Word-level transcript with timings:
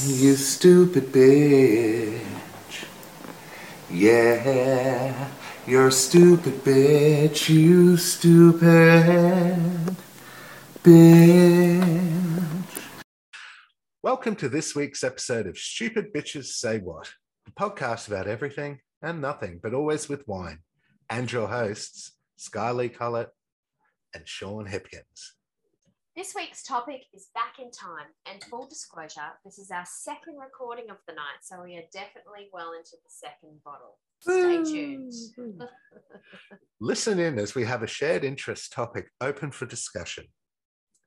You 0.00 0.36
stupid 0.36 1.06
bitch. 1.06 2.20
Yeah, 3.90 5.28
you're 5.66 5.88
a 5.88 5.92
stupid 5.92 6.62
bitch. 6.62 7.48
You 7.48 7.96
stupid 7.96 9.58
bitch. 10.84 12.64
Welcome 14.00 14.36
to 14.36 14.48
this 14.48 14.76
week's 14.76 15.02
episode 15.02 15.48
of 15.48 15.58
Stupid 15.58 16.12
Bitches 16.14 16.44
Say 16.44 16.78
What, 16.78 17.10
a 17.48 17.50
podcast 17.60 18.06
about 18.06 18.28
everything 18.28 18.78
and 19.02 19.20
nothing, 19.20 19.58
but 19.60 19.74
always 19.74 20.08
with 20.08 20.28
wine. 20.28 20.60
And 21.10 21.30
your 21.32 21.48
hosts, 21.48 22.12
Skyly 22.38 22.94
Collett 22.94 23.30
and 24.14 24.28
Sean 24.28 24.68
Hipkins. 24.68 25.37
This 26.18 26.34
week's 26.34 26.64
topic 26.64 27.04
is 27.14 27.28
back 27.32 27.60
in 27.60 27.70
time, 27.70 28.08
and 28.26 28.42
full 28.50 28.66
disclosure, 28.66 29.38
this 29.44 29.56
is 29.56 29.70
our 29.70 29.84
second 29.86 30.34
recording 30.36 30.90
of 30.90 30.96
the 31.06 31.14
night, 31.14 31.44
so 31.44 31.62
we 31.62 31.76
are 31.76 31.84
definitely 31.92 32.48
well 32.52 32.72
into 32.72 32.90
the 32.90 33.08
second 33.08 33.62
bottle. 33.64 34.00
Stay 34.18 34.64
tuned. 34.64 35.12
Listen 36.80 37.20
in 37.20 37.38
as 37.38 37.54
we 37.54 37.64
have 37.64 37.84
a 37.84 37.86
shared 37.86 38.24
interest 38.24 38.72
topic 38.72 39.12
open 39.20 39.52
for 39.52 39.64
discussion. 39.66 40.24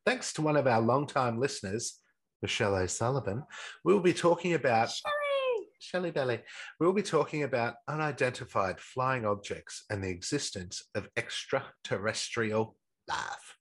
Thanks 0.06 0.32
to 0.32 0.42
one 0.42 0.56
of 0.56 0.66
our 0.66 0.80
long-time 0.80 1.42
listeners, 1.42 2.00
Michelle 2.42 2.76
O'Sullivan, 2.76 3.44
we'll 3.84 4.00
be 4.00 4.14
talking 4.14 4.54
about 4.54 4.92
Shelley! 4.92 5.68
Shelley 5.80 6.12
Belly. 6.12 6.40
We'll 6.80 6.94
be 6.94 7.04
talking 7.04 7.44
about 7.44 7.74
unidentified 7.86 8.80
flying 8.80 9.26
objects 9.26 9.84
and 9.90 10.02
the 10.02 10.10
existence 10.10 10.84
of 10.96 11.10
extraterrestrial 11.18 12.78
life. 13.10 13.58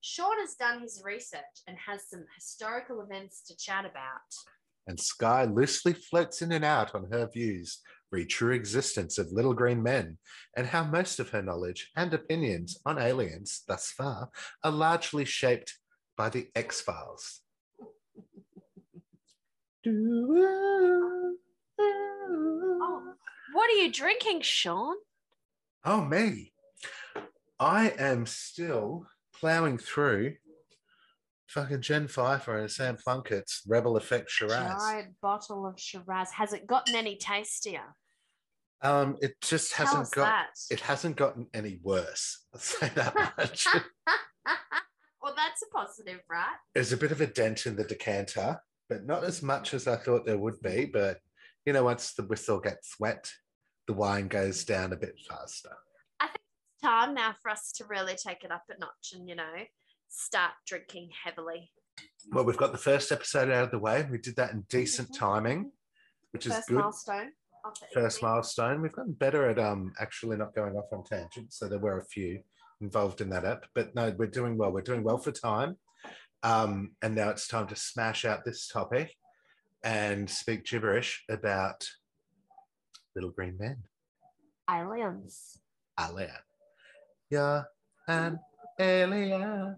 Sean 0.00 0.38
has 0.40 0.54
done 0.54 0.80
his 0.80 1.02
research 1.04 1.42
and 1.66 1.76
has 1.78 2.08
some 2.08 2.24
historical 2.34 3.00
events 3.00 3.42
to 3.42 3.56
chat 3.56 3.84
about. 3.84 4.20
And 4.86 5.00
Sky 5.00 5.44
loosely 5.44 5.92
floats 5.92 6.42
in 6.42 6.52
and 6.52 6.64
out 6.64 6.94
on 6.94 7.08
her 7.10 7.28
views 7.32 7.80
re 8.12 8.24
true 8.24 8.54
existence 8.54 9.18
of 9.18 9.32
little 9.32 9.52
green 9.52 9.82
men 9.82 10.18
and 10.56 10.68
how 10.68 10.84
most 10.84 11.18
of 11.18 11.30
her 11.30 11.42
knowledge 11.42 11.90
and 11.96 12.14
opinions 12.14 12.78
on 12.86 12.98
aliens 12.98 13.62
thus 13.66 13.90
far 13.90 14.30
are 14.62 14.70
largely 14.70 15.24
shaped 15.24 15.78
by 16.16 16.28
the 16.28 16.48
X 16.54 16.80
Files. 16.80 17.40
Oh, 21.78 23.14
what 23.52 23.70
are 23.70 23.74
you 23.74 23.92
drinking, 23.92 24.40
Sean? 24.42 24.96
Oh, 25.84 26.02
me. 26.02 26.52
I 27.60 27.90
am 27.90 28.26
still 28.26 29.06
plowing 29.40 29.78
through 29.78 30.34
fucking 31.46 31.80
Jen 31.80 32.08
Pfeiffer 32.08 32.58
and 32.58 32.70
Sam 32.70 32.96
Plunkett's 32.96 33.62
Rebel 33.66 33.96
Effect 33.96 34.30
Shiraz. 34.30 34.82
Giant 34.82 35.14
bottle 35.22 35.66
of 35.66 35.78
Shiraz. 35.78 36.32
Has 36.32 36.52
it 36.52 36.66
gotten 36.66 36.94
any 36.94 37.16
tastier? 37.16 37.94
Um, 38.82 39.16
it 39.22 39.40
just 39.40 39.72
Tell 39.72 39.86
hasn't 39.86 40.10
got 40.12 40.24
that. 40.24 40.46
it 40.70 40.80
hasn't 40.80 41.16
gotten 41.16 41.46
any 41.54 41.78
worse. 41.82 42.44
I'll 42.54 42.60
say 42.60 42.90
that 42.94 43.14
much. 43.38 43.66
well, 45.22 45.34
that's 45.36 45.62
a 45.62 45.74
positive, 45.74 46.20
right? 46.28 46.56
There's 46.74 46.92
a 46.92 46.96
bit 46.96 47.12
of 47.12 47.20
a 47.20 47.26
dent 47.26 47.66
in 47.66 47.76
the 47.76 47.84
decanter, 47.84 48.60
but 48.88 49.06
not 49.06 49.24
as 49.24 49.42
much 49.42 49.72
as 49.72 49.86
I 49.88 49.96
thought 49.96 50.26
there 50.26 50.38
would 50.38 50.60
be. 50.60 50.84
But 50.84 51.18
you 51.64 51.72
know, 51.72 51.84
once 51.84 52.12
the 52.12 52.24
whistle 52.24 52.60
gets 52.60 52.96
wet, 53.00 53.30
the 53.86 53.94
wine 53.94 54.28
goes 54.28 54.64
down 54.64 54.92
a 54.92 54.96
bit 54.96 55.18
faster. 55.26 55.70
It's 56.86 56.92
time 56.94 57.14
now 57.14 57.34
for 57.42 57.50
us 57.50 57.72
to 57.72 57.84
really 57.86 58.14
take 58.14 58.44
it 58.44 58.52
up 58.52 58.62
a 58.70 58.78
notch 58.78 59.12
and, 59.12 59.28
you 59.28 59.34
know, 59.34 59.54
start 60.08 60.52
drinking 60.68 61.08
heavily. 61.24 61.72
Well, 62.30 62.44
we've 62.44 62.56
got 62.56 62.70
the 62.70 62.78
first 62.78 63.10
episode 63.10 63.50
out 63.50 63.64
of 63.64 63.70
the 63.72 63.78
way. 63.80 64.06
We 64.08 64.18
did 64.18 64.36
that 64.36 64.52
in 64.52 64.60
decent 64.68 65.08
Mhm. 65.10 65.18
timing, 65.18 65.72
which 66.30 66.46
is 66.46 66.54
First 66.54 66.68
good. 66.68 66.78
milestone. 66.78 67.32
First 67.92 68.18
evening. 68.18 68.30
milestone. 68.30 68.82
We've 68.82 68.92
gotten 68.92 69.14
better 69.14 69.50
at 69.50 69.58
um 69.58 69.94
actually 69.98 70.36
not 70.36 70.54
going 70.54 70.76
off 70.76 70.92
on 70.92 71.02
tangents. 71.02 71.58
So 71.58 71.68
there 71.68 71.80
were 71.80 71.98
a 71.98 72.04
few 72.04 72.44
involved 72.80 73.20
in 73.20 73.30
that 73.30 73.44
app, 73.44 73.66
but 73.74 73.92
no, 73.96 74.12
we're 74.12 74.28
doing 74.28 74.56
well. 74.56 74.70
We're 74.70 74.82
doing 74.82 75.02
well 75.02 75.18
for 75.18 75.32
time. 75.32 75.78
Um, 76.44 76.94
and 77.02 77.16
now 77.16 77.30
it's 77.30 77.48
time 77.48 77.66
to 77.66 77.74
smash 77.74 78.24
out 78.24 78.44
this 78.44 78.68
topic 78.68 79.16
and 79.82 80.30
speak 80.30 80.64
gibberish 80.64 81.24
about 81.28 81.90
little 83.16 83.32
green 83.32 83.58
men. 83.58 83.88
Aliens. 84.70 85.58
Alien. 85.98 86.45
You're 87.30 87.66
an 88.06 88.38
alien. 88.78 89.76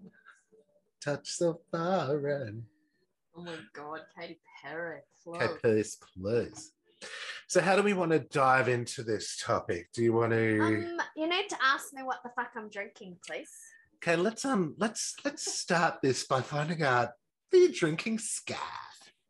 Touch 1.00 1.30
so 1.30 1.60
foreign. 1.70 2.66
Oh 3.36 3.42
my 3.42 3.54
God, 3.72 4.00
Katy 4.18 4.38
Perry. 4.62 5.00
Okay, 5.26 5.46
Close. 5.46 5.58
please, 5.62 5.98
please. 6.16 6.72
So, 7.46 7.62
how 7.62 7.76
do 7.76 7.82
we 7.82 7.94
want 7.94 8.10
to 8.10 8.18
dive 8.18 8.68
into 8.68 9.02
this 9.02 9.40
topic? 9.42 9.88
Do 9.94 10.02
you 10.02 10.12
want 10.12 10.32
to? 10.32 10.60
Um, 10.60 11.00
you 11.16 11.28
need 11.28 11.48
to 11.48 11.56
ask 11.62 11.94
me 11.94 12.02
what 12.02 12.18
the 12.22 12.30
fuck 12.36 12.50
I'm 12.56 12.68
drinking, 12.68 13.16
please. 13.26 13.50
okay, 13.96 14.16
let's 14.16 14.44
um, 14.44 14.74
let's 14.78 15.14
let's 15.24 15.50
start 15.58 16.02
this 16.02 16.24
by 16.24 16.42
finding 16.42 16.82
out. 16.82 17.10
Are 17.54 17.56
you 17.56 17.72
drinking 17.72 18.18
scat? 18.18 18.58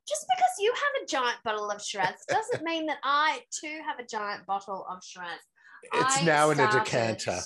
Just 0.08 0.26
because 0.26 0.52
you 0.58 0.72
have 0.72 1.02
a 1.02 1.06
giant 1.06 1.36
bottle 1.44 1.70
of 1.70 1.80
Shiraz 1.80 2.24
doesn't 2.28 2.64
mean 2.64 2.86
that 2.86 2.98
I 3.04 3.42
too 3.52 3.80
have 3.86 4.00
a 4.00 4.06
giant 4.06 4.46
bottle 4.46 4.86
of 4.90 5.04
Shiraz. 5.04 5.38
It's 5.92 6.22
I 6.22 6.24
now 6.24 6.50
in 6.50 6.58
a 6.58 6.70
decanter. 6.72 7.38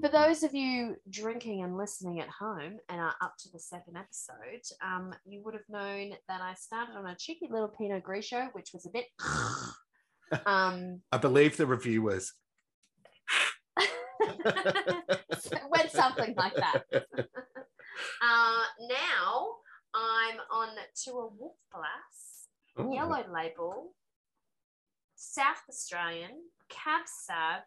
For 0.00 0.08
those 0.08 0.42
of 0.42 0.54
you 0.54 0.96
drinking 1.10 1.62
and 1.62 1.76
listening 1.76 2.20
at 2.20 2.28
home 2.28 2.78
and 2.88 3.00
are 3.00 3.14
up 3.20 3.34
to 3.40 3.50
the 3.52 3.58
second 3.58 3.96
episode, 3.96 4.62
um, 4.82 5.12
you 5.24 5.42
would 5.44 5.54
have 5.54 5.68
known 5.68 6.12
that 6.28 6.40
I 6.40 6.54
started 6.54 6.96
on 6.96 7.06
a 7.06 7.16
cheeky 7.16 7.48
little 7.50 7.68
Pinot 7.68 8.04
Grigio, 8.04 8.48
which 8.52 8.70
was 8.72 8.86
a 8.86 8.90
bit. 8.90 9.06
um, 10.46 11.00
I 11.10 11.18
believe 11.18 11.56
the 11.56 11.66
review 11.66 12.02
was. 12.02 12.34
went 15.70 15.90
something 15.90 16.34
like 16.36 16.54
that. 16.54 16.84
Uh, 18.22 18.62
now 18.88 19.56
I'm 19.92 20.38
on 20.52 20.68
to 21.04 21.10
a 21.10 21.28
Wolf 21.36 21.56
Blass 21.72 22.46
Ooh, 22.78 22.94
yellow 22.94 23.24
label, 23.32 23.92
South 25.16 25.62
Australian 25.68 26.30
cab 26.68 27.02
sav 27.06 27.62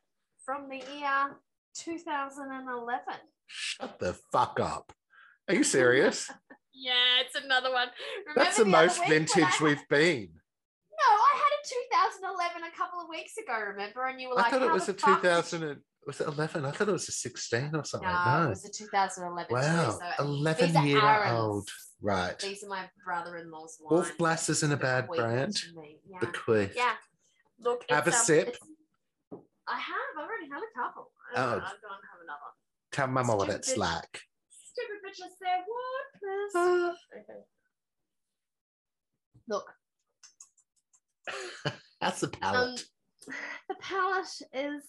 from 0.46 0.70
the 0.70 0.78
year 0.78 1.36
2011. 1.76 3.00
Shut 3.48 4.00
the 4.00 4.14
fuck 4.32 4.59
up. 4.59 4.94
Are 5.48 5.56
you 5.56 5.64
serious? 5.64 6.30
Yeah, 6.74 6.94
it's 7.24 7.36
another 7.36 7.70
one. 7.72 7.90
That's 8.34 8.58
Remember 8.58 8.80
the 8.82 8.88
most 8.88 9.08
vintage 9.08 9.44
I- 9.44 9.64
we've 9.64 9.88
been. 9.90 10.30
No, 10.31 11.06
I 11.14 11.34
had 11.36 11.52
a 11.60 11.62
2011 12.24 12.64
a 12.64 12.76
couple 12.78 13.02
of 13.02 13.10
weeks 13.10 13.34
ago. 13.38 13.54
Remember, 13.60 14.06
and 14.08 14.20
you 14.22 14.30
were 14.30 14.36
like, 14.36 14.46
I 14.48 14.50
thought 14.52 14.62
it 14.64 14.68
"How 14.70 14.74
was 14.74 14.86
the 14.86 14.94
a 14.94 14.96
fuck 14.96 15.22
2000. 15.22 15.64
and- 15.64 15.81
Was 16.08 16.22
it 16.22 16.28
11? 16.28 16.66
I 16.66 16.72
thought 16.72 16.88
it 16.88 16.92
was 16.94 17.08
a 17.10 17.12
16 17.12 17.76
or 17.76 17.84
something. 17.84 18.08
No, 18.10 18.24
No. 18.40 18.46
it 18.46 18.50
was 18.52 18.66
a 18.66 18.72
2011. 18.72 19.50
too, 19.50 19.54
Wow, 19.54 20.00
so 20.18 20.24
11 20.24 20.68
these 20.68 20.76
are 20.78 20.86
year 20.86 21.02
Aaron's. 21.06 21.40
old. 21.40 21.70
Right. 22.02 22.40
These 22.40 22.64
are 22.64 22.70
my 22.70 22.90
brother-in-law's 23.06 23.78
wines. 23.80 23.92
Wolf 23.92 24.18
Blass 24.18 24.50
isn't 24.50 24.72
a 24.72 24.78
bad 24.78 25.08
brand. 25.08 25.62
Yeah. 26.10 26.20
Bequeathed. 26.20 26.74
yeah. 26.76 26.94
Look, 27.60 27.84
Have 27.90 28.08
a 28.08 28.12
um, 28.12 28.16
sip. 28.16 28.58
I 29.68 29.78
have. 29.78 29.78
I've 29.78 29.78
already 29.78 30.00
had 30.51 30.62
a 30.62 30.72
couple. 30.79 31.12
I 31.35 31.39
Oh. 31.39 31.50
don't, 31.51 31.59
know, 31.59 31.66
I'll 31.66 31.81
go 31.81 31.88
and 31.95 32.03
have 32.12 32.22
another. 32.23 32.51
Tell 32.91 33.07
Mama 33.07 33.35
what 33.35 33.50
it's 33.50 33.73
bitch. 33.73 33.78
like. 33.78 34.22
Stupid 34.50 35.00
bitches 35.06 35.34
say 35.41 35.63
what, 35.66 36.06
please? 36.19 36.97
Okay. 37.17 37.39
Look, 39.47 39.66
That's 42.01 42.22
the 42.22 42.28
um, 42.28 42.31
palate. 42.41 42.84
the 43.69 43.75
palate 43.79 44.41
is 44.53 44.84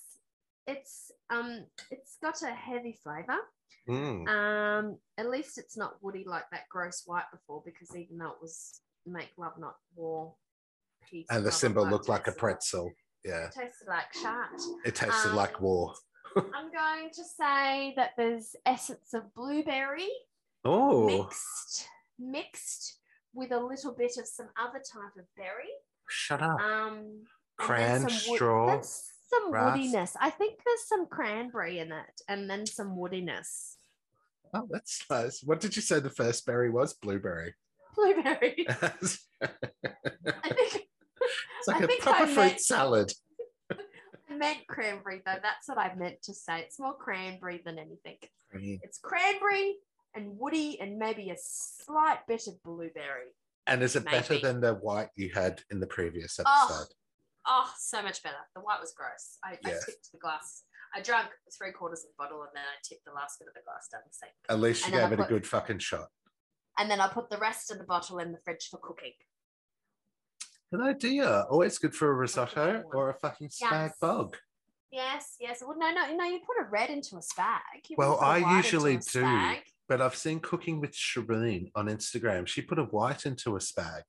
it's 0.67 1.11
um 1.31 1.65
it's 1.91 2.17
got 2.23 2.41
a 2.43 2.53
heavy 2.55 2.99
flavor. 3.03 3.39
Mm. 3.89 4.29
Um, 4.29 4.99
at 5.19 5.29
least 5.29 5.59
it's 5.59 5.77
not 5.77 5.95
woody 6.03 6.25
like 6.27 6.45
that 6.53 6.69
gross 6.71 7.03
white 7.07 7.31
before, 7.33 7.63
because 7.65 7.97
even 7.97 8.19
though 8.19 8.31
it 8.31 8.41
was 8.41 8.81
make 9.05 9.31
love 9.37 9.55
not 9.59 9.75
war, 9.97 10.35
peace, 11.11 11.27
And 11.31 11.39
the 11.39 11.43
blah, 11.43 11.51
blah, 11.51 11.57
symbol 11.59 11.87
looked 11.89 12.09
like 12.09 12.23
a 12.23 12.31
tasted 12.31 12.39
pretzel. 12.39 12.93
Yeah. 13.25 13.47
It 13.47 13.53
tasted 13.53 13.89
like 13.89 14.13
shart. 14.15 14.61
It 14.85 14.95
tasted 14.95 15.31
Um, 15.31 15.37
like 15.37 15.61
war. 15.61 15.95
I'm 16.37 16.73
going 16.73 17.11
to 17.13 17.23
say 17.25 17.93
that 17.97 18.11
there's 18.17 18.57
essence 18.67 19.13
of 19.15 19.33
blueberry 19.35 20.09
Oh, 20.65 21.07
mixed 21.07 21.89
mixed 22.19 22.99
with 23.35 23.51
a 23.53 23.59
little 23.61 23.93
bit 23.93 24.17
of 24.19 24.27
some 24.27 24.49
other 24.59 24.79
type 24.79 25.17
of 25.19 25.25
berry. 25.37 25.71
shut 26.09 26.41
up. 26.43 26.61
Um, 26.61 27.25
Cran, 27.59 28.03
then 28.03 28.11
straw, 28.11 28.81
some 28.83 29.53
rasp. 29.53 29.77
woodiness. 29.79 30.17
I 30.21 30.31
think 30.31 30.61
there's 30.65 30.85
some 30.87 31.07
cranberry 31.07 31.79
in 31.81 31.91
it, 31.93 32.21
and 32.29 32.49
then 32.49 32.67
some 32.67 32.97
woodiness. 32.97 33.77
Oh, 34.55 34.67
that's 34.71 35.03
nice. 35.11 35.43
What 35.43 35.61
did 35.61 35.75
you 35.77 35.83
say 35.83 35.99
the 36.01 36.11
first 36.11 36.45
berry 36.47 36.71
was? 36.71 36.93
Blueberry. 36.95 37.55
Blueberry. 37.95 38.67
I 39.43 40.49
think 40.55 40.89
like 41.67 41.83
I 41.83 41.85
a 41.85 41.89
proper 42.01 42.23
I 42.25 42.27
fruit 42.27 42.37
meant- 42.37 42.61
salad. 42.61 43.13
I 44.31 44.35
meant 44.37 44.67
cranberry 44.67 45.21
though. 45.27 45.37
That's 45.43 45.69
what 45.69 45.79
I 45.79 45.95
meant 45.95 46.23
to 46.25 46.35
say. 46.35 46.61
It's 46.61 46.79
more 46.81 46.95
cranberry 46.97 47.61
than 47.65 47.79
anything. 47.79 48.17
It's 48.83 48.99
cranberry 48.99 49.77
and 50.15 50.39
woody 50.39 50.79
and 50.81 50.99
maybe 50.99 51.31
a 51.31 51.37
slight 51.39 52.19
bit 52.29 52.47
of 52.47 52.63
blueberry. 52.63 53.33
And 53.67 53.83
is 53.83 53.95
it 53.97 54.05
better 54.05 54.39
than 54.39 54.61
the 54.61 54.75
white 54.75 55.09
you 55.17 55.31
had 55.33 55.61
in 55.71 55.81
the 55.81 55.87
previous 55.87 56.39
Oh, 56.45 56.67
episode? 56.67 56.93
Oh, 57.47 57.71
so 57.79 58.03
much 58.03 58.23
better. 58.23 58.37
The 58.55 58.61
white 58.61 58.81
was 58.81 58.93
gross. 58.97 59.39
I, 59.45 59.53
I 59.65 59.71
tipped 59.71 60.11
the 60.13 60.19
glass. 60.19 60.65
I 60.95 61.01
drank 61.01 61.29
three 61.57 61.73
quarters 61.73 62.01
of 62.01 62.11
the 62.11 62.15
bottle 62.19 62.43
and 62.43 62.51
then 62.55 62.63
I 62.65 62.77
tipped 62.87 63.05
the 63.05 63.13
last 63.13 63.39
bit 63.39 63.49
of 63.49 63.55
the 63.55 63.61
glass 63.65 63.89
down 63.91 64.03
the 64.07 64.13
sink. 64.13 64.33
At 64.49 64.61
least 64.61 64.87
you 64.87 64.95
and 64.99 65.11
gave 65.11 65.19
it 65.19 65.25
a 65.25 65.29
good 65.29 65.47
fucking 65.47 65.79
shot. 65.79 66.09
And 66.79 66.91
then 66.91 67.01
I 67.01 67.09
put 67.09 67.31
the 67.31 67.39
rest 67.39 67.71
of 67.71 67.79
the 67.79 67.85
bottle 67.85 68.19
in 68.19 68.33
the 68.33 68.39
fridge 68.45 68.69
for 68.71 68.79
cooking. 68.83 69.13
Good 70.73 70.81
idea. 70.81 71.43
Always 71.51 71.77
good 71.77 71.95
for 71.95 72.11
a 72.11 72.15
risotto 72.15 72.83
or 72.95 73.11
a 73.11 73.15
fucking 73.15 73.49
spag 73.49 73.89
Yes. 73.89 73.99
bog. 74.01 74.39
Yes, 74.91 75.37
yes. 75.39 75.63
Well, 75.63 75.77
no, 75.79 75.91
no, 75.93 76.15
no. 76.17 76.25
You 76.25 76.41
put 76.47 76.57
a 76.61 76.69
red 76.71 76.89
into 76.89 77.17
a 77.17 77.21
spag. 77.21 77.61
You 77.91 77.97
Well, 77.99 78.13
wouldn't 78.13 78.45
put 78.45 78.49
a 78.51 78.53
I 78.53 78.57
usually 78.57 78.97
do. 78.97 79.01
spag. 79.23 79.63
But 79.89 80.01
I've 80.01 80.17
seen 80.17 80.41
Cooking 80.41 80.81
with 80.81 80.93
Shireen 80.93 81.71
on 81.75 81.87
Instagram. 81.89 82.47
She 82.47 82.63
put 82.63 82.79
a 82.79 82.85
white 82.85 83.27
into 83.27 83.55
a 83.57 83.59
spag. 83.59 84.05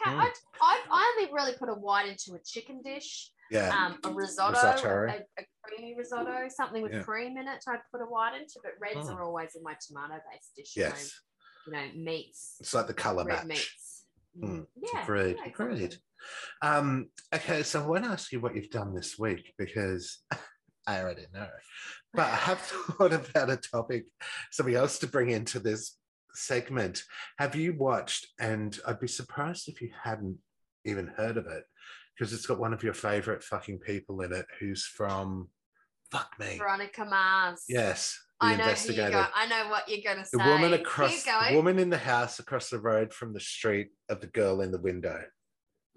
Okay, 0.00 0.10
Mm. 0.10 0.20
I, 0.20 0.32
I, 0.62 0.82
I 0.92 1.14
only 1.18 1.32
really 1.32 1.54
put 1.58 1.68
a 1.68 1.74
white 1.74 2.06
into 2.08 2.34
a 2.34 2.38
chicken 2.44 2.80
dish, 2.82 3.32
Yeah. 3.50 3.70
um, 3.76 3.98
a 4.04 4.10
risotto, 4.14 4.54
Risotto. 4.54 5.06
A, 5.08 5.40
a 5.42 5.46
creamy 5.64 5.96
risotto, 5.96 6.48
something 6.48 6.82
with 6.82 6.92
Yeah. 6.92 7.02
cream 7.02 7.36
in 7.36 7.48
it. 7.48 7.64
I'd 7.66 7.80
put 7.90 8.00
a 8.00 8.04
white 8.04 8.36
into, 8.40 8.60
but 8.62 8.72
reds 8.78 9.08
Mm. 9.08 9.16
are 9.16 9.24
always 9.24 9.56
in 9.56 9.64
my 9.64 9.74
tomato-based 9.84 10.54
dish. 10.54 10.76
yes. 10.76 11.20
You 11.66 11.72
know, 11.72 11.88
meats, 11.96 12.56
It's 12.60 12.72
like 12.74 12.86
the 12.86 12.94
color 12.94 13.24
match. 13.24 13.44
meats. 13.46 13.87
Mm, 14.42 14.66
Yeah, 14.76 15.02
agreed, 15.02 15.36
yeah, 15.36 15.44
exactly. 15.44 15.66
agreed. 15.66 15.96
Um, 16.62 17.08
okay, 17.34 17.62
so 17.62 17.82
I 17.82 17.86
want 17.86 18.04
to 18.04 18.10
ask 18.10 18.32
you 18.32 18.40
what 18.40 18.54
you've 18.54 18.70
done 18.70 18.94
this 18.94 19.18
week 19.18 19.54
because 19.58 20.18
I 20.86 21.00
already 21.00 21.26
know. 21.32 21.48
But 22.14 22.26
I 22.26 22.36
have 22.36 22.58
thought 22.60 23.12
about 23.12 23.50
a 23.50 23.56
topic, 23.56 24.06
something 24.50 24.74
else 24.74 24.98
to 25.00 25.06
bring 25.06 25.30
into 25.30 25.58
this 25.60 25.96
segment. 26.34 27.02
Have 27.38 27.54
you 27.54 27.74
watched, 27.76 28.26
and 28.38 28.78
I'd 28.86 29.00
be 29.00 29.08
surprised 29.08 29.68
if 29.68 29.80
you 29.82 29.90
hadn't 30.02 30.38
even 30.84 31.08
heard 31.08 31.36
of 31.36 31.46
it, 31.46 31.64
because 32.16 32.32
it's 32.32 32.46
got 32.46 32.58
one 32.58 32.72
of 32.72 32.82
your 32.82 32.94
favorite 32.94 33.42
fucking 33.44 33.78
people 33.80 34.20
in 34.22 34.32
it 34.32 34.46
who's 34.58 34.84
from, 34.84 35.48
fuck 36.10 36.30
me. 36.38 36.56
Veronica 36.58 37.04
Mars. 37.04 37.64
Yes, 37.68 38.18
the 38.40 38.46
I 38.46 38.56
know 38.56 38.64
investigator. 38.64 39.10
go. 39.10 39.26
I 39.34 39.46
know 39.46 39.68
what 39.68 39.88
you're 39.88 40.02
gonna 40.04 40.24
say. 40.24 40.38
The 40.38 40.44
woman 40.44 40.72
across, 40.72 41.24
the 41.24 41.54
woman 41.54 41.78
in 41.78 41.90
the 41.90 41.98
house 41.98 42.38
across 42.38 42.70
the 42.70 42.78
road 42.78 43.12
from 43.12 43.32
the 43.32 43.40
street 43.40 43.88
of 44.08 44.20
the 44.20 44.28
girl 44.28 44.60
in 44.60 44.70
the 44.70 44.80
window. 44.80 45.24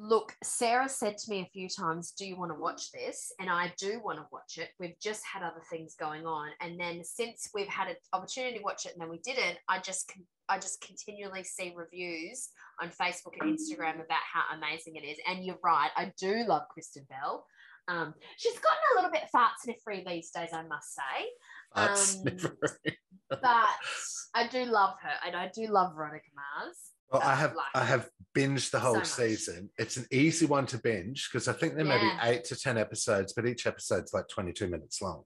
Look, 0.03 0.35
Sarah 0.43 0.89
said 0.89 1.19
to 1.19 1.29
me 1.29 1.41
a 1.41 1.49
few 1.53 1.69
times, 1.69 2.13
Do 2.17 2.25
you 2.25 2.35
want 2.35 2.51
to 2.51 2.59
watch 2.59 2.91
this? 2.91 3.31
And 3.39 3.51
I 3.51 3.71
do 3.77 4.01
want 4.03 4.17
to 4.17 4.25
watch 4.31 4.57
it. 4.57 4.69
We've 4.79 4.99
just 4.99 5.21
had 5.31 5.43
other 5.43 5.61
things 5.69 5.93
going 5.93 6.25
on. 6.25 6.49
And 6.59 6.79
then 6.79 7.03
since 7.03 7.51
we've 7.53 7.67
had 7.67 7.88
an 7.88 7.97
opportunity 8.11 8.57
to 8.57 8.63
watch 8.63 8.88
it 8.88 8.93
and 8.93 9.01
then 9.01 9.11
we 9.11 9.19
didn't, 9.19 9.59
I 9.69 9.77
just 9.79 10.11
I 10.49 10.57
just 10.57 10.81
continually 10.81 11.43
see 11.43 11.71
reviews 11.75 12.49
on 12.81 12.89
Facebook 12.89 13.33
and 13.39 13.55
Instagram 13.55 13.95
about 13.95 14.23
how 14.33 14.57
amazing 14.57 14.95
it 14.95 15.05
is. 15.05 15.19
And 15.27 15.45
you're 15.45 15.59
right, 15.63 15.91
I 15.95 16.11
do 16.19 16.45
love 16.47 16.63
Kristen 16.71 17.05
Bell. 17.07 17.45
Um, 17.88 18.13
she's 18.38 18.59
gotten 18.59 18.79
a 18.93 18.95
little 18.95 19.11
bit 19.11 19.29
fart 19.31 19.51
sniffery 19.65 20.05
these 20.05 20.31
days, 20.31 20.49
I 20.53 20.63
must 20.63 20.95
say. 20.95 21.27
Art 21.75 21.91
Um, 21.91 21.95
sniffer. 21.97 22.57
But 23.29 23.41
I 24.35 24.47
do 24.50 24.65
love 24.65 24.95
her 25.01 25.13
and 25.25 25.35
I 25.38 25.50
do 25.56 25.65
love 25.68 25.95
Veronica 25.95 26.25
Mars. 26.35 26.75
Well, 27.12 27.21
I 27.21 27.33
have 27.35 27.56
like 27.56 27.68
I 27.73 27.85
have 27.85 28.09
binged 28.35 28.71
the 28.71 28.79
whole 28.79 28.95
much. 28.97 29.07
season. 29.07 29.69
It's 29.77 29.95
an 29.97 30.06
easy 30.12 30.45
one 30.45 30.65
to 30.68 30.77
binge 30.77 31.29
because 31.31 31.47
I 31.47 31.53
think 31.53 31.75
there 31.75 31.85
may 31.85 31.95
Yeah. 32.01 32.25
be 32.25 32.29
eight 32.29 32.44
to 32.45 32.56
ten 32.57 32.77
episodes, 32.77 33.31
but 33.33 33.45
each 33.45 33.65
episode's 33.68 34.13
like 34.13 34.27
22 34.27 34.68
minutes 34.68 35.01
long. 35.01 35.23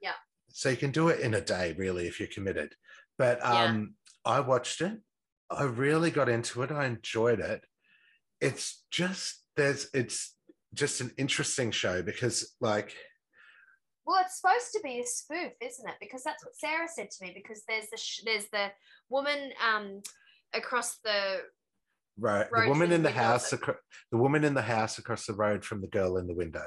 Yeah. 0.00 0.14
So 0.48 0.70
you 0.70 0.76
can 0.78 0.90
do 0.90 1.08
it 1.08 1.20
in 1.20 1.34
a 1.34 1.40
day, 1.40 1.74
really, 1.78 2.06
if 2.06 2.18
you're 2.18 2.28
committed. 2.28 2.74
But 3.18 3.38
Yeah. 3.40 3.64
um, 3.64 3.94
I 4.24 4.40
watched 4.40 4.80
it. 4.80 4.98
I 5.50 5.64
really 5.64 6.10
got 6.10 6.28
into 6.30 6.62
it. 6.62 6.70
I 6.72 6.86
enjoyed 6.86 7.40
it. 7.40 7.62
It's 8.40 8.84
just 8.90 9.44
there's 9.56 9.88
it's 9.92 10.34
just 10.72 11.00
an 11.02 11.12
interesting 11.18 11.70
show 11.72 12.02
because 12.02 12.54
like 12.60 12.96
Well, 14.06 14.20
it's 14.24 14.40
supposed 14.40 14.72
to 14.72 14.80
be 14.82 15.00
a 15.00 15.06
spoof, 15.06 15.52
isn't 15.62 15.88
it? 15.88 15.94
Because 16.00 16.22
that's 16.22 16.44
what 16.44 16.54
Sarah 16.56 16.88
said 16.88 17.10
to 17.10 17.24
me. 17.24 17.32
Because 17.34 17.62
there's 17.68 17.88
the 17.90 17.96
sh- 17.96 18.20
there's 18.24 18.46
the 18.52 18.68
woman 19.08 19.50
um 19.66 20.02
across 20.54 20.98
the 21.04 21.40
right 22.18 22.46
the 22.50 22.68
woman 22.68 22.92
in 22.92 23.02
the 23.02 23.08
the 23.08 23.14
house 23.14 23.52
acro- 23.52 23.76
the 24.12 24.18
woman 24.18 24.44
in 24.44 24.54
the 24.54 24.62
house 24.62 24.98
across 24.98 25.26
the 25.26 25.32
road 25.34 25.64
from 25.64 25.80
the 25.80 25.88
girl 25.88 26.16
in 26.18 26.26
the 26.26 26.34
window. 26.34 26.66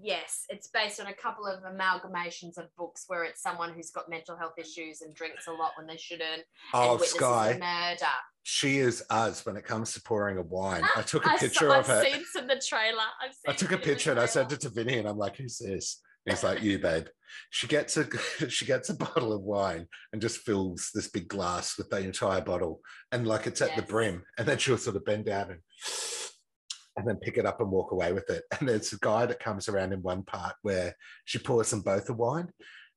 yes, 0.00 0.44
it's 0.48 0.68
based 0.68 1.00
on 1.00 1.08
a 1.08 1.12
couple 1.12 1.46
of 1.46 1.62
amalgamations 1.64 2.56
of 2.56 2.66
books 2.78 3.04
where 3.08 3.24
it's 3.24 3.42
someone 3.42 3.72
who's 3.74 3.90
got 3.90 4.08
mental 4.08 4.36
health 4.36 4.54
issues 4.56 5.02
and 5.02 5.14
drinks 5.14 5.48
a 5.48 5.52
lot 5.52 5.72
when 5.76 5.86
they 5.86 5.96
shouldn't 5.96 6.44
Oh, 6.72 6.94
and 6.94 7.02
Sky. 7.04 7.58
murder. 7.60 8.06
she 8.44 8.78
is 8.78 9.02
us 9.10 9.44
when 9.44 9.56
it 9.56 9.64
comes 9.64 9.92
to 9.94 10.02
pouring 10.02 10.38
a 10.38 10.42
wine. 10.42 10.84
I 10.96 11.02
took 11.12 11.26
a 11.26 11.30
I 11.32 11.36
picture 11.36 11.68
saw, 11.68 11.80
of 11.80 11.86
her. 11.88 12.00
I've 12.00 12.06
seen 12.12 12.24
some 12.32 12.44
of 12.44 12.48
the 12.50 12.64
trailer. 12.66 13.02
I've 13.22 13.32
I 13.48 13.52
took 13.52 13.72
a 13.72 13.74
in 13.74 13.80
picture 13.80 14.12
and 14.12 14.20
I 14.20 14.26
sent 14.26 14.52
it 14.52 14.60
to 14.60 14.68
Vinny, 14.70 14.96
and 14.98 15.08
I'm 15.08 15.18
like, 15.18 15.36
"Who's 15.36 15.58
this?" 15.58 16.00
He's 16.30 16.44
like, 16.44 16.62
"You, 16.62 16.78
babe." 16.78 17.06
She 17.50 17.66
gets 17.66 17.96
a 17.96 18.06
she 18.48 18.66
gets 18.66 18.88
a 18.88 18.94
bottle 18.94 19.32
of 19.32 19.42
wine 19.42 19.86
and 20.12 20.22
just 20.22 20.38
fills 20.38 20.90
this 20.94 21.08
big 21.08 21.28
glass 21.28 21.76
with 21.78 21.90
the 21.90 21.98
entire 21.98 22.40
bottle, 22.40 22.80
and 23.12 23.26
like 23.26 23.46
it's 23.46 23.62
at 23.62 23.76
the 23.76 23.82
brim, 23.82 24.24
and 24.38 24.46
then 24.46 24.58
she'll 24.58 24.78
sort 24.78 24.96
of 24.96 25.04
bend 25.04 25.26
down 25.26 25.50
and 25.50 25.60
and 26.96 27.08
then 27.08 27.16
pick 27.16 27.38
it 27.38 27.46
up 27.46 27.60
and 27.60 27.70
walk 27.70 27.92
away 27.92 28.12
with 28.12 28.28
it. 28.30 28.44
And 28.58 28.68
there's 28.68 28.92
a 28.92 28.98
guy 28.98 29.26
that 29.26 29.40
comes 29.40 29.68
around 29.68 29.92
in 29.92 30.02
one 30.02 30.22
part 30.22 30.54
where 30.62 30.94
she 31.24 31.38
pours 31.38 31.70
them 31.70 31.80
both 31.80 32.08
a 32.10 32.12
wine. 32.12 32.48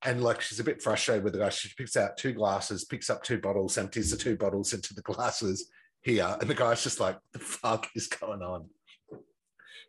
And 0.06 0.22
like 0.22 0.42
she's 0.42 0.60
a 0.60 0.64
bit 0.64 0.82
frustrated 0.82 1.24
with 1.24 1.34
the 1.34 1.40
guy. 1.40 1.50
She 1.50 1.70
picks 1.78 1.96
out 1.96 2.18
two 2.18 2.34
glasses, 2.34 2.84
picks 2.84 3.10
up 3.10 3.24
two 3.24 3.40
bottles, 3.40 3.78
empties 3.78 4.12
the 4.12 4.18
two 4.18 4.36
bottles 4.36 4.74
into 4.74 4.94
the 4.94 5.02
glasses 5.02 5.70
here. 6.02 6.36
And 6.42 6.50
the 6.50 6.56
guy's 6.56 6.84
just 6.84 7.00
like, 7.00 7.18
the 7.32 7.40
fuck 7.40 7.88
is 7.96 8.08
going 8.08 8.42
on? 8.42 8.66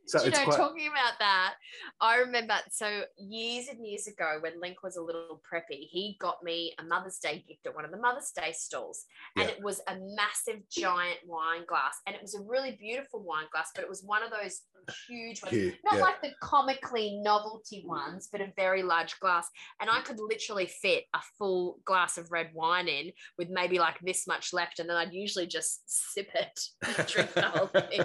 So 0.06 0.22
you 0.22 0.30
know, 0.30 0.44
quite 0.44 0.56
talking 0.56 0.86
about 0.86 1.18
that, 1.18 1.54
I 2.00 2.16
remember 2.16 2.54
so 2.70 3.02
years 3.16 3.68
and 3.68 3.84
years 3.86 4.06
ago 4.06 4.38
when 4.40 4.60
Link 4.60 4.82
was 4.82 4.96
a 4.96 5.02
little 5.02 5.40
preppy, 5.50 5.88
he 5.90 6.16
got 6.20 6.42
me 6.42 6.74
a 6.78 6.84
Mother's 6.84 7.18
Day 7.18 7.44
gift 7.46 7.66
at 7.66 7.74
one 7.74 7.84
of 7.84 7.90
the 7.90 7.98
Mother's 7.98 8.30
Day 8.30 8.52
stalls. 8.52 9.06
And 9.36 9.48
Yeah. 9.48 9.54
it 9.54 9.62
was 9.62 9.80
a 9.88 9.96
massive 10.16 10.68
giant 10.70 11.20
wine 11.26 11.64
glass. 11.66 12.00
And 12.06 12.14
it 12.14 12.22
was 12.22 12.34
a 12.34 12.42
really 12.42 12.72
beautiful 12.72 13.22
wine 13.22 13.46
glass, 13.50 13.70
but 13.74 13.82
it 13.82 13.88
was 13.88 14.02
one 14.02 14.22
of 14.22 14.30
those 14.30 14.62
huge 15.08 15.42
ones. 15.42 15.54
cute. 15.54 15.74
Not 15.84 15.96
yeah. 15.96 16.02
like 16.02 16.20
the 16.20 16.32
comically 16.42 17.18
novelty 17.22 17.82
ones, 17.86 18.28
but 18.30 18.42
a 18.42 18.52
very 18.56 18.82
large 18.82 19.18
glass. 19.20 19.48
And 19.80 19.88
I 19.88 20.00
could 20.00 20.20
literally 20.20 20.66
fit 20.66 21.04
a 21.14 21.20
full 21.38 21.78
glass 21.84 22.18
of 22.18 22.30
red 22.30 22.50
wine 22.52 22.88
in 22.88 23.12
with 23.38 23.48
maybe 23.48 23.78
like 23.78 23.98
this 24.00 24.26
much 24.26 24.52
left. 24.52 24.78
And 24.78 24.88
then 24.88 24.96
I'd 24.96 25.14
usually 25.14 25.46
just 25.46 25.82
sip 25.86 26.28
it, 26.34 26.60
drink 27.08 27.32
the 27.32 27.42
whole 27.42 27.68
thing, 27.68 28.02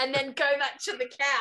and 0.00 0.14
then 0.14 0.28
go 0.28 0.46
back 0.58 0.78
to 0.84 0.92
the 0.92 1.06
couch 1.06 1.39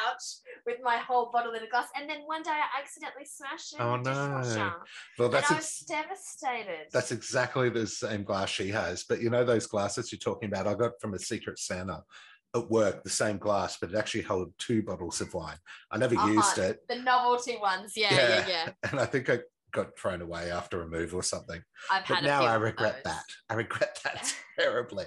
with 0.66 0.78
my 0.84 0.98
whole 0.98 1.30
bottle 1.32 1.54
in 1.54 1.64
a 1.64 1.68
glass. 1.70 1.88
And 1.96 2.10
then 2.10 2.22
one 2.26 2.44
day 2.44 2.52
I 2.52 2.80
accidentally 2.82 3.26
smashed 3.26 3.74
it 3.74 3.82
Oh, 3.82 3.96
no. 3.96 4.74
well, 5.18 5.28
And 5.28 5.34
that's 5.34 5.52
I 5.52 5.56
was 5.56 5.80
devastated. 5.88 6.88
that's 6.92 7.12
exactly 7.12 7.70
the 7.70 7.88
same 7.88 8.24
glass 8.24 8.50
she 8.50 8.70
has. 8.70 9.04
But 9.08 9.22
you 9.22 9.30
know 9.30 9.44
those 9.44 9.68
glasses 9.68 10.12
you're 10.12 10.20
talking 10.20 10.50
about? 10.50 10.68
I 10.68 10.74
got 10.74 10.94
from 11.02 11.14
a 11.14 11.20
Secret 11.20 11.60
Santa 11.60 12.04
at 12.56 12.70
work, 12.70 13.04
the 13.04 13.10
same 13.10 13.38
glass, 13.38 13.78
but 13.80 13.92
it 13.92 13.96
actually 13.96 14.24
held 14.24 14.52
two 14.58 14.82
bottles 14.82 15.22
of 15.22 15.34
wine. 15.34 15.58
I 15.92 15.98
never 15.98 16.16
Uh-huh. 16.16 16.28
used 16.28 16.58
it, 16.58 16.80
the 16.90 16.96
novelty 16.96 17.58
ones. 17.58 17.94
Yeah, 17.96 18.14
Yeah. 18.14 18.28
yeah, 18.28 18.48
yeah. 18.48 18.72
and 18.92 19.00
I 19.00 19.06
think 19.06 19.30
I 19.30 19.40
got 19.72 19.96
thrown 20.00 20.22
away 20.22 20.50
after 20.52 20.82
a 20.82 20.88
move 20.88 21.14
or 21.14 21.22
something. 21.22 21.62
I've 21.92 22.08
But 22.08 22.16
had 22.16 22.24
now 22.24 22.44
I 22.44 22.56
regret 22.56 23.04
that. 23.04 23.24
I 23.50 23.54
regret 23.54 24.00
that 24.04 24.34
terribly. 24.60 25.06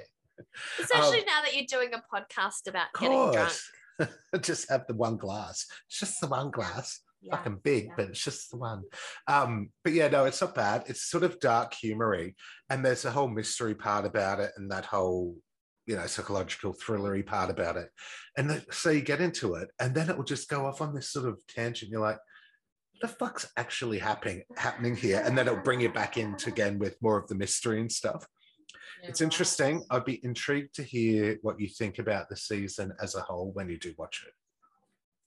Especially 0.81 1.19
Um, 1.21 1.25
now 1.27 1.43
that 1.43 1.55
you're 1.55 1.67
doing 1.69 1.93
a 1.95 2.03
podcast 2.15 2.69
about 2.69 2.87
getting 2.99 3.33
drunk. 3.33 3.53
just 4.41 4.71
have 4.71 4.87
the 4.87 4.95
one 4.95 5.17
glass. 5.17 5.67
It's 5.89 5.99
just 5.99 6.21
the 6.21 6.29
one 6.29 6.51
glass. 6.51 7.01
Yeah. 7.21 7.37
Fucking 7.37 7.61
big, 7.63 7.87
yeah. 7.87 7.93
but 7.97 8.09
it's 8.09 8.25
just 8.25 8.51
the 8.51 8.57
one. 8.57 8.83
Um, 9.29 9.71
but 9.85 9.93
yeah, 9.93 10.09
no, 10.09 10.25
it's 10.25 10.41
not 10.41 10.57
bad. 10.57 10.85
It's 10.89 11.09
sort 11.09 11.23
of 11.23 11.39
dark 11.39 11.73
humory, 11.73 12.35
and 12.69 12.85
there's 12.85 13.05
a 13.05 13.13
whole 13.13 13.29
mystery 13.29 13.77
part 13.77 14.05
about 14.05 14.41
it, 14.41 14.51
and 14.57 14.71
that 14.73 14.87
whole 14.87 15.37
you 15.87 15.97
know 15.97 16.07
psychological 16.07 16.75
thrillery 16.75 17.25
part 17.25 17.51
about 17.51 17.77
it. 17.77 17.91
And 18.37 18.51
the, 18.51 18.65
so 18.71 18.91
you 18.91 19.03
get 19.03 19.21
into 19.21 19.55
it, 19.55 19.69
and 19.79 19.95
then 19.95 20.11
it 20.11 20.17
will 20.17 20.25
just 20.25 20.49
go 20.49 20.67
off 20.67 20.81
on 20.81 20.95
this 20.95 21.11
sort 21.11 21.29
of 21.29 21.41
tangent. 21.47 21.93
You're 21.93 22.01
like, 22.01 22.19
what 22.93 23.09
the 23.09 23.17
fuck's 23.17 23.51
actually 23.57 24.01
happening 24.01 24.43
happening 24.57 24.97
here? 24.97 25.23
And 25.25 25.39
then 25.39 25.47
it'll 25.47 25.61
bring 25.61 25.81
you 25.81 25.93
back 25.93 26.17
into 26.17 26.51
again 26.51 26.81
with 26.81 27.01
more 27.01 27.19
of 27.19 27.29
the 27.29 27.37
mystery 27.37 27.81
and 27.81 27.91
stuff. 27.91 28.27
It's 29.03 29.21
interesting. 29.21 29.85
I'd 29.91 30.05
be 30.05 30.25
intrigued 30.25 30.75
to 30.77 30.83
hear 30.83 31.39
what 31.43 31.61
you 31.61 31.69
think 31.69 31.99
about 31.99 32.29
the 32.29 32.37
season 32.37 32.93
as 33.01 33.15
a 33.15 33.21
whole 33.21 33.51
when 33.53 33.69
you 33.69 33.79
do 33.79 33.95
watch 33.99 34.25
it. 34.27 34.33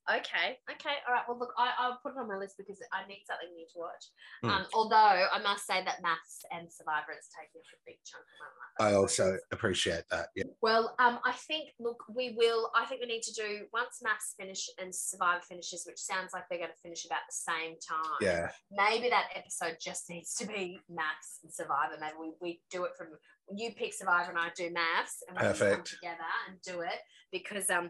Okay, 0.05 0.61
okay, 0.69 1.01
all 1.07 1.13
right. 1.13 1.25
Well, 1.27 1.39
look, 1.39 1.49
I, 1.57 1.73
I'll 1.79 1.97
put 2.03 2.13
it 2.13 2.19
on 2.21 2.27
my 2.27 2.37
list 2.37 2.61
because 2.61 2.77
I 2.93 3.07
need 3.07 3.25
something 3.25 3.49
new 3.57 3.65
to 3.73 3.77
watch. 3.81 4.05
Hmm. 4.43 4.49
Um, 4.49 4.63
although 4.73 5.25
I 5.25 5.41
must 5.41 5.65
say 5.65 5.81
that 5.83 6.03
MAFS 6.05 6.45
and 6.53 6.69
Survivor 6.69 7.17
is 7.17 7.25
taking 7.33 7.57
up 7.57 7.73
a 7.73 7.81
big 7.89 7.97
chunk 8.05 8.21
of 8.21 8.37
my 8.37 8.49
life. 8.53 8.77
I 8.77 8.89
also 8.93 9.37
appreciate 9.51 10.03
that. 10.11 10.29
Yeah. 10.35 10.45
Well, 10.61 10.93
um, 10.99 11.17
I 11.25 11.31
think 11.33 11.73
look, 11.79 12.03
we 12.13 12.35
will. 12.37 12.69
I 12.75 12.85
think 12.85 13.01
we 13.01 13.07
need 13.07 13.23
to 13.23 13.33
do 13.33 13.65
once 13.73 14.05
MAFS 14.05 14.37
finish 14.37 14.69
and 14.77 14.93
Survivor 14.93 15.41
finishes, 15.41 15.85
which 15.87 15.97
sounds 15.97 16.33
like 16.33 16.43
they're 16.49 16.61
going 16.61 16.69
to 16.69 16.83
finish 16.83 17.05
about 17.05 17.25
the 17.25 17.41
same 17.41 17.73
time. 17.81 18.21
Yeah. 18.21 18.51
Maybe 18.69 19.09
that 19.09 19.33
episode 19.33 19.77
just 19.81 20.09
needs 20.13 20.35
to 20.35 20.45
be 20.45 20.79
MAFS 20.85 21.41
and 21.41 21.51
Survivor. 21.51 21.97
Maybe 21.99 22.13
we, 22.19 22.29
we 22.41 22.61
do 22.69 22.85
it 22.85 22.91
from 22.95 23.07
you 23.53 23.71
pick 23.73 23.93
Survivor 23.93 24.31
and 24.31 24.39
I 24.39 24.49
do 24.55 24.69
MAFS, 24.69 25.25
and 25.27 25.37
we 25.37 25.57
can 25.57 25.75
come 25.77 25.83
together 25.83 26.29
and 26.47 26.61
do 26.61 26.81
it 26.81 27.01
because 27.31 27.69
um, 27.69 27.89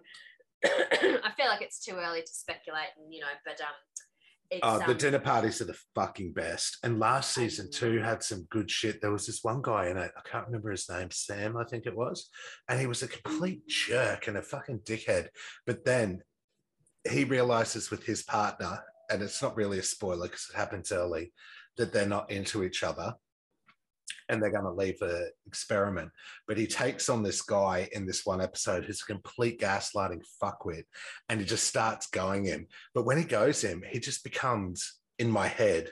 I 1.23 1.31
feel 1.37 1.47
like 1.47 1.61
it's 1.61 1.83
too 1.83 1.95
early 1.95 2.21
to 2.21 2.33
speculate, 2.33 2.89
and 2.97 3.13
you 3.13 3.21
know, 3.21 3.27
but 3.45 3.59
um, 3.61 3.75
it's 4.49 4.61
Oh, 4.63 4.79
the 4.79 4.91
um, 4.91 4.97
dinner 4.97 5.19
parties 5.19 5.61
are 5.61 5.65
the 5.65 5.77
fucking 5.95 6.33
best. 6.33 6.77
And 6.83 6.99
last 6.99 7.33
season 7.33 7.71
too 7.71 7.99
had 7.99 8.23
some 8.23 8.47
good 8.49 8.69
shit. 8.69 9.01
There 9.01 9.11
was 9.11 9.25
this 9.25 9.43
one 9.43 9.61
guy 9.61 9.87
in 9.87 9.97
it. 9.97 10.11
I 10.15 10.29
can't 10.29 10.45
remember 10.45 10.71
his 10.71 10.89
name, 10.89 11.09
Sam, 11.11 11.57
I 11.57 11.63
think 11.63 11.85
it 11.85 11.95
was. 11.95 12.29
And 12.69 12.79
he 12.79 12.87
was 12.87 13.03
a 13.03 13.07
complete 13.07 13.67
jerk 13.67 14.27
and 14.27 14.37
a 14.37 14.41
fucking 14.41 14.79
dickhead. 14.79 15.29
But 15.65 15.83
then 15.85 16.21
he 17.09 17.23
realizes 17.23 17.89
with 17.89 18.05
his 18.05 18.23
partner, 18.23 18.79
and 19.09 19.21
it's 19.21 19.41
not 19.41 19.55
really 19.55 19.79
a 19.79 19.83
spoiler 19.83 20.27
because 20.27 20.49
it 20.53 20.57
happens 20.57 20.91
early, 20.91 21.33
that 21.77 21.91
they're 21.91 22.07
not 22.07 22.31
into 22.31 22.63
each 22.63 22.83
other 22.83 23.15
and 24.29 24.41
they're 24.41 24.51
going 24.51 24.63
to 24.63 24.71
leave 24.71 24.99
the 24.99 25.31
experiment. 25.45 26.11
But 26.47 26.57
he 26.57 26.67
takes 26.67 27.09
on 27.09 27.23
this 27.23 27.41
guy 27.41 27.89
in 27.91 28.05
this 28.05 28.25
one 28.25 28.41
episode 28.41 28.85
who's 28.85 29.01
a 29.01 29.11
complete 29.11 29.59
gaslighting 29.59 30.21
fuckwit 30.41 30.83
and 31.29 31.39
he 31.39 31.45
just 31.45 31.67
starts 31.67 32.07
going 32.07 32.45
him. 32.45 32.67
But 32.93 33.05
when 33.05 33.17
he 33.17 33.23
goes 33.23 33.63
him, 33.63 33.83
he 33.87 33.99
just 33.99 34.23
becomes 34.23 34.99
in 35.19 35.29
my 35.29 35.47
head 35.47 35.91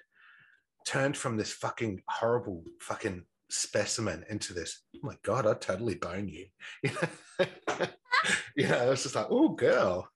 turned 0.86 1.15
from 1.15 1.38
this 1.38 1.51
fucking 1.51 2.01
horrible 2.10 2.63
fucking 2.82 3.24
specimen 3.50 4.25
into 4.29 4.53
this. 4.53 4.82
Oh 4.96 5.00
my 5.03 5.15
god, 5.24 5.48
I'd 5.48 5.62
totally 5.62 5.96
bone 5.96 6.27
you. 6.27 6.46
You 8.55 8.67
know, 8.67 8.77
I 8.84 8.89
was 8.89 9.03
just 9.03 9.15
like, 9.15 9.27
oh 9.29 9.50
girl, 9.50 10.08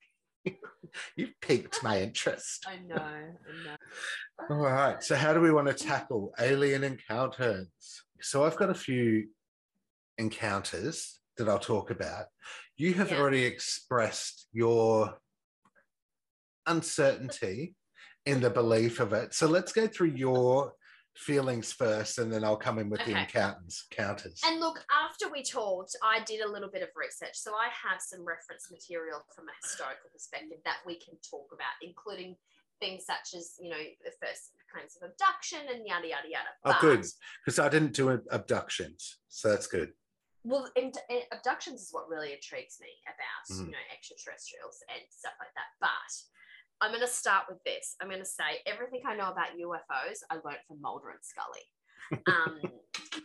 you've 1.16 1.34
piqued 1.42 1.84
my 1.84 2.02
interest. 2.02 2.66
I 2.68 2.78
know, 2.78 2.96
I 2.96 3.64
know. 3.66 3.76
All 4.50 4.58
right. 4.58 5.04
So, 5.04 5.16
how 5.16 5.34
do 5.34 5.42
we 5.42 5.52
want 5.52 5.68
to 5.68 5.74
tackle 5.74 6.34
alien 6.40 6.84
encounters? 6.84 7.70
So, 8.22 8.46
I've 8.46 8.56
got 8.58 8.70
a 8.70 8.76
few 8.76 9.30
encounters 10.18 11.20
that 11.38 11.50
I'll 11.50 11.60
talk 11.60 11.92
about. 11.92 12.26
You 12.78 12.94
have 12.96 13.12
Yeah. 13.12 13.20
already 13.20 13.44
expressed 13.44 14.48
your 14.52 15.18
uncertainty 16.66 17.76
in 18.26 18.42
the 18.42 18.50
belief 18.50 19.00
of 19.00 19.14
it. 19.14 19.34
So, 19.34 19.48
let's 19.48 19.72
go 19.72 19.88
through 19.88 20.14
your 20.16 20.74
feelings 21.18 21.74
first, 21.74 22.20
and 22.20 22.32
then 22.32 22.44
I'll 22.44 22.58
come 22.58 22.78
in 22.80 22.90
with 22.90 23.00
the 23.06 23.12
Okay. 23.12 23.22
encounters. 23.22 23.86
Counters. 23.92 24.40
And 24.46 24.60
look, 24.60 24.86
after 24.92 25.30
we 25.30 25.44
talked, 25.44 25.96
I 26.04 26.24
did 26.24 26.42
a 26.42 26.48
little 26.50 26.70
bit 26.70 26.84
of 26.84 26.90
research. 26.96 27.36
So 27.36 27.54
I 27.56 27.70
have 27.70 28.02
some 28.02 28.24
reference 28.26 28.70
material 28.72 29.26
from 29.36 29.46
a 29.50 29.56
historical 29.62 30.10
perspective 30.12 30.60
that 30.66 30.80
we 30.86 31.00
can 31.00 31.16
talk 31.30 31.50
about, 31.54 31.74
including 31.82 32.36
things 32.80 33.06
such 33.06 33.34
as, 33.36 33.56
you 33.60 33.70
know, 33.70 33.84
the 34.06 34.12
first 34.22 34.52
kinds 34.74 34.96
of 35.02 35.10
abduction 35.10 35.60
and 35.74 35.86
yada, 35.88 36.08
yada, 36.08 36.30
yada. 36.30 36.50
Oh, 36.64 36.78
good. 36.80 37.04
Because 37.44 37.58
I 37.60 37.70
didn't 37.70 37.94
do 37.94 38.10
abductions. 38.30 39.18
So, 39.30 39.50
that's 39.50 39.68
good. 39.68 39.94
Well, 40.44 40.70
in, 40.76 40.92
in- 41.10 41.28
abductions 41.34 41.82
is 41.82 41.90
what 41.92 42.08
really 42.08 42.32
intrigues 42.34 42.78
me 42.80 42.88
about, 43.04 43.44
Mm. 43.58 43.66
you 43.66 43.72
know, 43.72 43.86
extraterrestrials 43.92 44.78
and 44.94 45.02
stuff 45.10 45.34
like 45.40 45.54
that. 45.56 45.72
But 45.82 46.14
I'm 46.82 46.92
going 46.92 47.02
to 47.02 47.08
start 47.08 47.46
with 47.50 47.64
this. 47.64 47.96
I'm 48.02 48.08
going 48.08 48.22
to 48.22 48.26
say 48.26 48.62
everything 48.66 49.02
I 49.08 49.16
know 49.16 49.32
about 49.32 49.58
UFOs, 49.60 50.20
I 50.30 50.36
learned 50.36 50.64
from 50.68 50.82
Mulder 50.82 51.10
and 51.10 51.20
Scully. 51.22 52.22
Um, 52.28 52.60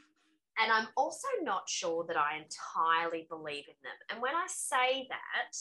and 0.63 0.73
I'm 0.73 0.89
also 0.97 1.29
not 1.43 1.69
sure 1.69 2.05
that 2.09 2.17
I 2.17 2.37
entirely 2.37 3.27
believe 3.29 3.65
in 3.69 3.77
them. 3.83 3.99
And 4.11 4.23
when 4.23 4.35
I 4.35 4.47
say 4.49 5.09
that, 5.09 5.57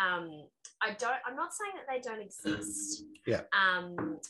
um, 0.00 0.44
I 0.82 0.94
don't. 0.98 1.16
I'm 1.26 1.36
not 1.36 1.52
saying 1.54 1.72
that 1.76 1.86
they 1.92 2.00
don't 2.00 2.22
exist. 2.22 3.04
Yeah. 3.26 3.40
Um, 3.56 4.20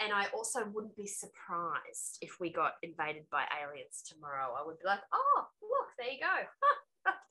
and 0.00 0.12
I 0.12 0.26
also 0.34 0.66
wouldn't 0.74 0.96
be 0.96 1.06
surprised 1.06 2.18
if 2.20 2.40
we 2.40 2.50
got 2.50 2.72
invaded 2.82 3.22
by 3.30 3.44
aliens 3.62 4.02
tomorrow. 4.02 4.52
I 4.58 4.66
would 4.66 4.80
be 4.80 4.84
like, 4.84 4.98
oh, 5.12 5.46
look, 5.62 5.88
there 5.96 6.10
you 6.10 6.18
go. 6.18 6.26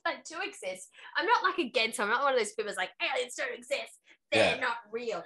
they 0.06 0.14
do 0.30 0.38
exist. 0.42 0.90
I'm 1.18 1.26
not 1.26 1.44
like 1.44 1.58
against 1.58 1.98
them. 1.98 2.08
I'm 2.08 2.14
not 2.14 2.24
one 2.24 2.34
of 2.34 2.40
those 2.40 2.54
people 2.54 2.66
that's 2.66 2.78
like, 2.78 2.92
aliens 3.02 3.36
don't 3.36 3.54
exist. 3.58 4.00
They're 4.32 4.56
Yeah. 4.56 4.60
not 4.62 4.78
real. 4.92 5.24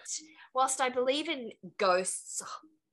Whilst 0.54 0.82
I 0.82 0.90
believe 0.90 1.30
in 1.30 1.52
ghosts 1.78 2.42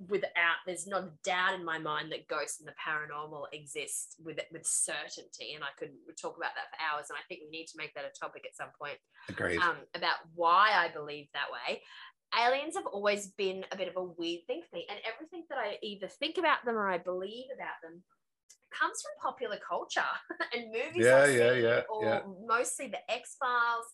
without, 0.09 0.57
there's 0.67 0.87
not 0.87 1.05
a 1.05 1.13
doubt 1.25 1.55
in 1.55 1.65
my 1.65 1.79
mind 1.79 2.13
that 2.13 2.29
ghosts 2.29 2.61
and 2.61 2.69
the 2.69 2.75
paranormal 2.75 3.47
exist 3.53 4.17
with 4.23 4.39
with 4.53 4.67
certainty. 4.67 5.55
And 5.55 5.65
I 5.65 5.69
could 5.79 5.93
talk 6.21 6.37
about 6.37 6.55
that 6.55 6.71
for 6.71 6.77
hours. 6.83 7.07
And 7.11 7.17
I 7.19 7.23
think 7.29 7.41
we 7.45 7.51
need 7.51 7.67
to 7.69 7.79
make 7.79 7.95
that 7.95 8.05
a 8.05 8.19
topic 8.19 8.45
at 8.47 8.57
some 8.57 8.71
point 8.79 8.99
Agreed. 9.29 9.59
um, 9.61 9.77
about 9.95 10.17
why 10.35 10.71
I 10.75 10.89
believe 10.89 11.29
that 11.33 11.51
way. 11.51 11.83
Aliens 12.37 12.75
have 12.77 12.87
always 12.87 13.29
been 13.29 13.65
a 13.73 13.77
bit 13.77 13.89
of 13.89 13.97
a 13.97 14.03
weird 14.03 14.47
thing 14.47 14.61
for 14.69 14.77
me, 14.77 14.85
and 14.91 14.99
everything 15.07 15.45
that 15.49 15.59
I 15.59 15.79
either 15.81 16.09
think 16.09 16.39
about 16.39 16.65
them 16.65 16.77
or 16.77 16.89
I 16.89 16.99
believe 16.99 17.47
about 17.55 17.81
them 17.83 18.03
comes 18.79 19.03
from 19.03 19.31
popular 19.31 19.59
culture 19.67 20.01
and 20.55 20.67
movies. 20.73 21.05
Yeah, 21.05 21.27
yeah, 21.27 21.53
yeah, 21.53 21.81
or 21.91 22.05
yeah. 22.05 22.21
mostly 22.47 22.89
the 22.89 23.11
X 23.11 23.37
Files. 23.39 23.87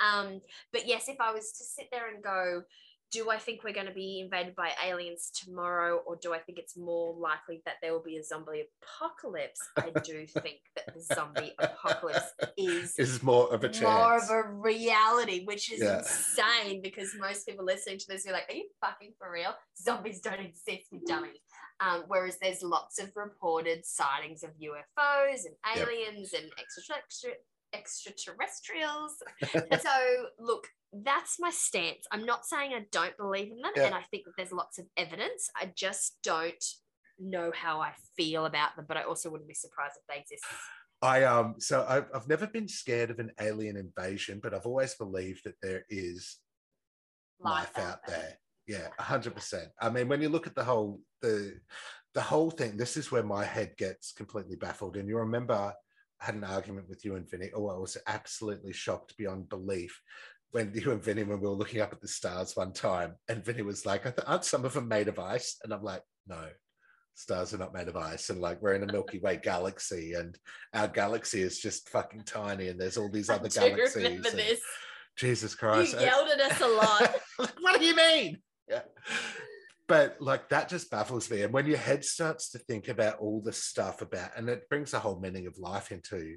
Um, 0.00 0.40
but 0.72 0.86
yes, 0.86 1.08
if 1.08 1.16
I 1.20 1.32
was 1.32 1.52
to 1.52 1.64
sit 1.64 1.88
there 1.90 2.08
and 2.12 2.22
go, 2.22 2.62
do 3.10 3.30
I 3.30 3.38
think 3.38 3.64
we're 3.64 3.72
going 3.72 3.86
to 3.86 3.92
be 3.92 4.20
invaded 4.22 4.54
by 4.54 4.70
aliens 4.84 5.30
tomorrow, 5.34 6.02
or 6.06 6.18
do 6.20 6.34
I 6.34 6.38
think 6.38 6.58
it's 6.58 6.76
more 6.76 7.14
likely 7.18 7.62
that 7.64 7.76
there 7.80 7.92
will 7.92 8.02
be 8.02 8.18
a 8.18 8.22
zombie 8.24 8.64
apocalypse? 8.82 9.60
I 9.78 9.90
do 10.04 10.26
think 10.26 10.58
that 10.76 10.84
the 10.94 11.00
zombie 11.00 11.54
apocalypse 11.58 12.34
is 12.58 12.94
is 12.98 13.22
more 13.22 13.52
of 13.52 13.64
a 13.64 13.68
chance. 13.68 13.82
more 13.82 14.16
of 14.18 14.30
a 14.30 14.48
reality, 14.50 15.44
which 15.46 15.72
is 15.72 15.80
Yeah. 15.80 15.98
insane 15.98 16.82
because 16.82 17.14
most 17.18 17.46
people 17.46 17.64
listening 17.64 17.98
to 17.98 18.04
this 18.08 18.26
are 18.26 18.32
like, 18.32 18.50
"Are 18.50 18.54
you 18.54 18.68
fucking 18.80 19.14
for 19.18 19.32
real? 19.32 19.54
Zombies 19.80 20.20
don't 20.20 20.40
exist, 20.40 20.88
you 20.92 21.00
dummy." 21.06 21.40
Um, 21.80 22.04
whereas 22.08 22.38
there's 22.42 22.62
lots 22.62 22.98
of 22.98 23.12
reported 23.14 23.86
sightings 23.86 24.42
of 24.42 24.50
UFOs 24.60 25.44
and 25.46 25.54
Yep. 25.76 25.88
aliens 25.88 26.32
and 26.32 26.46
extraterrestri- 26.58 27.34
extraterrestrials. 27.72 29.22
so 29.82 30.26
look, 30.40 30.66
that's 30.92 31.38
my 31.38 31.50
stance. 31.50 32.06
I'm 32.10 32.24
not 32.26 32.46
saying 32.46 32.72
I 32.74 32.86
don't 32.90 33.16
believe 33.16 33.52
in 33.52 33.60
them, 33.60 33.72
Yeah. 33.76 33.86
and 33.86 33.94
I 33.94 34.02
think 34.10 34.24
that 34.24 34.32
there's 34.36 34.52
lots 34.52 34.78
of 34.78 34.86
evidence. 34.96 35.50
I 35.54 35.72
just 35.76 36.18
don't 36.22 36.64
know 37.18 37.52
how 37.54 37.80
I 37.80 37.92
feel 38.16 38.46
about 38.46 38.74
them, 38.76 38.86
but 38.88 38.96
I 38.96 39.02
also 39.02 39.30
wouldn't 39.30 39.48
be 39.48 39.54
surprised 39.54 39.94
if 39.96 40.06
they 40.08 40.20
exist. 40.20 40.44
I 41.00 41.22
um 41.24 41.54
so 41.58 41.86
I've, 41.88 42.06
I've 42.12 42.26
never 42.28 42.46
been 42.48 42.66
scared 42.66 43.10
of 43.10 43.20
an 43.20 43.30
alien 43.40 43.76
invasion, 43.76 44.40
but 44.42 44.52
I've 44.52 44.66
always 44.66 44.94
believed 44.94 45.42
that 45.44 45.54
there 45.62 45.84
is 45.88 46.38
life, 47.38 47.76
out 47.78 48.00
there. 48.06 48.38
Yeah, 48.68 48.88
hundred 48.98 49.34
percent. 49.34 49.70
I 49.80 49.88
mean, 49.88 50.08
when 50.08 50.20
you 50.20 50.28
look 50.28 50.46
at 50.46 50.54
the 50.54 50.62
whole 50.62 51.00
the 51.22 51.58
the 52.14 52.20
whole 52.20 52.50
thing, 52.50 52.76
this 52.76 52.98
is 52.98 53.10
where 53.10 53.22
my 53.22 53.44
head 53.44 53.72
gets 53.78 54.12
completely 54.12 54.56
baffled. 54.56 54.96
And 54.96 55.08
you 55.08 55.16
remember 55.16 55.54
I 55.54 55.72
had 56.20 56.34
an 56.34 56.44
argument 56.44 56.88
with 56.88 57.02
you 57.04 57.16
and 57.16 57.28
Vinny. 57.28 57.50
Oh, 57.54 57.68
I 57.68 57.78
was 57.78 57.96
absolutely 58.06 58.74
shocked 58.74 59.16
beyond 59.16 59.48
belief 59.48 60.00
when 60.50 60.72
you 60.74 60.92
and 60.92 61.02
Vinny 61.02 61.22
when 61.22 61.40
we 61.40 61.48
were 61.48 61.54
looking 61.54 61.80
up 61.80 61.92
at 61.94 62.02
the 62.02 62.08
stars 62.08 62.54
one 62.56 62.72
time, 62.74 63.14
and 63.28 63.44
Vinny 63.44 63.62
was 63.62 63.86
like, 63.86 64.04
"Aren't 64.26 64.44
some 64.44 64.66
of 64.66 64.74
them 64.74 64.86
made 64.86 65.08
of 65.08 65.18
ice?" 65.18 65.56
And 65.64 65.72
I'm 65.72 65.82
like, 65.82 66.02
"No." 66.26 66.48
Stars 67.14 67.52
are 67.52 67.58
not 67.58 67.74
made 67.74 67.88
of 67.88 67.96
ice, 67.96 68.30
and 68.30 68.40
like 68.40 68.62
we're 68.62 68.74
in 68.74 68.88
a 68.88 68.92
Milky 68.92 69.18
Way 69.18 69.38
galaxy, 69.42 70.12
and 70.12 70.38
our 70.72 70.86
galaxy 70.86 71.42
is 71.42 71.58
just 71.58 71.88
fucking 71.88 72.22
tiny, 72.22 72.68
and 72.68 72.78
there's 72.80 72.96
all 72.96 73.10
these 73.10 73.28
other 73.28 73.48
galaxies. 73.48 73.96
remember 73.96 74.28
and- 74.28 74.38
this. 74.38 74.60
Jesus 75.16 75.56
Christ! 75.56 75.96
I- 75.96 76.02
yelled 76.02 76.28
at 76.28 76.40
us 76.40 76.60
a 76.60 76.68
lot. 76.68 77.16
what 77.60 77.80
do 77.80 77.84
you 77.86 77.96
mean? 77.96 78.38
Yeah. 78.68 78.82
But 79.86 80.18
like 80.20 80.50
that 80.50 80.68
just 80.68 80.90
baffles 80.90 81.30
me. 81.30 81.40
And 81.40 81.50
when 81.52 81.64
your 81.64 81.78
head 81.78 82.04
starts 82.04 82.50
to 82.50 82.58
think 82.58 82.88
about 82.88 83.20
all 83.20 83.40
the 83.40 83.54
stuff 83.54 84.02
about, 84.02 84.32
and 84.36 84.46
it 84.50 84.68
brings 84.68 84.90
the 84.90 84.98
whole 84.98 85.18
meaning 85.18 85.46
of 85.46 85.56
life 85.58 85.90
into 85.92 86.36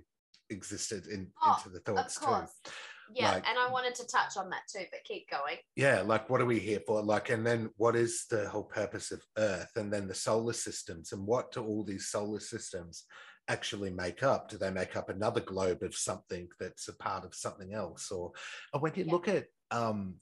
existed 0.50 1.08
in, 1.08 1.28
Oh, 1.44 1.58
into 1.58 1.70
the 1.70 1.82
thoughts 1.82 2.18
too. 2.18 2.72
Yeah, 3.14 3.34
Like- 3.34 3.46
and 3.46 3.60
I 3.60 3.70
wanted 3.70 3.94
to 3.96 4.08
touch 4.08 4.38
on 4.38 4.50
that 4.52 4.62
too, 4.74 4.86
but 4.90 5.04
keep 5.04 5.30
going. 5.30 5.58
Yeah, 5.76 6.00
like 6.02 6.30
what 6.30 6.40
are 6.40 6.46
we 6.46 6.60
here 6.60 6.80
for? 6.88 7.04
Like, 7.04 7.30
and 7.30 7.46
then 7.46 7.70
what 7.76 7.98
is 7.98 8.26
the 8.30 8.48
whole 8.48 8.64
purpose 8.64 9.12
of 9.12 9.22
Earth? 9.38 9.72
And 9.76 9.92
then 9.92 10.08
the 10.08 10.16
solar 10.16 10.54
systems, 10.54 11.12
and 11.12 11.28
what 11.28 11.52
do 11.52 11.62
all 11.62 11.84
these 11.84 12.08
solar 12.08 12.40
systems 12.40 13.04
actually 13.50 13.90
make 13.92 14.24
up? 14.24 14.48
Do 14.48 14.58
they 14.58 14.72
make 14.72 14.96
up 14.96 15.10
another 15.10 15.42
globe 15.42 15.84
of 15.84 15.94
something 15.94 16.48
that's 16.58 16.88
a 16.88 16.94
part 16.94 17.26
of 17.26 17.36
something 17.36 17.74
else? 17.74 18.12
Or, 18.12 18.32
and 18.72 18.82
when 18.82 18.94
you 18.96 19.04
Yeah. 19.04 19.12
look 19.12 19.28
at 19.28 19.48
um, 19.72 20.16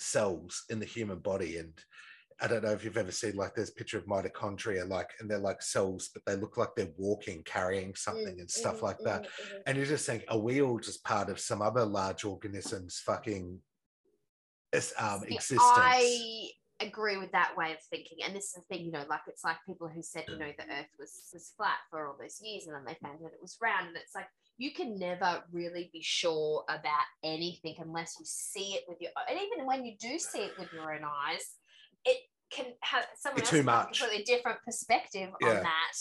cells 0.00 0.64
in 0.70 0.78
the 0.78 0.86
human 0.86 1.18
body, 1.18 1.58
and 1.58 1.72
I 2.40 2.46
don't 2.46 2.64
know 2.64 2.72
if 2.72 2.84
you've 2.84 2.96
ever 2.96 3.12
seen 3.12 3.36
like 3.36 3.54
there's 3.54 3.70
a 3.70 3.74
picture 3.74 3.98
of 3.98 4.06
mitochondria, 4.06 4.88
like, 4.88 5.10
and 5.20 5.30
they're 5.30 5.38
like 5.38 5.62
cells, 5.62 6.10
but 6.12 6.22
they 6.26 6.40
look 6.40 6.56
like 6.56 6.70
they're 6.74 6.92
walking, 6.96 7.42
carrying 7.44 7.94
something, 7.94 8.40
and 8.40 8.50
stuff 8.50 8.80
Mm, 8.80 8.82
like 8.82 8.98
mm, 8.98 9.04
that. 9.04 9.22
mm, 9.22 9.26
mm. 9.26 9.62
And 9.66 9.76
you're 9.76 9.86
just 9.86 10.06
saying, 10.06 10.22
are 10.28 10.38
we 10.38 10.62
all 10.62 10.78
just 10.78 11.04
part 11.04 11.28
of 11.28 11.38
some 11.38 11.60
other 11.60 11.84
large 11.84 12.24
organism's 12.24 12.98
fucking 13.00 13.60
um, 14.98 15.22
existence. 15.24 15.60
I 15.62 16.50
agree 16.80 17.16
with 17.18 17.32
that 17.32 17.56
way 17.56 17.72
of 17.72 17.78
thinking. 17.90 18.18
And 18.24 18.34
this 18.34 18.46
is 18.46 18.54
the 18.54 18.62
thing, 18.62 18.86
you 18.86 18.92
know, 18.92 19.04
like 19.08 19.22
it's 19.26 19.44
like 19.44 19.56
people 19.66 19.88
who 19.88 20.02
said, 20.02 20.24
you 20.28 20.38
know, 20.38 20.50
the 20.56 20.64
earth 20.64 20.92
was 20.98 21.12
was 21.32 21.52
flat 21.56 21.78
for 21.90 22.06
all 22.06 22.16
those 22.18 22.40
years 22.42 22.66
and 22.66 22.74
then 22.74 22.84
they 22.86 22.96
found 23.02 23.18
out 23.24 23.32
it 23.32 23.42
was 23.42 23.58
round. 23.60 23.88
And 23.88 23.96
it's 23.96 24.14
like 24.14 24.28
you 24.60 24.72
can 24.74 24.98
never 24.98 25.42
really 25.52 25.88
be 25.90 26.02
sure 26.02 26.64
about 26.68 27.06
anything 27.24 27.74
unless 27.78 28.16
you 28.20 28.26
see 28.26 28.74
it 28.74 28.84
with 28.86 28.98
your 29.00 29.10
and 29.28 29.38
even 29.40 29.66
when 29.66 29.86
you 29.86 29.94
do 29.98 30.18
see 30.18 30.40
it 30.40 30.52
with 30.58 30.70
your 30.74 30.92
own 30.94 31.00
eyes, 31.02 31.54
it 32.04 32.18
can 32.52 32.66
have 32.82 33.06
someone 33.16 33.40
else 33.40 33.50
too 33.50 33.56
have 33.56 33.64
a 33.64 33.72
much. 33.72 33.98
completely 33.98 34.22
different 34.24 34.58
perspective 34.62 35.30
Yeah. 35.40 35.48
on 35.48 35.62
that. 35.62 35.96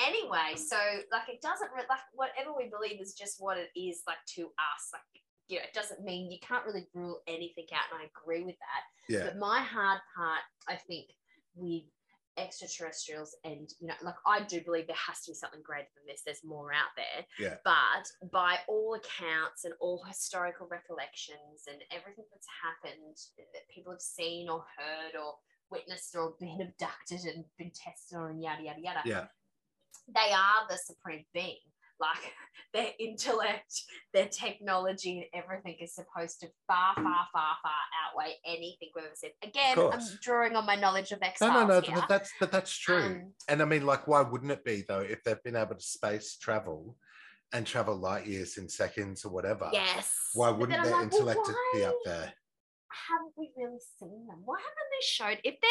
Anyway, 0.00 0.56
so 0.56 0.76
like 1.12 1.28
it 1.28 1.40
doesn't 1.42 1.70
re- 1.76 1.84
like 1.88 2.00
whatever 2.14 2.50
we 2.56 2.68
believe 2.68 3.00
is 3.00 3.14
just 3.14 3.36
what 3.38 3.56
it 3.56 3.70
is 3.78 4.02
like 4.08 4.24
to 4.34 4.42
us. 4.46 4.82
Like 4.92 5.22
you 5.46 5.58
know, 5.58 5.62
it 5.64 5.72
doesn't 5.72 6.02
mean 6.02 6.28
you 6.30 6.38
can't 6.42 6.64
really 6.66 6.88
rule 6.94 7.20
anything 7.28 7.66
out, 7.72 7.84
and 7.92 8.02
I 8.02 8.06
agree 8.10 8.42
with 8.42 8.56
that. 8.58 8.82
yeah, 9.12 9.24
But 9.26 9.38
my 9.38 9.60
hard 9.60 10.00
part, 10.16 10.40
I 10.68 10.74
think, 10.88 11.06
with 11.54 11.82
extraterrestrials 12.38 13.36
and 13.44 13.68
you 13.80 13.88
know, 13.88 13.94
like 14.02 14.14
I 14.26 14.42
do 14.44 14.60
believe 14.60 14.86
there 14.86 14.96
has 14.96 15.20
to 15.22 15.32
be 15.32 15.34
something 15.34 15.60
greater 15.62 15.88
than 15.96 16.06
this. 16.06 16.22
There's 16.24 16.44
more 16.44 16.72
out 16.72 16.92
there. 16.96 17.24
Yeah. 17.38 17.56
But 17.64 18.30
by 18.32 18.56
all 18.68 18.94
accounts 18.94 19.64
and 19.64 19.74
all 19.80 20.02
historical 20.06 20.66
recollections 20.70 21.68
and 21.68 21.82
everything 21.90 22.24
that's 22.32 22.48
happened 22.62 23.16
that 23.36 23.68
people 23.74 23.92
have 23.92 24.00
seen 24.00 24.48
or 24.48 24.64
heard 24.76 25.18
or 25.18 25.34
witnessed 25.70 26.14
or 26.16 26.34
been 26.38 26.60
abducted 26.60 27.24
and 27.34 27.44
been 27.58 27.72
tested 27.72 28.18
on 28.18 28.30
and 28.30 28.42
yada 28.42 28.62
yada 28.62 28.80
yada 28.80 29.00
yeah, 29.04 29.26
they 30.08 30.32
are 30.32 30.68
the 30.68 30.76
supreme 30.76 31.24
being. 31.32 31.71
Like 32.02 32.32
their 32.72 32.88
intellect, 32.98 33.82
their 34.12 34.28
technology, 34.28 35.28
and 35.32 35.42
everything 35.42 35.76
is 35.80 35.94
supposed 35.94 36.40
to 36.40 36.48
far, 36.66 36.94
far, 36.94 37.26
far, 37.32 37.56
far 37.62 37.72
outweigh 38.06 38.34
anything 38.46 38.88
we've 38.94 39.04
ever 39.04 39.14
seen. 39.14 39.30
Again, 39.42 39.78
I'm 39.78 40.00
drawing 40.20 40.56
on 40.56 40.66
my 40.66 40.76
knowledge 40.76 41.12
of 41.12 41.20
X 41.22 41.40
no, 41.40 41.52
no, 41.52 41.66
no. 41.66 41.80
here. 41.80 41.94
But 41.94 42.08
that's 42.08 42.30
but 42.40 42.50
that's 42.50 42.76
true. 42.76 43.04
Um, 43.04 43.32
and 43.48 43.62
I 43.62 43.64
mean, 43.66 43.86
like, 43.86 44.08
why 44.08 44.22
wouldn't 44.22 44.50
it 44.50 44.64
be 44.64 44.84
though 44.88 45.00
if 45.00 45.22
they've 45.22 45.42
been 45.42 45.56
able 45.56 45.74
to 45.74 45.82
space 45.82 46.36
travel 46.36 46.96
and 47.52 47.66
travel 47.66 47.94
light 47.94 48.26
years 48.26 48.56
in 48.56 48.68
seconds 48.68 49.24
or 49.24 49.30
whatever? 49.30 49.68
yes. 49.72 50.30
Why 50.34 50.50
wouldn't 50.50 50.82
their 50.82 50.92
like, 50.92 51.12
well, 51.12 51.28
intellect 51.28 51.50
be 51.74 51.84
up 51.84 51.94
there? 52.04 52.32
Haven't 53.08 53.32
we 53.36 53.50
really 53.56 53.78
seen 53.98 54.26
them? 54.26 54.42
Why 54.44 54.58
haven't 54.58 54.90
they 54.90 55.04
showed? 55.06 55.40
If 55.44 55.60
they're 55.60 55.70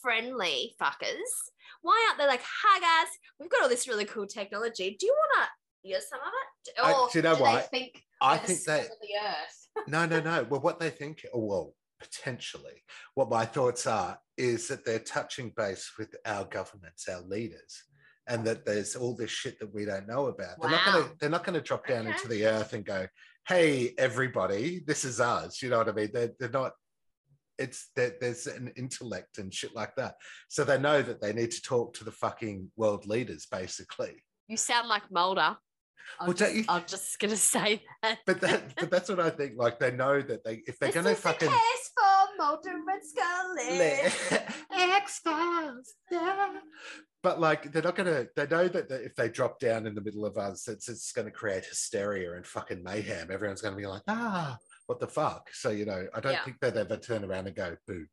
friendly 0.00 0.74
fuckers, 0.80 1.50
why 1.82 2.04
aren't 2.08 2.18
they 2.18 2.26
like, 2.26 2.42
"Hi 2.42 2.80
guys, 2.80 3.12
we've 3.38 3.50
got 3.50 3.62
all 3.62 3.68
this 3.68 3.88
really 3.88 4.04
cool 4.04 4.26
technology. 4.26 4.96
Do 4.98 5.06
you 5.06 5.12
want 5.12 5.44
to 5.44 5.61
use 5.82 6.08
some 6.08 6.20
of 6.20 6.26
it?" 6.26 6.72
Uh, 6.80 6.84
I- 6.86 7.08
do 7.12 7.18
you 7.18 7.22
know 7.22 7.36
do 7.36 7.42
what? 7.42 7.70
they 7.70 7.78
think 7.78 8.02
I 8.20 8.36
think 8.38 8.60
scum 8.60 8.76
they 8.76 8.82
the 8.82 9.28
earth? 9.28 9.68
no, 9.88 10.06
no, 10.06 10.20
no. 10.20 10.46
Well, 10.48 10.60
what 10.60 10.78
they 10.80 10.90
think, 10.90 11.24
or 11.32 11.48
well, 11.48 11.74
potentially, 12.00 12.82
what 13.14 13.30
my 13.30 13.44
thoughts 13.44 13.86
are 13.86 14.18
is 14.36 14.68
that 14.68 14.84
they're 14.84 14.98
touching 14.98 15.52
base 15.56 15.92
with 15.98 16.14
our 16.26 16.44
governments, 16.44 17.08
our 17.08 17.22
leaders, 17.22 17.84
and 18.28 18.44
that 18.46 18.64
there's 18.66 18.96
all 18.96 19.14
this 19.16 19.30
shit 19.30 19.58
that 19.60 19.74
we 19.74 19.84
don't 19.84 20.06
know 20.08 20.26
about. 20.26 20.60
They're 20.60 20.70
not 20.70 20.84
going 20.84 21.02
to. 21.04 21.08
Wow. 21.10 21.16
They're 21.20 21.30
not 21.30 21.44
going 21.44 21.54
to 21.54 21.60
drop 21.60 21.86
down 21.86 22.06
Okay. 22.06 22.10
into 22.12 22.28
the 22.28 22.46
earth 22.46 22.72
and 22.74 22.84
go, 22.84 23.06
"Hey, 23.48 23.94
everybody, 23.98 24.80
this 24.86 25.04
is 25.04 25.20
us." 25.20 25.62
You 25.62 25.70
know 25.70 25.78
what 25.78 25.88
I 25.88 25.92
mean? 25.92 26.10
They're 26.12 26.32
they're 26.38 26.48
not. 26.50 26.72
It's 27.58 27.90
that 27.96 28.20
there's 28.20 28.46
an 28.46 28.72
intellect 28.76 29.38
and 29.38 29.52
shit 29.52 29.74
like 29.74 29.94
that, 29.96 30.14
so 30.48 30.64
they 30.64 30.78
know 30.78 31.02
that 31.02 31.20
they 31.20 31.32
need 31.32 31.50
to 31.52 31.62
talk 31.62 31.94
to 31.94 32.04
the 32.04 32.10
fucking 32.10 32.72
world 32.76 33.06
leaders, 33.06 33.46
basically. 33.46 34.22
You 34.48 34.56
sound 34.56 34.88
like 34.88 35.10
Mulder. 35.10 35.56
I'm, 36.20 36.26
Well, 36.28 36.36
just, 36.36 36.54
you- 36.54 36.64
I'm 36.68 36.84
just 36.86 37.18
gonna 37.20 37.36
say 37.36 37.82
that. 38.02 38.18
But 38.26 38.40
that, 38.40 38.74
but 38.76 38.90
that's 38.90 39.08
what 39.08 39.20
I 39.20 39.30
think. 39.30 39.54
Like 39.56 39.78
they 39.78 39.90
know 39.92 40.20
that 40.20 40.44
they 40.44 40.62
if 40.66 40.78
they're 40.78 40.88
this 40.90 40.94
going 40.94 41.06
to 41.06 41.12
is 41.12 41.20
fucking 41.20 41.48
case 41.48 41.90
for 41.96 42.36
Mulder 42.38 42.70
and 42.70 43.04
Scully. 43.04 44.42
X 44.70 45.18
Files. 45.20 45.94
Yeah. 46.10 46.58
But 47.22 47.40
like 47.40 47.70
they're 47.72 47.82
not 47.82 47.94
gonna. 47.96 48.26
They 48.34 48.46
know 48.46 48.66
that, 48.68 48.88
that 48.88 49.02
if 49.04 49.14
they 49.14 49.28
drop 49.28 49.58
down 49.60 49.86
in 49.86 49.94
the 49.94 50.00
middle 50.00 50.24
of 50.26 50.36
us, 50.38 50.66
it's 50.68 50.88
it's 50.88 51.12
going 51.12 51.26
to 51.26 51.30
create 51.32 51.64
hysteria 51.64 52.34
and 52.34 52.44
fucking 52.46 52.82
mayhem. 52.82 53.30
Everyone's 53.30 53.62
going 53.62 53.74
to 53.74 53.80
be 53.80 53.86
like, 53.86 54.02
ah, 54.08 54.56
what 54.86 54.98
the 54.98 55.06
fuck? 55.06 55.48
So 55.52 55.70
you 55.70 55.84
know, 55.84 56.06
I 56.14 56.20
don't 56.20 56.32
Yeah. 56.32 56.44
think 56.44 56.56
they'd 56.60 56.76
ever 56.76 56.96
turn 56.96 57.24
around 57.24 57.46
and 57.46 57.54
go, 57.56 57.76
boo, 57.86 58.06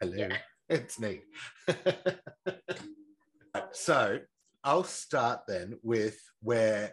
hello, 0.00 0.14
Yeah. 0.16 0.38
it's 0.68 0.98
me. 0.98 1.20
so 3.72 4.18
I'll 4.64 4.84
start 4.84 5.42
then 5.46 5.78
with 5.82 6.18
where 6.46 6.92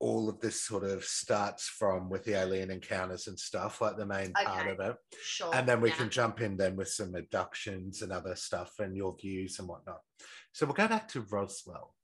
all 0.00 0.28
of 0.28 0.38
this 0.38 0.62
sort 0.62 0.84
of 0.84 1.02
starts 1.04 1.68
from 1.68 2.08
with 2.08 2.22
the 2.24 2.32
alien 2.32 2.70
encounters 2.70 3.26
and 3.26 3.36
stuff, 3.36 3.80
like 3.80 3.96
the 3.96 4.06
main 4.06 4.32
part 4.32 4.68
of 4.68 4.78
it 4.78 4.94
Sure. 5.20 5.52
and 5.52 5.68
then 5.68 5.80
we 5.80 5.88
yeah. 5.88 5.96
can 5.96 6.08
jump 6.08 6.40
in 6.40 6.56
then 6.56 6.76
with 6.76 6.88
some 6.88 7.16
abductions 7.16 8.02
and 8.02 8.12
other 8.12 8.36
stuff 8.36 8.70
and 8.78 8.96
your 8.96 9.16
views 9.20 9.58
and 9.58 9.66
whatnot. 9.66 9.98
So 10.52 10.66
we'll 10.66 10.76
go 10.76 10.86
back 10.86 11.08
to 11.08 11.22
Roswell, 11.22 11.96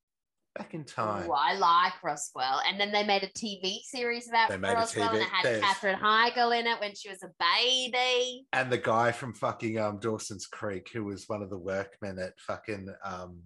back 0.58 0.74
in 0.74 0.84
time. 0.84 1.30
I 1.32 1.54
like 1.56 2.02
Roswell. 2.02 2.62
And 2.68 2.80
then 2.80 2.90
they 2.90 3.04
made 3.06 3.22
a 3.22 3.28
TV 3.28 3.78
series 3.84 4.28
about 4.28 4.48
They 4.50 4.56
made 4.58 4.72
a 4.72 4.74
Roswell 4.74 5.10
and 5.10 5.18
it 5.18 5.28
had 5.28 5.44
there's- 5.44 5.62
Katherine 5.62 6.00
Heigl 6.00 6.58
in 6.58 6.66
it 6.66 6.80
when 6.80 6.96
she 6.96 7.08
was 7.08 7.22
a 7.22 7.30
baby. 7.38 8.44
And 8.52 8.72
the 8.72 8.78
guy 8.78 9.12
from 9.12 9.34
fucking 9.34 9.78
um, 9.78 10.00
Dawson's 10.00 10.46
Creek, 10.48 10.90
who 10.92 11.04
was 11.04 11.28
one 11.28 11.42
of 11.42 11.50
the 11.50 11.58
workmen 11.58 12.18
at 12.18 12.32
fucking 12.40 12.88
um, 13.04 13.38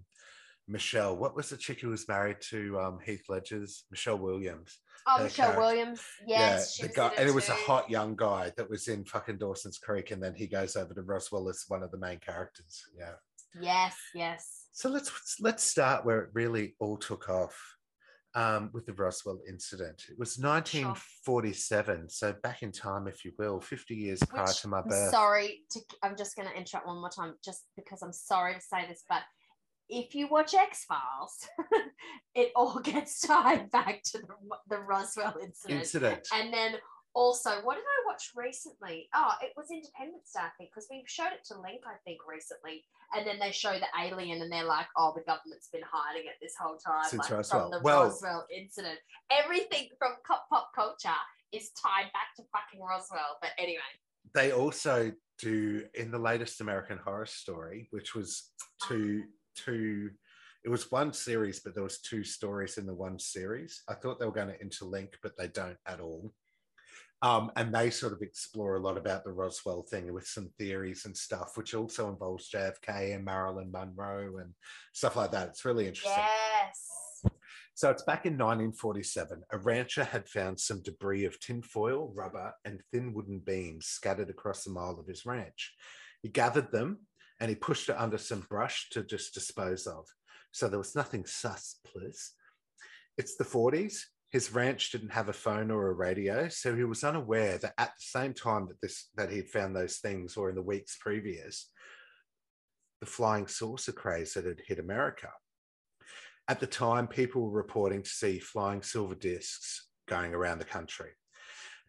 Michelle. 0.69 1.17
What 1.17 1.35
was 1.35 1.49
the 1.49 1.57
chick 1.57 1.81
who 1.81 1.89
was 1.89 2.07
married 2.07 2.37
to 2.49 2.79
um, 2.79 2.99
Heath 3.05 3.23
Ledger's? 3.27 3.85
Michelle 3.91 4.17
Williams. 4.19 4.79
Oh, 5.07 5.17
Her 5.17 5.23
Michelle 5.23 5.53
character. 5.53 5.61
Williams. 5.61 6.01
Yes. 6.27 6.75
she 6.75 6.83
the 6.83 6.93
guy, 6.93 7.11
and 7.17 7.27
it 7.27 7.33
was 7.33 7.49
a 7.49 7.53
hot 7.53 7.89
young 7.89 8.15
guy 8.15 8.51
that 8.57 8.69
was 8.69 8.87
in 8.87 9.03
fucking 9.05 9.37
Dawson's 9.37 9.79
Creek, 9.79 10.11
and 10.11 10.21
then 10.21 10.35
he 10.35 10.47
goes 10.47 10.75
over 10.75 10.93
to 10.93 11.01
Roswell 11.01 11.49
as 11.49 11.65
one 11.67 11.83
of 11.83 11.91
the 11.91 11.97
main 11.97 12.19
characters. 12.19 12.83
Yeah. 12.97 13.13
Yes, 13.59 13.95
yes. 14.13 14.67
So 14.71 14.89
let's 14.89 15.11
let's 15.39 15.63
start 15.63 16.05
where 16.05 16.21
it 16.21 16.29
really 16.33 16.75
all 16.79 16.97
took 16.97 17.29
off 17.29 17.57
um, 18.35 18.69
with 18.73 18.85
the 18.85 18.93
Roswell 18.93 19.39
incident. 19.49 20.03
It 20.09 20.19
was 20.19 20.37
1947, 20.37 22.09
so 22.09 22.33
back 22.43 22.61
in 22.61 22.71
time, 22.71 23.07
if 23.07 23.25
you 23.25 23.31
will, 23.39 23.59
50 23.59 23.95
years 23.95 24.19
prior 24.27 24.45
to 24.45 24.67
my 24.67 24.79
I'm 24.79 24.87
birth. 24.87 25.09
sorry 25.09 25.61
to 25.71 25.79
I'm 26.03 26.15
just 26.15 26.35
gonna 26.35 26.51
interrupt 26.55 26.85
one 26.87 26.99
more 26.99 27.09
time 27.09 27.33
just 27.43 27.65
because 27.75 28.01
I'm 28.03 28.13
sorry 28.13 28.53
to 28.53 28.61
say 28.61 28.85
this, 28.87 29.03
but 29.09 29.23
if 29.89 30.13
you 30.13 30.27
watch 30.27 30.53
X 30.53 30.85
Files, 30.85 31.47
it 32.35 32.51
all 32.55 32.79
gets 32.83 33.19
tied 33.21 33.69
back 33.71 34.03
to 34.03 34.19
the, 34.19 34.35
the 34.69 34.77
Roswell 34.77 35.35
incident. 35.41 35.79
Incident. 35.81 36.27
And 36.33 36.53
then 36.53 36.75
also, 37.15 37.61
what 37.63 37.75
did 37.75 37.83
I 37.83 38.07
watch 38.07 38.31
recently? 38.35 39.09
Oh, 39.15 39.31
it 39.41 39.51
was 39.57 39.71
Independence 39.71 40.31
Day, 40.33 40.41
I 40.41 40.49
think, 40.57 40.69
because 40.69 40.87
we 40.91 41.03
showed 41.07 41.33
it 41.33 41.43
to 41.47 41.59
Link, 41.59 41.81
I 41.85 41.97
think, 42.05 42.19
recently. 42.29 42.85
And 43.13 43.25
then 43.25 43.39
they 43.39 43.51
show 43.51 43.73
the 43.73 43.89
alien, 43.99 44.43
and 44.43 44.51
they're 44.51 44.63
like, 44.63 44.85
"Oh, 44.95 45.11
the 45.15 45.23
government's 45.23 45.69
been 45.73 45.81
hiding 45.91 46.27
it 46.27 46.35
this 46.39 46.53
whole 46.59 46.77
time, 46.77 47.09
Since 47.09 47.23
like 47.23 47.31
Roswell. 47.31 47.61
from 47.63 47.71
the 47.71 47.79
Well- 47.83 48.03
Roswell 48.03 48.45
incident. 48.55 48.99
Everything 49.31 49.89
from 49.97 50.13
pop, 50.27 50.47
pop 50.49 50.69
culture 50.75 51.17
is 51.51 51.71
tied 51.71 52.13
back 52.13 52.35
to 52.37 52.43
fucking 52.53 52.79
Roswell." 52.79 53.39
But 53.41 53.51
anyway, 53.57 53.81
They 54.35 54.51
also 54.51 55.11
do 55.39 55.87
in 55.95 56.11
the 56.11 56.19
latest 56.19 56.61
American 56.61 56.99
Horror 56.99 57.25
Story, 57.25 57.87
which 57.89 58.13
was 58.13 58.51
uh-huh. 58.83 58.93
two 58.93 59.23
two. 59.63 60.11
It 60.63 60.69
was 60.69 60.91
one 60.91 61.13
series, 61.13 61.61
but 61.61 61.73
there 61.73 61.83
was 61.83 61.99
two 61.99 62.23
stories 62.23 62.77
in 62.77 62.85
the 62.85 62.93
one 62.93 63.17
series. 63.17 63.81
I 63.87 63.93
thought 63.93 64.19
they 64.19 64.25
were 64.25 64.31
going 64.31 64.49
to 64.49 64.65
interlink, 64.65 65.13
but 65.23 65.37
they 65.37 65.47
don't 65.47 65.77
at 65.85 66.01
all. 66.01 66.33
Um, 67.21 67.51
and 67.57 67.73
they 67.73 67.89
sort 67.89 68.13
of 68.13 68.21
explore 68.21 68.75
a 68.75 68.79
lot 68.79 68.97
about 68.97 69.25
the 69.25 69.31
Roswell 69.31 69.83
thing 69.83 70.13
with 70.13 70.25
some 70.25 70.49
theories 70.57 71.03
and 71.05 71.15
stuff, 71.15 71.51
which 71.55 71.73
also 71.73 72.09
involves 72.09 72.49
JFK 72.49 73.15
and 73.15 73.25
Marilyn 73.25 73.71
Monroe 73.71 74.37
and 74.37 74.53
stuff 74.93 75.17
like 75.17 75.31
that. 75.31 75.49
It's 75.49 75.65
really 75.65 75.87
interesting. 75.87 76.13
yes, 76.15 77.31
So 77.73 77.89
it's 77.89 78.03
back 78.03 78.25
in 78.25 78.33
1947. 78.33 79.41
A 79.51 79.57
rancher 79.57 80.05
had 80.05 80.29
found 80.29 80.59
some 80.59 80.81
debris 80.81 81.25
of 81.25 81.39
tinfoil, 81.41 82.13
rubber, 82.15 82.53
and 82.63 82.81
thin 82.93 83.13
wooden 83.13 83.39
beams 83.39 83.87
scattered 83.87 84.29
across 84.29 84.65
a 84.65 84.71
mile 84.71 84.97
of 84.97 85.07
his 85.07 85.25
ranch. 85.25 85.73
He 86.21 86.29
gathered 86.29 86.71
them 86.71 86.99
and 87.39 87.49
he 87.49 87.55
pushed 87.55 87.89
it 87.89 87.97
under 87.97 88.17
some 88.17 88.45
brush 88.49 88.89
to 88.91 89.03
just 89.03 89.33
dispose 89.33 89.87
of. 89.87 90.05
So 90.51 90.67
there 90.67 90.79
was 90.79 90.95
nothing 90.95 91.25
sus, 91.25 91.75
please. 91.85 92.33
It's 93.17 93.35
the 93.35 93.43
40s. 93.43 94.01
His 94.31 94.53
ranch 94.53 94.91
didn't 94.91 95.13
have 95.13 95.29
a 95.29 95.33
phone 95.33 95.71
or 95.71 95.87
a 95.87 95.93
radio, 95.93 96.49
so 96.49 96.75
he 96.75 96.83
was 96.83 97.03
unaware 97.03 97.57
that 97.57 97.73
at 97.77 97.93
the 97.97 98.19
same 98.19 98.33
time 98.33 98.67
that 98.67 98.79
this 98.81 99.09
that 99.15 99.31
he'd 99.31 99.49
found 99.49 99.75
those 99.75 99.97
things, 99.97 100.37
or 100.37 100.49
in 100.49 100.55
the 100.55 100.61
weeks 100.61 100.97
previous, 100.99 101.71
the 102.99 103.07
flying 103.07 103.47
saucer 103.47 103.91
craze 103.91 104.33
that 104.33 104.45
had 104.45 104.61
hit 104.67 104.77
America. 104.77 105.29
At 106.47 106.59
the 106.59 106.67
time, 106.67 107.07
people 107.07 107.41
were 107.43 107.49
reporting 107.49 108.03
to 108.03 108.09
see 108.09 108.39
flying 108.39 108.83
silver 108.83 109.15
discs 109.15 109.87
going 110.07 110.33
around 110.33 110.59
the 110.59 110.65
country 110.65 111.11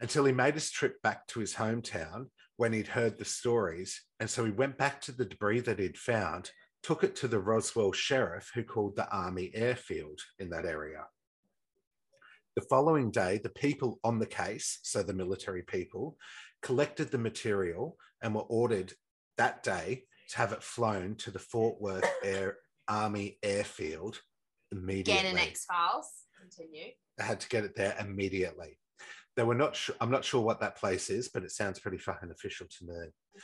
until 0.01 0.25
he 0.25 0.33
made 0.33 0.55
his 0.55 0.71
trip 0.71 1.01
back 1.03 1.27
to 1.29 1.41
his 1.41 1.55
hometown 1.55 2.27
when 2.61 2.75
he'd 2.75 2.89
heard 2.89 3.17
the 3.17 3.25
stories. 3.25 4.03
And 4.21 4.29
so 4.29 4.45
he 4.45 4.51
went 4.51 4.77
back 4.77 5.01
to 5.03 5.13
the 5.13 5.25
debris 5.25 5.61
that 5.61 5.79
he'd 5.79 5.97
found, 5.97 6.51
took 6.83 7.03
it 7.03 7.17
to 7.17 7.27
the 7.27 7.39
Roswell 7.39 7.91
sheriff, 7.91 8.51
who 8.55 8.63
called 8.63 8.97
the 8.97 9.09
Army 9.09 9.51
airfield 9.55 10.21
in 10.39 10.51
that 10.51 10.67
area. 10.67 11.05
The 12.57 12.67
following 12.69 13.11
day, 13.11 13.41
the 13.43 13.49
people 13.49 13.99
on 14.05 14.19
the 14.19 14.27
case, 14.27 14.79
so 14.83 15.03
the 15.03 15.15
military 15.15 15.63
people, 15.63 16.19
collected 16.61 17.11
the 17.11 17.17
material 17.17 17.97
and 18.21 18.35
were 18.35 18.43
ordered 18.43 18.93
that 19.39 19.63
day 19.63 20.05
to 20.29 20.37
have 20.37 20.53
it 20.53 20.63
flown 20.63 21.15
to 21.15 21.31
the 21.31 21.39
Fort 21.39 21.81
Worth 21.81 22.05
Air 22.23 22.59
Army 22.89 23.39
Airfield 23.43 24.21
immediately. 24.71 25.15
Again, 25.15 25.33
in 25.33 25.39
X 25.39 25.65
Files. 25.65 26.09
Continue. 26.39 26.91
They 27.17 27.25
had 27.25 27.41
to 27.41 27.49
get 27.49 27.65
it 27.65 27.75
there 27.75 27.97
immediately. 27.99 28.79
They 29.37 29.43
were 29.45 29.55
not 29.55 29.77
sure. 29.77 29.95
I'm 30.01 30.11
not 30.11 30.25
sure 30.25 30.43
what 30.43 30.61
that 30.61 30.77
place 30.77 31.09
is, 31.11 31.29
but 31.29 31.45
it 31.45 31.53
sounds 31.53 31.79
pretty 31.79 31.99
fucking 31.99 32.31
official 32.31 32.67
to 32.79 32.85
me. 32.87 33.41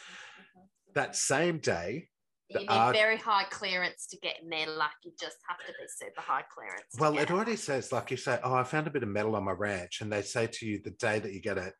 That 0.94 1.14
same 1.16 1.58
day, 1.58 2.08
You 2.48 2.60
need 2.60 2.68
art- 2.68 2.96
very 2.96 3.16
high 3.16 3.44
clearance 3.50 4.06
to 4.08 4.18
get 4.18 4.42
in 4.42 4.48
there. 4.48 4.66
Like 4.68 4.90
you 5.04 5.12
just 5.20 5.36
have 5.48 5.58
to 5.58 5.66
be 5.72 5.86
super 5.88 6.20
high 6.20 6.44
clearance. 6.52 6.84
well, 6.98 7.16
it 7.18 7.30
already 7.30 7.56
says, 7.56 7.92
like 7.92 8.10
you 8.10 8.16
say, 8.16 8.38
oh, 8.42 8.54
I 8.54 8.64
found 8.64 8.86
a 8.86 8.90
bit 8.90 9.02
of 9.02 9.08
metal 9.08 9.36
on 9.36 9.44
my 9.44 9.52
ranch, 9.52 10.00
and 10.00 10.12
they 10.12 10.22
say 10.22 10.46
to 10.46 10.66
you 10.66 10.80
the 10.82 10.90
day 10.90 11.18
that 11.18 11.32
you 11.32 11.40
get 11.40 11.58
it, 11.58 11.74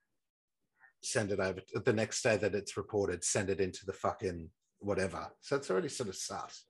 send 1.03 1.31
it 1.33 1.41
over. 1.41 1.61
The 1.85 1.93
next 1.93 2.23
day 2.23 2.37
that 2.37 2.55
it's 2.55 2.77
reported, 2.77 3.25
send 3.25 3.51
it 3.51 3.61
into 3.61 3.87
the 3.87 3.93
fucking 3.93 4.51
whatever. 4.79 5.29
So 5.41 5.57
it's 5.57 5.71
already 5.71 5.89
sort 5.89 6.09
of 6.09 6.17
sus. 6.17 6.65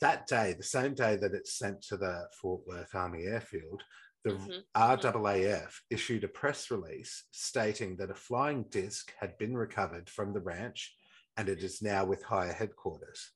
That 0.00 0.26
day, 0.26 0.54
the 0.56 0.62
same 0.64 0.94
day 0.94 1.16
that 1.16 1.34
it's 1.34 1.56
sent 1.58 1.82
to 1.88 1.96
the 1.96 2.26
Fort 2.40 2.62
Worth 2.66 2.94
Army 2.94 3.24
Airfield, 3.24 3.82
the 4.24 4.30
Mhm. 4.30 4.64
RAAF 4.74 5.80
issued 5.90 6.24
a 6.24 6.28
press 6.28 6.70
release 6.70 7.24
stating 7.30 7.96
that 7.96 8.10
a 8.10 8.14
flying 8.14 8.64
disc 8.64 9.12
had 9.18 9.36
been 9.38 9.56
recovered 9.56 10.08
from 10.08 10.32
the 10.32 10.40
ranch 10.40 10.96
and 11.36 11.48
it 11.48 11.62
is 11.62 11.82
now 11.82 12.04
with 12.04 12.22
higher 12.22 12.52
headquarters. 12.52 13.32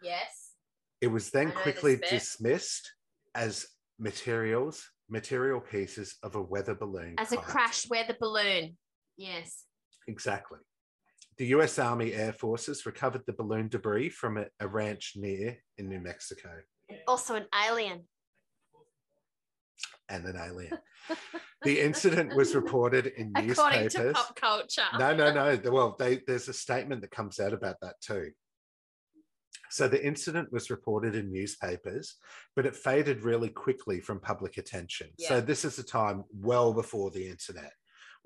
Yes. 0.00 0.54
It 1.00 1.08
was 1.08 1.30
then 1.30 1.48
I 1.48 1.50
know 1.50 1.54
this 1.54 1.62
quickly 1.62 1.96
dismissed 1.96 2.92
as 3.34 3.66
materials, 3.98 4.88
material 5.08 5.60
pieces 5.60 6.16
of 6.22 6.36
a 6.36 6.42
weather 6.42 6.74
balloon. 6.74 7.14
As 7.18 7.32
a 7.32 7.36
crashed 7.38 7.90
weather 7.90 8.16
balloon. 8.18 8.78
Yes. 9.16 9.66
Exactly. 10.06 10.60
The 11.36 11.46
US 11.46 11.78
Army 11.78 12.12
Air 12.12 12.32
Forces 12.32 12.86
recovered 12.86 13.24
the 13.26 13.32
balloon 13.32 13.68
debris 13.68 14.10
from 14.10 14.38
a, 14.38 14.46
a 14.60 14.68
ranch 14.68 15.14
near 15.16 15.58
in 15.76 15.88
New 15.88 16.00
Mexico 16.00 16.62
also 17.06 17.34
an 17.34 17.46
alien. 17.54 18.06
And 20.08 20.24
an 20.26 20.36
alien. 20.36 20.78
the 21.62 21.80
incident 21.80 22.34
was 22.34 22.54
reported 22.54 23.06
in 23.06 23.32
According 23.36 23.48
newspapers. 23.48 23.94
According 23.94 24.14
to 24.14 24.20
pop 24.20 24.36
culture. 24.36 24.82
no, 24.98 25.14
no, 25.14 25.32
no. 25.32 25.70
Well, 25.70 25.96
they, 25.98 26.22
there's 26.26 26.48
a 26.48 26.52
statement 26.52 27.00
that 27.02 27.10
comes 27.10 27.40
out 27.40 27.52
about 27.52 27.76
that 27.82 28.00
too. 28.00 28.30
So 29.70 29.86
the 29.86 30.04
incident 30.04 30.50
was 30.50 30.70
reported 30.70 31.14
in 31.14 31.30
newspapers, 31.30 32.16
but 32.56 32.64
it 32.64 32.74
faded 32.74 33.22
really 33.22 33.50
quickly 33.50 34.00
from 34.00 34.18
public 34.18 34.56
attention. 34.56 35.08
So 35.18 35.40
this 35.40 35.64
is 35.64 35.78
a 35.78 35.82
time 35.82 36.24
well 36.32 36.72
before 36.72 37.10
the 37.10 37.28
internet 37.28 37.72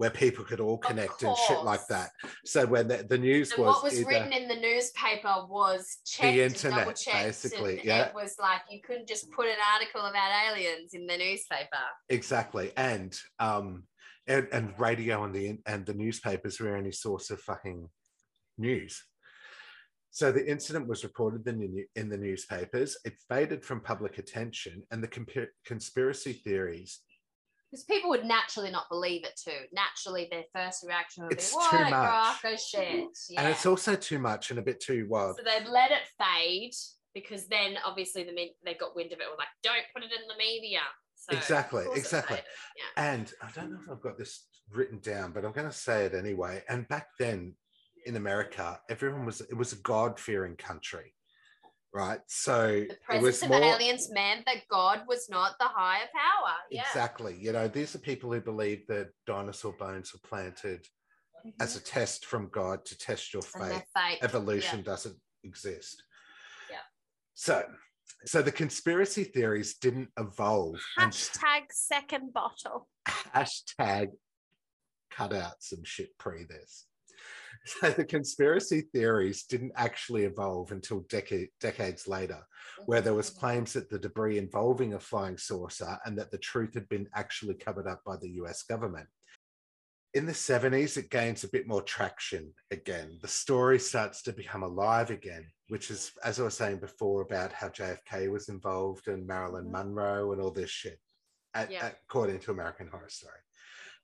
where 0.03 0.11
people 0.11 0.45
could 0.45 0.59
all 0.59 0.79
connect 0.79 1.23
and 1.23 1.37
shit 1.47 1.62
like 1.62 1.87
that. 1.87 2.11
So 2.45 2.67
when 2.67 2.88
the, 2.88 3.07
the 3.09 3.17
news 3.17 3.53
And 3.53 3.65
was, 3.65 3.75
what 3.77 3.85
was 3.85 4.01
either, 4.01 4.09
written 4.09 4.33
in 4.33 4.49
the 4.49 4.57
newspaper 4.57 5.47
was 5.49 5.99
checked 6.05 6.25
and 6.25 6.41
internet, 6.41 6.88
basically, 6.88 7.81
yeah. 7.85 8.07
It 8.07 8.12
was 8.12 8.35
like 8.41 8.62
you 8.69 8.81
couldn't 8.85 9.07
just 9.07 9.31
put 9.31 9.47
an 9.47 9.62
article 9.73 10.01
about 10.01 10.33
aliens 10.49 10.95
in 10.95 11.07
the 11.07 11.17
newspaper. 11.17 11.85
exactly, 12.09 12.73
and 12.77 13.17
um, 13.38 13.85
and, 14.27 14.49
and 14.51 14.75
radio 14.77 15.23
and 15.23 15.33
the 15.33 15.59
and 15.67 15.87
the 15.87 15.95
newspapers 15.95 16.59
were 16.59 16.77
any 16.77 16.91
source 16.91 17.31
of 17.31 17.38
fucking 17.41 17.88
news. 18.59 19.01
So 20.11 20.33
the 20.33 20.51
incident 20.51 20.88
was 20.88 21.05
reported 21.05 21.47
in 21.47 21.61
the, 21.61 21.69
new- 21.69 21.87
in 21.95 22.09
the 22.09 22.19
newspapers. 22.19 22.97
It 23.05 23.15
faded 23.29 23.65
from 23.65 23.83
public 23.83 24.19
attention, 24.19 24.83
and 24.91 25.01
the 25.01 25.07
compi- 25.07 25.55
conspiracy 25.65 26.33
theories. 26.33 26.99
Because 27.73 27.85
people 27.85 28.11
would 28.11 28.27
naturally 28.27 28.71
not 28.71 28.91
believe 28.91 29.25
it 29.25 29.41
too. 29.43 29.65
Naturally, 29.73 30.29
their 30.31 30.45
first 30.55 30.85
reaction 30.87 31.25
would 31.25 31.33
It's 31.33 31.51
be, 31.51 31.57
"What 31.57 31.71
too 31.71 31.77
a 31.79 31.91
much. 31.91 31.91
crock 31.91 32.45
of 32.53 32.61
shit!" 32.61 33.09
Yeah. 33.31 33.41
And 33.41 33.49
it's 33.49 33.65
also 33.65 33.97
too 33.97 34.19
much 34.19 34.51
and 34.51 34.59
a 34.59 34.63
bit 34.63 34.79
too 34.79 35.07
wild. 35.09 35.39
so 35.39 35.43
they'd 35.43 35.67
let 35.67 35.91
it 35.91 36.03
fade 36.19 36.75
because 37.15 37.49
then 37.49 37.79
obviously 37.85 38.25
the 38.25 38.33
me- 38.33 38.57
they 38.63 38.75
got 38.75 38.95
wind 38.95 39.13
of 39.13 39.21
it. 39.21 39.31
Were 39.31 39.39
like, 39.39 39.49
"Don't 39.63 39.85
put 39.95 40.05
it 40.05 40.13
in 40.13 40.29
the 40.29 40.37
media." 40.37 40.81
So 41.15 41.35
Exactly, 41.35 41.87
exactly. 41.95 42.41
Yeah. 42.77 43.03
And 43.13 43.33
I 43.41 43.51
don't 43.55 43.71
know 43.73 43.79
if 43.83 43.89
I've 43.91 44.03
got 44.03 44.19
this 44.19 44.47
written 44.69 44.99
down, 44.99 45.33
but 45.33 45.45
I'm 45.45 45.53
going 45.53 45.69
to 45.71 45.73
say 45.77 46.05
it 46.05 46.15
anyway. 46.15 46.65
And 46.69 46.87
back 46.89 47.09
then 47.19 47.55
in 48.05 48.17
America, 48.17 48.81
everyone 48.91 49.25
was, 49.25 49.41
it 49.41 49.55
was 49.57 49.73
a 49.73 49.77
God 49.77 50.19
fearing 50.19 50.57
country, 50.57 51.15
right? 51.92 52.20
So 52.26 52.85
The 52.88 52.96
presence 53.05 53.42
of 53.42 53.48
more. 53.50 53.62
aliens 53.62 54.11
meant 54.11 54.46
that 54.46 54.66
God 54.70 55.02
was 55.07 55.28
not 55.28 55.59
the 55.59 55.66
higher 55.66 56.09
power. 56.12 56.55
Yeah. 56.70 56.83
Exactly. 56.88 57.37
You 57.38 57.52
know, 57.52 57.68
these 57.68 57.94
are 57.94 57.98
people 57.98 58.33
who 58.33 58.40
believe 58.40 58.87
that 58.88 59.11
dinosaur 59.26 59.72
bones 59.72 60.12
were 60.12 60.26
planted 60.26 60.87
as 61.61 61.70
mm-hmm. 61.70 61.78
a 61.78 61.81
test 61.83 62.24
from 62.26 62.48
God 62.50 62.85
to 62.87 62.98
test 62.98 63.33
your 63.33 63.42
and 63.61 63.83
faith. 63.94 64.22
Evolution 64.22 64.83
doesn't 64.83 65.16
exist. 65.44 66.02
Yeah. 66.70 66.76
So, 67.35 67.64
so 68.24 68.42
the 68.42 68.52
conspiracy 68.52 69.24
theories 69.24 69.74
didn't 69.74 70.09
evolve. 70.18 70.81
and- 70.98 71.12
Hashtag 71.12 71.62
second 71.72 72.33
bottle. 72.33 72.88
hashtag 73.09 74.11
cut 75.11 75.33
out 75.33 75.57
some 75.61 75.85
shit 75.85 76.16
pre 76.18 76.44
this. 76.44 76.87
So 77.81 77.90
the 77.90 78.05
conspiracy 78.05 78.83
theories 78.92 79.44
didn't 79.44 79.72
actually 79.77 80.25
evolve 80.25 80.72
until 80.72 81.01
decade, 81.09 81.51
decades 81.61 82.09
later, 82.09 82.40
where 82.87 83.01
there 83.01 83.14
was 83.14 83.31
claims 83.31 83.72
that 83.75 83.88
the 83.88 83.98
debris 84.01 84.38
involving 84.38 84.94
a 84.94 85.01
flying 85.01 85.38
saucer 85.38 85.96
and 86.05 86.18
that 86.18 86.31
the 86.33 86.38
truth 86.38 86.75
had 86.75 86.88
been 86.88 87.09
actually 87.14 87.55
covered 87.55 87.87
up 87.87 88.03
by 88.05 88.16
the 88.16 88.31
US 88.42 88.64
government. 88.64 89.09
In 90.14 90.27
the 90.27 90.33
70s, 90.33 90.96
it 90.98 91.09
gains 91.09 91.42
a 91.44 91.48
bit 91.48 91.66
more 91.68 91.83
traction 91.83 92.53
again. 92.70 93.18
The 93.22 93.29
story 93.29 93.79
starts 93.79 94.22
to 94.22 94.33
become 94.33 94.62
alive 94.62 95.11
again, 95.11 95.46
which 95.68 95.90
is, 95.90 96.12
as 96.22 96.38
I 96.38 96.42
was 96.42 96.55
saying 96.55 96.79
before, 96.81 97.22
about 97.22 97.53
how 97.53 97.68
JFK 97.68 98.29
was 98.31 98.48
involved 98.48 99.09
and 99.09 99.27
Marilyn 99.27 99.66
Mhm. 99.66 99.70
Monroe 99.70 100.33
and 100.33 100.42
all 100.42 100.51
this 100.51 100.68
shit, 100.68 101.01
at- 101.55 101.70
Yeah. 101.70 101.92
according 102.05 102.40
to 102.40 102.51
American 102.51 102.88
Horror 102.88 103.09
Story. 103.09 103.38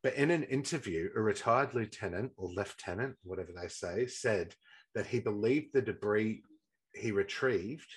But 0.03 0.15
in 0.15 0.31
an 0.31 0.45
interview, 0.45 1.11
a 1.17 1.21
retired 1.21 1.75
lieutenant 1.75 2.33
or 2.37 2.49
lieutenant, 2.49 3.17
whatever 3.23 3.51
they 3.61 3.69
say, 3.69 4.07
said 4.07 4.55
that 4.95 5.07
he 5.07 5.19
believed 5.19 5.69
the 5.73 5.83
debris 5.83 6.43
he 6.95 7.11
retrieved 7.11 7.89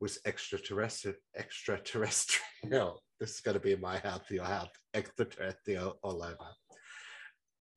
was 0.00 0.18
extraterrestrial. 0.26 1.16
Extraterrestrial. 1.36 3.00
This 3.20 3.36
is 3.36 3.40
going 3.40 3.54
to 3.54 3.60
be 3.60 3.72
in 3.72 3.80
my 3.80 3.98
house, 3.98 4.22
your 4.28 4.44
house, 4.44 4.68
extraterrestrial 4.92 5.98
all 6.02 6.20
over. 6.22 6.36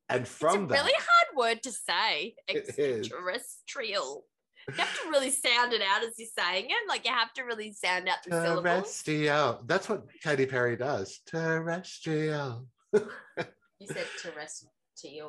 And 0.10 0.28
from 0.28 0.64
it's 0.64 0.64
a 0.64 0.68
that, 0.74 0.84
really 0.84 0.94
hard 0.98 1.38
word 1.38 1.64
to 1.64 1.72
say. 1.72 2.34
Extraterrestrial. 2.50 4.26
You 4.68 4.74
have 4.76 5.02
to 5.04 5.10
really 5.10 5.30
sound 5.30 5.74
it 5.74 5.82
out 5.82 6.04
as 6.04 6.16
you're 6.18 6.28
saying 6.38 6.66
it. 6.70 6.90
Like 6.90 7.06
you 7.06 7.12
have 7.12 7.32
to 7.34 7.44
really 7.44 7.72
sound 7.72 8.10
out 8.10 8.18
the 8.26 8.32
syllables. 8.32 8.64
terrestrial. 8.64 9.62
That's 9.68 9.88
what 9.88 10.08
Katy 10.24 10.48
Perry 10.48 10.76
does. 10.76 11.20
Terrestrial. 11.28 12.68
You 13.80 13.88
said 13.88 14.06
terrestrial. 14.22 14.74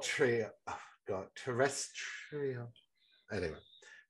Trio. 0.03 0.51
Oh, 0.67 0.79
God. 1.07 1.27
Terrestrial. 1.37 2.73
Anyway, 3.31 3.55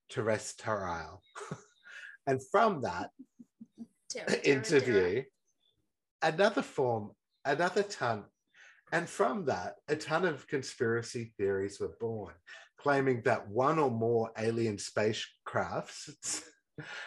terrestrial. 0.08 1.22
and 2.26 2.40
from 2.50 2.82
that, 2.82 3.10
interview, 4.44 5.22
another 6.22 6.62
form, 6.62 7.10
another 7.44 7.82
ton, 7.82 8.24
and 8.92 9.08
from 9.08 9.44
that, 9.46 9.74
a 9.88 9.96
ton 9.96 10.24
of 10.24 10.46
conspiracy 10.46 11.32
theories 11.36 11.80
were 11.80 11.96
born, 12.00 12.34
claiming 12.78 13.22
that 13.22 13.48
one 13.48 13.78
or 13.78 13.90
more 13.90 14.30
alien 14.38 14.76
spacecrafts 14.76 16.42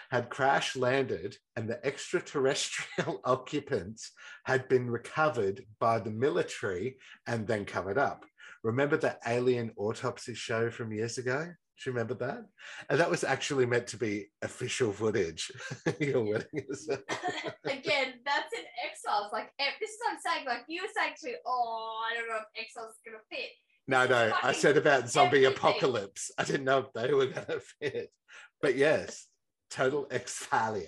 had 0.10 0.30
crash 0.30 0.76
landed 0.76 1.36
and 1.56 1.70
the 1.70 1.84
extraterrestrial 1.86 3.22
occupants 3.26 4.12
had 4.46 4.68
been 4.68 4.90
recovered 4.90 5.66
by 5.80 6.00
the 6.00 6.12
military 6.12 6.98
and 7.28 7.48
then 7.48 7.66
covered 7.66 7.98
up. 7.98 8.26
Remember 8.64 8.98
that 8.98 9.20
alien 9.26 9.72
autopsy 9.78 10.34
show 10.34 10.70
from 10.70 10.94
years 10.94 11.18
ago? 11.18 11.46
Do 11.46 11.90
you 11.90 11.94
remember 11.94 12.14
that? 12.16 12.46
And 12.90 13.00
that 13.00 13.10
was 13.10 13.24
actually 13.24 13.66
meant 13.66 13.88
to 13.88 13.98
be 13.98 14.28
official 14.44 14.92
footage. 14.92 15.52
Your 16.00 16.24
wedding 16.24 16.66
is 16.70 16.88
Again, 17.66 18.14
that's 18.24 18.54
in 18.54 18.66
X 18.86 19.02
Files. 19.04 19.32
Like 19.34 19.50
eh, 19.58 19.66
this 19.80 19.90
is 19.90 19.98
what 20.04 20.14
I'm 20.14 20.20
saying. 20.20 20.46
Like 20.46 20.66
you 20.68 20.84
were 20.84 20.90
saying 20.96 21.14
to 21.22 21.28
me, 21.28 21.36
oh, 21.46 22.00
I 22.08 22.16
don't 22.16 22.28
know 22.30 22.36
if 22.36 22.62
X 22.62 22.74
Files 22.76 22.92
is 22.92 23.02
gonna 23.04 23.24
fit. 23.32 23.50
No, 23.88 24.06
no, 24.06 24.32
I 24.44 24.52
said 24.52 24.78
about 24.78 25.10
zombie 25.10 25.46
everything. 25.46 25.58
apocalypse. 25.58 26.32
I 26.38 26.44
didn't 26.44 26.66
know 26.66 26.80
if 26.80 26.94
they 26.94 27.14
were 27.14 27.26
going 27.26 27.48
to 27.48 27.60
fit. 27.82 28.12
But 28.62 28.78
yes, 28.78 29.28
total 29.72 30.06
exfalia. 30.12 30.88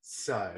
So, 0.00 0.52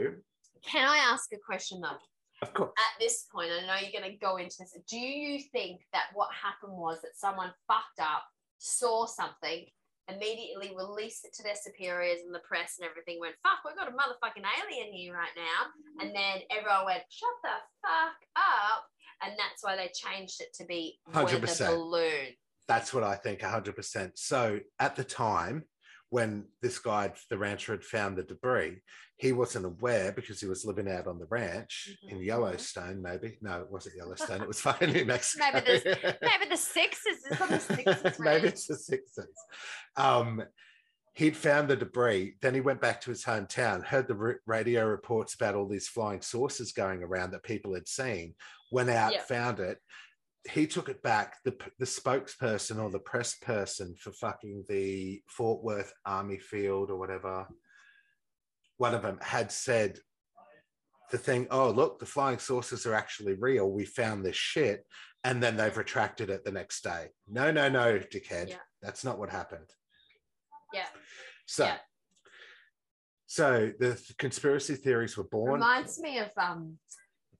Can 0.65 0.89
I 0.89 0.99
ask 0.99 1.33
a 1.33 1.39
question 1.39 1.81
though? 1.81 1.97
of 2.43 2.55
course, 2.55 2.71
At 2.79 3.01
this 3.01 3.27
point, 3.33 3.51
I 3.51 3.67
know 3.67 3.75
you're 3.81 4.01
going 4.01 4.13
to 4.13 4.19
go 4.19 4.37
into 4.37 4.57
this. 4.61 4.77
Do 4.89 4.99
you 4.99 5.43
think 5.53 5.81
that 5.93 6.05
what 6.15 6.29
happened 6.31 6.79
was 6.79 7.01
that 7.03 7.17
someone 7.17 7.51
fucked 7.67 8.01
up, 8.01 8.23
saw 8.59 9.07
something, 9.07 9.67
immediately 10.09 10.73
released 10.77 11.25
it 11.25 11.35
to 11.35 11.43
their 11.43 11.55
superiors 11.55 12.21
and 12.25 12.35
the 12.35 12.41
press 12.41 12.77
and 12.79 12.89
everything 12.89 13.21
went, 13.21 13.35
fuck, 13.43 13.59
we've 13.65 13.77
got 13.77 13.89
a 13.89 13.93
motherfucking 13.93 14.45
alien 14.45 14.93
here 14.93 15.15
right 15.15 15.35
now. 15.37 16.01
And 16.01 16.15
then 16.15 16.43
everyone 16.51 16.87
went, 16.87 17.03
shut 17.11 17.29
the 17.43 17.49
fuck 17.83 18.17
up. 18.37 18.85
And 19.23 19.33
that's 19.37 19.63
why 19.63 19.77
they 19.77 19.91
changed 19.93 20.41
it 20.41 20.55
to 20.55 20.65
be 20.65 20.99
weather 21.13 21.39
100%. 21.39 21.67
balloon. 21.69 22.35
That's 22.69 22.95
what 22.95 23.03
I 23.03 23.17
think 23.17 23.41
100%. 23.41 24.13
So 24.15 24.61
at 24.79 24.95
the 24.97 25.05
time, 25.05 25.65
when 26.11 26.47
this 26.63 26.79
guy, 26.79 27.13
the 27.31 27.39
rancher, 27.39 27.73
had 27.73 27.85
found 27.85 28.17
the 28.17 28.23
debris, 28.23 28.79
he 29.19 29.33
wasn't 29.33 29.67
aware 29.67 30.13
because 30.13 30.41
he 30.41 30.47
was 30.47 30.65
living 30.65 30.89
out 30.89 31.07
on 31.07 31.19
the 31.19 31.27
ranch 31.27 31.91
Mhm, 32.07 32.13
in 32.13 32.19
mhm. 32.19 32.25
Yellowstone, 32.27 33.03
maybe. 33.03 33.37
No, 33.43 33.61
it 33.61 33.71
wasn't 33.71 33.97
Yellowstone. 33.97 34.41
It 34.43 34.49
was 34.49 34.61
fucking 34.61 34.93
New 34.93 35.05
Mexico. 35.07 35.45
Maybe 35.53 35.81
Maybe 36.23 36.47
the 36.49 36.57
sixes 36.57 37.19
is 37.31 37.41
on 37.41 37.49
the 37.51 37.59
sixes 37.61 38.19
maybe 38.21 38.49
it's 38.49 38.67
the 38.67 38.77
Sixers. 38.77 39.27
Um, 39.97 40.43
he'd 41.15 41.37
found 41.37 41.69
the 41.69 41.77
debris. 41.77 42.37
Then 42.41 42.55
he 42.55 42.61
went 42.61 42.81
back 42.81 43.01
to 43.03 43.11
his 43.11 43.25
hometown, 43.25 43.85
heard 43.85 44.07
the 44.07 44.37
radio 44.47 44.87
reports 44.87 45.35
about 45.35 45.57
all 45.57 45.67
these 45.69 45.89
flying 45.89 46.23
saucers 46.23 46.73
going 46.73 47.03
around 47.03 47.33
that 47.33 47.43
people 47.43 47.75
had 47.75 47.89
seen, 47.89 48.35
went 48.71 48.89
out, 48.89 49.13
Yeah. 49.13 49.23
found 49.23 49.59
it. 49.61 49.79
He 50.51 50.67
took 50.67 50.89
it 50.89 51.03
back. 51.03 51.37
The, 51.45 51.57
the 51.79 51.85
spokesperson 51.85 52.83
or 52.83 52.91
the 52.91 52.99
press 52.99 53.37
person 53.37 53.95
for 54.01 54.13
fucking 54.13 54.65
the 54.69 55.21
Fort 55.29 55.63
Worth 55.63 55.93
Army 56.07 56.39
Field 56.39 56.91
or 56.91 56.97
whatever, 56.97 57.47
one 58.77 58.95
of 58.95 59.03
them 59.03 59.19
had 59.21 59.51
said 59.53 59.99
the 61.11 61.19
thing, 61.19 61.47
oh, 61.51 61.71
look, 61.71 61.99
the 61.99 62.07
flying 62.07 62.39
saucers 62.39 62.87
are 62.87 62.95
actually 62.95 63.35
real. 63.35 63.71
We 63.71 63.85
found 63.85 64.25
this 64.25 64.37
shit. 64.37 64.87
And 65.25 65.43
then 65.43 65.57
they've 65.57 65.77
retracted 65.77 66.31
it 66.31 66.45
the 66.45 66.53
next 66.53 66.83
day. 66.85 67.09
No, 67.27 67.51
no, 67.51 67.69
no, 67.69 67.99
dickhead. 67.99 68.51
Yeah. 68.51 68.57
That's 68.81 69.05
not 69.05 69.19
what 69.19 69.31
happened. 69.31 69.69
Yeah. 70.73 70.87
So, 71.47 71.65
Yeah. 71.65 71.79
so 73.27 73.73
the 73.81 73.95
th- 73.95 74.17
conspiracy 74.19 74.77
theories 74.77 75.17
were 75.17 75.25
born. 75.25 75.55
Reminds 75.55 75.99
me 75.99 76.19
of 76.19 76.31
um 76.37 76.79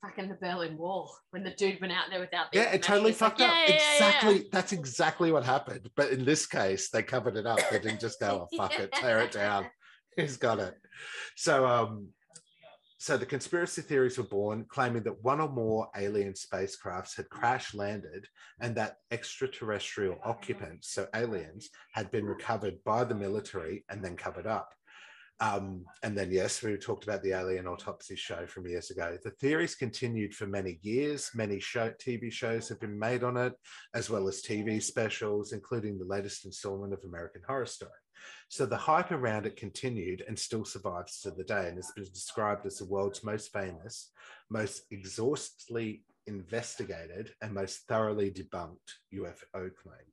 fucking 0.03 0.29
the 0.29 0.35
Berlin 0.37 0.77
Wall 0.77 1.13
when 1.31 1.43
the 1.43 1.51
dude 1.51 1.81
went 1.81 1.93
out 1.93 2.05
there 2.11 2.21
without 2.21 2.53
the 2.53 2.59
yeah, 2.59 2.73
it 2.73 2.83
totally 2.83 3.11
It's 3.11 3.21
like, 3.21 3.33
fucked 3.33 3.43
up. 3.43 3.51
yeah, 3.51 3.67
yeah, 3.69 3.75
yeah, 3.75 3.93
exactly. 3.95 4.49
That's 4.53 4.73
exactly 4.73 5.33
what 5.33 5.45
happened. 5.45 5.91
But 5.97 6.11
in 6.11 6.25
this 6.25 6.47
case, 6.47 6.91
they 6.91 7.03
covered 7.03 7.37
it 7.37 7.47
up. 7.47 7.59
They 7.71 7.79
didn't 7.79 8.01
just 8.01 8.21
go, 8.21 8.49
oh, 8.53 8.57
fuck 8.57 8.79
it, 8.79 8.93
tear 8.93 9.21
it 9.21 9.33
down. 9.33 9.67
He's 10.17 10.37
got 10.37 10.59
it. 10.59 10.75
So, 11.37 11.67
um, 11.67 12.09
so 13.01 13.17
the 13.17 13.27
conspiracy 13.27 13.83
theories 13.83 14.19
were 14.19 14.25
born, 14.25 14.67
claiming 14.69 15.05
that 15.05 15.23
one 15.23 15.41
or 15.41 15.49
more 15.49 15.89
alien 15.97 16.33
spacecrafts 16.33 17.17
had 17.17 17.29
crash 17.29 17.73
landed, 17.73 18.27
and 18.61 18.75
that 18.75 18.97
extraterrestrial 19.13 20.19
occupants, 20.25 20.91
so 20.93 21.07
aliens, 21.15 21.71
had 21.95 22.11
been 22.11 22.25
recovered 22.25 22.83
by 22.85 23.05
the 23.05 23.15
military 23.15 23.85
and 23.89 24.05
then 24.05 24.17
covered 24.17 24.49
up. 24.49 24.75
Um, 25.41 25.85
and 26.03 26.19
then, 26.19 26.33
yes, 26.33 26.63
we 26.63 26.77
talked 26.77 27.05
about 27.05 27.23
the 27.23 27.33
alien 27.33 27.69
autopsy 27.69 28.17
show 28.17 28.47
from 28.47 28.67
years 28.67 28.91
ago. 28.91 29.17
The 29.23 29.31
theories 29.31 29.77
continued 29.77 30.35
for 30.35 30.47
many 30.47 30.81
years. 30.83 31.31
Many 31.35 31.61
show, 31.61 31.91
TV 31.91 32.33
shows 32.33 32.69
have 32.69 32.81
been 32.81 32.99
made 32.99 33.23
on 33.23 33.37
it, 33.37 33.53
as 33.95 34.11
well 34.11 34.27
as 34.27 34.43
TV 34.43 34.83
specials, 34.83 35.53
including 35.53 35.99
the 35.99 36.05
latest 36.05 36.45
installment 36.45 36.93
of 36.93 37.05
American 37.05 37.43
Horror 37.47 37.67
Story. 37.67 37.93
So 38.49 38.67
the 38.67 38.77
hype 38.77 39.13
around 39.13 39.47
it 39.47 39.57
continued 39.57 40.25
and 40.27 40.37
still 40.37 40.65
survives 40.65 41.21
to 41.21 41.31
the 41.31 41.45
day 41.45 41.69
and 41.69 41.77
has 41.77 41.93
been 41.95 42.05
described 42.05 42.67
as 42.67 42.79
the 42.79 42.87
world's 42.87 43.23
most 43.23 43.53
famous, 43.53 44.11
most 44.51 44.83
exhaustively 44.91 46.03
investigated, 46.27 47.31
and 47.43 47.55
most 47.55 47.87
thoroughly 47.89 48.31
debunked 48.31 48.77
UFO 49.15 49.71
claim. 49.75 50.09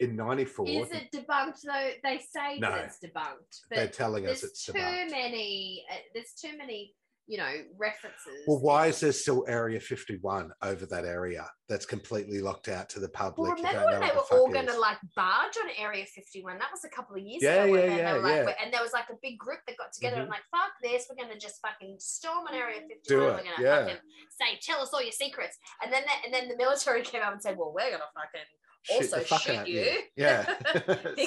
In 0.00 0.16
94, 0.16 0.66
Is 0.66 0.88
it 0.92 1.08
debunked 1.14 1.60
though? 1.64 1.90
They 2.02 2.18
say 2.18 2.58
No. 2.58 2.70
that 2.70 2.84
it's 2.86 2.98
debunked, 3.04 3.60
they're 3.70 3.86
telling 3.88 4.24
us 4.26 4.40
there's 4.40 4.50
it's 4.52 4.64
too 4.64 4.72
debunked. 4.72 5.10
many. 5.10 5.84
Uh, 5.90 5.96
there's 6.14 6.32
too 6.32 6.56
many, 6.56 6.94
you 7.26 7.36
know, 7.36 7.52
references. 7.78 8.42
Well, 8.46 8.60
why 8.60 8.86
is 8.86 9.00
there 9.00 9.12
still 9.12 9.44
Area 9.46 9.78
51 9.78 10.52
over 10.62 10.86
that 10.86 11.04
area 11.04 11.46
that's 11.68 11.84
completely 11.84 12.40
locked 12.40 12.68
out 12.68 12.88
to 12.90 12.98
the 13.00 13.10
public? 13.10 13.46
Well, 13.48 13.56
remember 13.56 13.84
when 13.84 14.00
they 14.00 14.06
were 14.16 14.24
the 14.30 14.36
all 14.36 14.48
going 14.50 14.66
to 14.68 14.78
like 14.78 14.96
barge 15.14 15.54
on 15.62 15.68
Area 15.78 16.06
51? 16.06 16.58
That 16.58 16.70
was 16.72 16.82
a 16.84 16.88
couple 16.88 17.16
of 17.16 17.22
years 17.22 17.42
Yeah, 17.42 17.64
ago. 17.64 17.74
yeah, 17.74 17.96
yeah, 17.96 18.12
were 18.14 18.20
like, 18.20 18.46
yeah. 18.48 18.64
And 18.64 18.72
there 18.72 18.82
was 18.82 18.92
like 18.94 19.10
a 19.10 19.16
big 19.22 19.38
group 19.38 19.60
that 19.68 19.76
got 19.76 19.92
together 19.92 20.16
Mhm. 20.16 20.20
and 20.22 20.30
like, 20.30 20.42
fuck 20.50 20.72
this, 20.82 21.06
we're 21.10 21.22
going 21.22 21.32
to 21.32 21.38
just 21.38 21.60
fucking 21.60 21.96
storm 22.00 22.46
on 22.48 22.54
Area 22.54 22.80
51. 22.80 23.00
Do 23.06 23.18
we're 23.18 23.38
it, 23.38 23.44
going 23.44 23.56
to 23.56 23.62
yeah. 23.62 23.80
fucking 23.84 24.00
say, 24.40 24.58
tell 24.62 24.80
us 24.80 24.90
all 24.94 25.02
your 25.02 25.12
secrets. 25.12 25.58
And 25.84 25.92
then, 25.92 26.04
the, 26.04 26.14
and 26.24 26.32
then 26.32 26.48
the 26.48 26.56
military 26.56 27.02
came 27.10 27.20
out 27.22 27.34
and 27.34 27.42
said, 27.42 27.58
well, 27.58 27.72
we're 27.74 27.90
going 27.90 28.00
to 28.00 28.10
fucking 28.14 28.48
Also 28.90 29.22
shoot 29.22 29.56
out 29.56 29.68
you. 29.68 29.86
Yeah. 30.16 30.44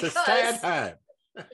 so 0.00 0.08
stay 0.08 0.42
at 0.42 0.60
home. 1.36 1.44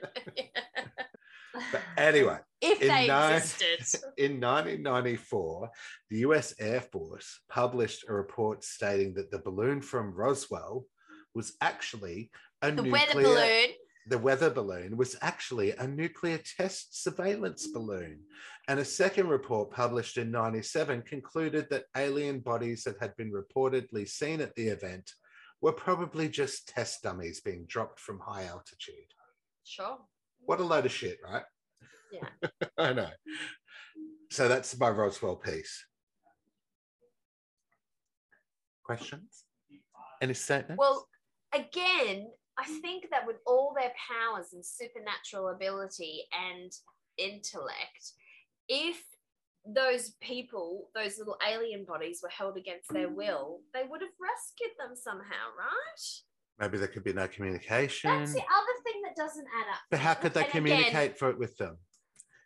But 1.72 1.82
anyway, 1.96 2.38
if 2.60 2.80
In 2.80 2.88
they 2.88 3.06
nine- 3.08 3.36
existed. 3.38 4.00
in 4.16 4.40
1994, 4.40 5.70
the 6.08 6.18
US 6.18 6.54
Air 6.60 6.80
Force 6.80 7.40
published 7.48 8.04
a 8.08 8.12
report 8.14 8.62
stating 8.64 9.14
that 9.14 9.30
the 9.30 9.40
balloon 9.40 9.82
from 9.82 10.14
Roswell 10.14 10.84
was 11.34 11.54
actually 11.60 12.30
a 12.62 12.70
The 12.70 12.82
nuclear 12.82 12.92
weather 12.92 13.22
balloon. 13.22 13.68
the 14.06 14.18
weather 14.18 14.50
balloon 14.50 14.96
was 14.96 15.16
actually 15.22 15.72
a 15.72 15.86
nuclear 15.88 16.38
test 16.56 17.02
surveillance 17.02 17.66
balloon. 17.66 18.20
And 18.68 18.78
a 18.78 18.84
second 18.84 19.28
report 19.28 19.72
published 19.72 20.16
in 20.18 20.30
97 20.30 21.02
concluded 21.02 21.66
that 21.70 21.84
alien 21.96 22.40
bodies 22.40 22.84
that 22.84 22.96
had 23.00 23.16
been 23.16 23.32
reportedly 23.32 24.08
seen 24.08 24.40
at 24.40 24.54
the 24.54 24.68
event 24.68 25.10
were 25.60 25.72
probably 25.72 26.28
just 26.28 26.68
test 26.68 27.02
dummies 27.02 27.40
being 27.40 27.66
dropped 27.66 28.00
from 28.00 28.18
high 28.18 28.44
altitude. 28.44 28.94
Sure. 29.64 29.98
What 30.44 30.60
a 30.60 30.64
load 30.64 30.86
of 30.86 30.92
shit, 30.92 31.18
right? 31.22 31.42
Yeah. 32.12 32.48
I 32.78 32.92
know. 32.92 33.10
So 34.30 34.48
that's 34.48 34.78
my 34.78 34.88
Roswell 34.88 35.36
piece. 35.36 35.84
Questions? 38.84 39.44
Any 40.22 40.34
statements? 40.34 40.78
Well, 40.78 41.06
again, 41.54 42.28
I 42.58 42.64
think 42.82 43.10
that 43.10 43.26
with 43.26 43.36
all 43.46 43.74
their 43.76 43.92
powers 44.08 44.48
and 44.52 44.64
supernatural 44.64 45.48
ability 45.48 46.22
and 46.32 46.72
intellect, 47.18 48.12
if 48.68 49.02
those 49.74 50.10
people, 50.20 50.88
those 50.94 51.18
little 51.18 51.36
alien 51.48 51.84
bodies, 51.84 52.20
were 52.22 52.28
held 52.28 52.56
against 52.56 52.92
their 52.92 53.08
will, 53.08 53.60
they 53.74 53.82
would 53.88 54.00
have 54.00 54.10
rescued 54.20 54.76
them 54.78 54.96
somehow, 54.96 55.46
right? 55.58 56.02
maybe 56.60 56.76
there 56.76 56.88
could 56.88 57.02
be 57.02 57.12
no 57.12 57.26
communication. 57.26 58.10
That's 58.10 58.34
the 58.34 58.40
other 58.40 58.82
thing 58.84 59.00
that 59.02 59.16
doesn't 59.16 59.46
add 59.46 59.72
up. 59.72 59.80
But 59.90 60.00
how 60.00 60.14
could 60.14 60.34
they 60.34 60.44
And 60.44 60.66
again, 60.66 61.14
for 61.14 61.30
it 61.30 61.38
with 61.38 61.56
them? 61.56 61.78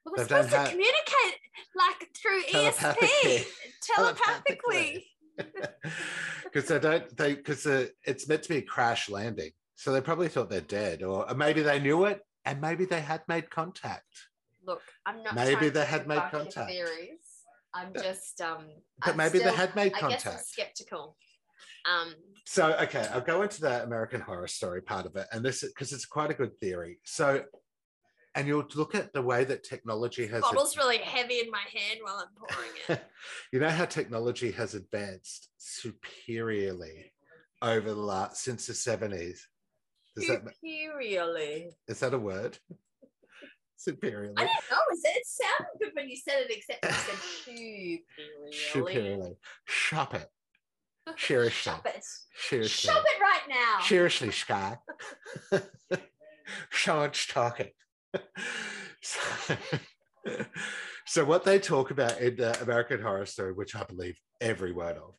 Well, 0.06 0.14
don't 0.16 0.28
supposed 0.28 0.50
to 0.50 0.56
have- 0.58 0.70
communicate 0.70 1.40
like 1.74 2.08
through. 2.14 2.42
ESP, 2.44 3.46
telepathically. 3.96 5.06
because 6.44 6.68
they 6.68 6.78
don't 6.78 7.16
they 7.16 7.34
because 7.34 7.66
it's 7.66 8.28
meant 8.28 8.44
to 8.44 8.48
be 8.48 8.58
a 8.58 8.62
crash 8.62 9.10
landing 9.10 9.50
so 9.74 9.90
they 9.92 10.00
probably 10.00 10.28
thought 10.28 10.48
they're 10.48 10.60
dead 10.60 11.02
or 11.02 11.26
maybe 11.34 11.60
they 11.60 11.80
knew 11.80 12.04
it 12.04 12.20
and 12.44 12.60
maybe 12.60 12.84
they 12.84 13.00
had 13.00 13.20
made 13.26 13.50
contact 13.50 14.06
Look, 14.66 14.83
I'm 15.07 15.22
not. 15.22 15.35
Maybe 15.35 15.68
they 15.68 15.85
had 15.85 16.07
made 16.07 16.22
contact. 16.31 16.70
Theories. 16.70 17.20
I'm 17.74 17.92
just 17.92 18.40
um. 18.40 18.66
but 19.00 19.11
I'm 19.11 19.16
maybe 19.16 19.38
still- 19.38 19.50
they 19.50 19.57
had 19.57 19.74
made 19.74 19.92
I 19.94 20.00
guess 20.00 20.03
I'm 20.03 20.11
contact 20.11 20.46
skeptical. 20.46 21.16
Um, 21.90 22.14
so 22.46 22.74
okay 22.83 23.07
i'll 23.12 23.20
go 23.20 23.42
into 23.42 23.61
the 23.61 23.83
american 23.83 24.20
horror 24.20 24.48
story 24.48 24.81
part 24.81 25.05
of 25.07 25.16
it 25.16 25.27
and 25.33 25.44
this 25.44 25.62
because 25.62 25.92
it's 25.92 26.07
quite 26.07 26.31
a 26.31 26.35
good 26.35 26.59
theory 26.59 26.98
so 27.05 27.42
and 28.35 28.46
you'll 28.48 28.66
look 28.74 28.94
at 28.94 29.12
the 29.12 29.22
way 29.22 29.44
that 29.44 29.62
technology 29.64 30.27
has 30.27 30.42
bottle's 30.42 30.77
really 30.77 30.98
heavy 30.98 31.40
in 31.40 31.50
my 31.50 31.62
hand 31.72 32.00
while 32.03 32.16
I'm 32.16 32.48
pouring 32.48 32.70
it. 32.88 33.05
you 33.53 33.61
know 33.61 33.68
how 33.68 33.85
technology 33.85 34.50
has 34.53 34.74
advanced 34.74 35.50
superiorly 35.57 37.12
over 37.62 37.90
the 37.94 38.00
last 38.00 38.42
since 38.42 38.66
the 38.66 38.72
70s 38.72 39.38
is 40.16 40.29
that 40.29 40.42
Superiorly. 40.55 41.70
is 41.88 42.00
that 42.00 42.14
a 42.14 42.18
word 42.18 42.59
superiorly 43.84 44.34
I 44.36 44.44
don't 44.46 44.70
know. 44.70 44.78
It, 44.90 44.98
it 45.04 45.26
sounded 45.26 45.78
good 45.80 45.90
when 45.94 46.08
you 46.08 46.16
said 46.16 46.46
it, 46.48 46.50
except 46.50 46.84
you 46.84 46.90
said 46.90 47.18
superiorly. 47.46 48.52
superiorly 48.52 49.36
shop 49.66 50.14
it 50.14 50.28
seriously 51.18 51.50
Shop 51.72 51.86
it. 51.86 52.04
seriously 52.36 52.90
Shop 52.90 53.04
it 53.06 53.20
right 53.20 53.42
now. 53.48 53.80
seriously 53.82 54.30
sky 54.32 54.78
Sean's 56.70 57.26
talking 57.26 57.70
so, 59.02 59.56
so 61.06 61.24
what 61.24 61.44
they 61.44 61.58
talk 61.58 61.90
about 61.90 62.18
in 62.20 62.36
the 62.36 62.60
american 62.62 63.00
horror 63.02 63.26
story 63.26 63.52
which 63.52 63.74
i 63.74 63.82
believe 63.84 64.18
every 64.40 64.72
word 64.72 64.96
of 64.96 65.14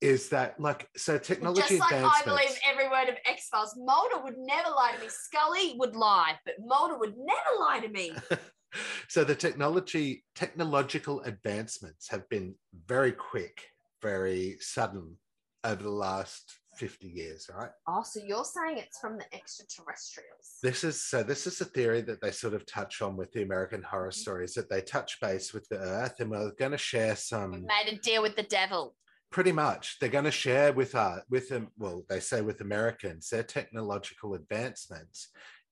is 0.00 0.28
that 0.30 0.58
like 0.58 0.88
so 0.96 1.18
technology 1.18 1.60
Just 1.60 1.80
like 1.80 1.92
I 1.92 2.22
believe 2.24 2.58
every 2.66 2.88
word 2.88 3.08
of 3.08 3.16
X 3.26 3.48
Files. 3.48 3.74
Mulder 3.76 4.22
would 4.22 4.38
never 4.38 4.70
lie 4.70 4.92
to 4.96 5.00
me. 5.00 5.08
Scully 5.08 5.74
would 5.78 5.94
lie, 5.94 6.34
but 6.44 6.54
Mulder 6.60 6.98
would 6.98 7.14
never 7.16 7.58
lie 7.58 7.80
to 7.80 7.88
me. 7.88 8.12
so 9.08 9.24
the 9.24 9.34
technology 9.34 10.24
technological 10.34 11.20
advancements 11.22 12.08
have 12.08 12.28
been 12.28 12.54
very 12.86 13.12
quick 13.12 13.62
very 14.00 14.56
sudden 14.60 15.16
over 15.64 15.82
the 15.82 15.90
last 15.90 16.58
50 16.76 17.08
years, 17.08 17.50
right? 17.54 17.68
Oh, 17.86 18.02
so 18.02 18.20
you're 18.24 18.44
saying 18.44 18.78
it's 18.78 18.98
from 18.98 19.18
the 19.18 19.24
extraterrestrials? 19.34 20.56
This 20.62 20.84
is 20.84 21.04
so 21.04 21.22
this 21.22 21.46
is 21.46 21.60
a 21.60 21.66
theory 21.66 22.00
that 22.02 22.22
they 22.22 22.30
sort 22.30 22.54
of 22.54 22.64
touch 22.64 23.02
on 23.02 23.16
with 23.16 23.30
the 23.32 23.42
American 23.42 23.82
horror 23.82 24.08
mm-hmm. 24.08 24.20
stories 24.20 24.54
that 24.54 24.70
they 24.70 24.80
touch 24.80 25.20
base 25.20 25.52
with 25.52 25.68
the 25.68 25.78
earth 25.78 26.20
and 26.20 26.30
we're 26.30 26.52
going 26.52 26.70
to 26.70 26.78
share 26.78 27.16
some 27.16 27.50
made 27.66 27.92
a 27.92 27.96
deal 27.96 28.22
with 28.22 28.36
the 28.36 28.44
devil. 28.44 28.94
Pretty 29.30 29.52
much 29.52 29.96
they're 30.00 30.08
going 30.08 30.24
to 30.24 30.30
share 30.30 30.72
with 30.72 30.94
uh 30.94 31.18
with 31.30 31.48
them 31.48 31.68
well 31.78 32.02
they 32.08 32.20
say 32.20 32.40
with 32.40 32.60
Americans 32.60 33.28
their 33.30 33.42
technological 33.44 34.34
advancements 34.34 35.28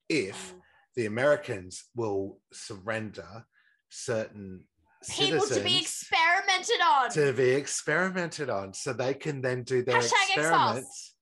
if 0.08 0.52
Mm. 0.54 0.60
the 0.96 1.06
Americans 1.06 1.84
will 1.94 2.40
surrender 2.52 3.44
certain 3.88 4.64
People 5.08 5.46
to 5.46 5.60
be 5.62 5.78
experimented 5.78 6.80
on. 6.84 7.10
to 7.10 7.32
be 7.32 7.50
experimented 7.50 8.50
on 8.50 8.72
so 8.74 8.92
they 8.92 9.14
can 9.14 9.40
then 9.40 9.62
do 9.62 9.82
their 9.84 10.00
Hashtag 10.00 10.36
experiments 10.36 11.14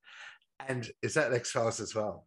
and 0.66 0.90
is 1.02 1.14
that 1.14 1.32
X 1.34 1.50
Files 1.50 1.80
as 1.80 1.94
well? 1.94 2.26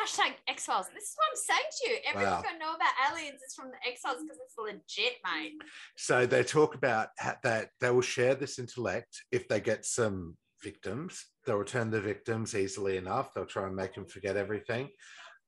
Hashtag 0.00 0.34
X 0.48 0.66
Files. 0.66 0.86
This 0.92 1.04
is 1.04 1.14
what 1.16 1.26
I'm 1.30 1.36
saying 1.36 1.70
to 1.70 1.90
you. 1.90 1.96
Everything 2.08 2.32
Wow. 2.32 2.42
I 2.44 2.58
know 2.58 2.74
about 2.74 3.12
aliens 3.12 3.40
is 3.46 3.54
from 3.54 3.70
the 3.70 3.88
X 3.88 4.00
Files 4.00 4.22
because 4.22 4.38
it's 4.44 4.58
legit, 4.58 5.14
mate. 5.24 5.52
So 5.96 6.26
they 6.26 6.42
talk 6.42 6.74
about 6.74 7.08
that 7.42 7.70
they 7.80 7.90
will 7.90 8.00
share 8.00 8.34
this 8.34 8.58
intellect 8.58 9.22
if 9.30 9.46
they 9.46 9.60
get 9.60 9.84
some 9.84 10.36
victims. 10.62 11.24
They'll 11.46 11.56
return 11.56 11.90
the 11.90 12.00
victims 12.00 12.54
easily 12.54 12.96
enough. 12.96 13.32
They'll 13.34 13.46
try 13.46 13.66
and 13.66 13.76
make 13.76 13.94
them 13.94 14.06
forget 14.06 14.36
everything. 14.36 14.88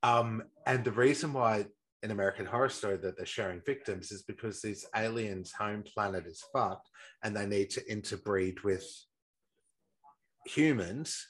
Um, 0.03 0.45
and 0.67 0.85
the 0.85 0.93
reason 0.93 1.33
why 1.33 1.67
in 2.03 2.13
American 2.13 2.47
Horror 2.47 2.69
Story 2.69 2.99
that 2.99 3.17
they're 3.17 3.27
sharing 3.27 3.61
victims 3.67 4.13
is 4.13 4.23
because 4.23 4.63
these 4.63 4.87
aliens' 4.95 5.53
home 5.53 5.83
planet 5.83 6.27
is 6.27 6.45
fucked, 6.53 6.89
and 7.25 7.35
they 7.35 7.47
need 7.47 7.71
to 7.71 7.91
interbreed 7.91 8.63
with 8.63 8.87
humans 10.45 11.27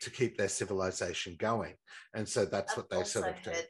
to 0.00 0.10
keep 0.10 0.36
their 0.36 0.48
civilization 0.48 1.36
going. 1.38 1.74
And 2.14 2.28
so 2.28 2.44
that's 2.44 2.72
I've 2.72 2.78
what 2.78 2.90
they 2.90 3.04
sort 3.04 3.28
of 3.28 3.42
do. 3.42 3.50
that. 3.50 3.62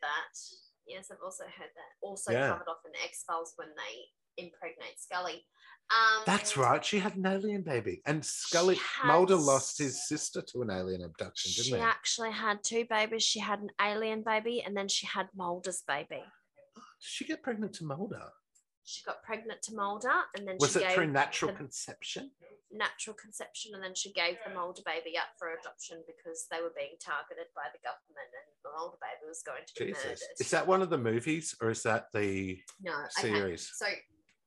Yes, 0.87 1.11
I've 1.11 1.19
also 1.25 1.45
heard 1.45 1.71
that. 1.75 1.93
Also 2.03 2.33
Yeah. 2.33 2.49
covered 2.51 2.69
off 2.69 2.79
in 2.87 2.93
X 3.05 3.25
Files 3.25 3.53
when 3.57 3.69
they 3.77 4.43
impregnate 4.43 4.99
Scully. 4.99 5.47
Um, 5.91 6.23
That's 6.25 6.57
right. 6.57 6.85
She 6.85 7.01
had 7.01 7.17
an 7.17 7.27
alien 7.27 7.63
baby, 7.63 8.01
and 8.07 8.25
Scully 8.25 8.77
had 8.77 9.09
Mulder 9.09 9.35
lost 9.35 9.79
his 9.79 10.07
sister 10.07 10.41
to 10.41 10.63
an 10.63 10.71
alien 10.71 11.03
abduction, 11.03 11.51
didn't 11.51 11.65
he? 11.79 11.81
She 11.81 11.81
actually 11.81 12.31
had 12.31 12.63
two 12.63 12.85
babies. 12.89 13.25
She 13.25 13.41
had 13.41 13.61
an 13.61 13.71
alien 13.81 14.23
baby, 14.23 14.63
and 14.63 14.77
then 14.77 14.87
she 14.87 15.07
had 15.07 15.29
Mulder's 15.35 15.83
baby. 15.89 16.23
Did 16.23 16.83
she 17.01 17.25
get 17.25 17.43
pregnant 17.43 17.73
to 17.75 17.85
Mulder? 17.85 18.31
She 18.85 19.05
got 19.05 19.23
pregnant 19.23 19.63
to 19.63 19.75
Mulder, 19.75 20.25
and 20.37 20.47
then 20.47 20.57
Was 20.59 20.73
she 20.73 20.81
it 20.81 20.83
gave 20.89 20.93
through 20.93 21.09
natural 21.09 21.53
conception? 21.53 22.31
natural 22.73 23.15
conception, 23.19 23.75
and 23.75 23.83
then 23.83 23.95
she 23.95 24.13
gave 24.13 24.37
the 24.47 24.55
Mulder 24.55 24.83
baby 24.87 25.19
up 25.19 25.35
for 25.39 25.51
adoption 25.51 26.03
because 26.07 26.47
they 26.51 26.63
were 26.63 26.73
being 26.77 26.95
targeted 27.03 27.51
by 27.55 27.67
the 27.75 27.83
government, 27.83 28.31
and 28.31 28.47
the 28.63 28.71
Mulder 28.71 28.99
baby 29.03 29.27
was 29.27 29.43
going 29.43 29.67
to 29.67 29.75
be 29.75 29.91
Jesus, 29.91 30.05
murdered. 30.05 30.39
is 30.41 30.51
that 30.51 30.67
one 30.67 30.83
of 30.83 30.91
the 30.91 30.99
movies 30.99 31.55
or 31.61 31.71
is 31.71 31.83
that 31.83 32.07
the 32.15 32.59
no 32.81 32.95
okay. 33.19 33.35
series? 33.35 33.71
So, 33.75 33.87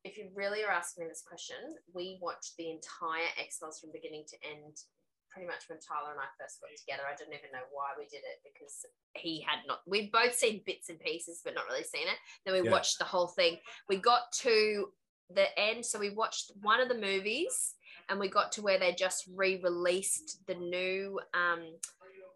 if 0.04 0.16
you 0.18 0.28
really 0.34 0.64
are 0.64 0.72
asking 0.72 1.04
me 1.04 1.08
this 1.08 1.24
question, 1.26 1.56
we 1.94 2.18
watched 2.20 2.56
the 2.56 2.70
entire 2.70 3.28
X 3.38 3.58
Files 3.58 3.80
from 3.80 3.90
beginning 3.92 4.24
to 4.28 4.36
end. 4.48 4.76
Pretty 5.34 5.48
much 5.48 5.68
when 5.68 5.80
Tyler 5.80 6.12
and 6.12 6.20
I 6.20 6.30
first 6.38 6.60
got 6.60 6.70
together, 6.78 7.02
I 7.10 7.16
didn't 7.16 7.34
even 7.34 7.50
know 7.52 7.66
why 7.72 7.90
we 7.98 8.04
did 8.06 8.22
it 8.22 8.38
because 8.46 8.86
he 9.16 9.40
had 9.40 9.66
not. 9.66 9.80
We'd 9.84 10.12
both 10.12 10.32
seen 10.32 10.62
bits 10.64 10.90
and 10.90 11.00
pieces, 11.00 11.42
but 11.44 11.54
not 11.54 11.66
really 11.68 11.82
seen 11.82 12.06
it. 12.06 12.18
Then 12.44 12.54
we 12.54 12.62
Yeah. 12.62 12.70
watched 12.70 12.98
the 13.00 13.04
whole 13.04 13.26
thing. 13.26 13.58
We 13.88 13.96
got 13.96 14.30
to 14.46 14.92
the 15.30 15.58
end, 15.58 15.84
so 15.84 15.98
we 15.98 16.10
watched 16.10 16.52
one 16.62 16.80
of 16.80 16.88
the 16.88 16.94
movies, 16.94 17.74
and 18.08 18.20
we 18.20 18.28
got 18.28 18.52
to 18.52 18.62
where 18.62 18.78
they 18.78 18.92
just 18.94 19.26
re-released 19.34 20.46
the 20.46 20.54
new, 20.54 21.18
um, 21.34 21.80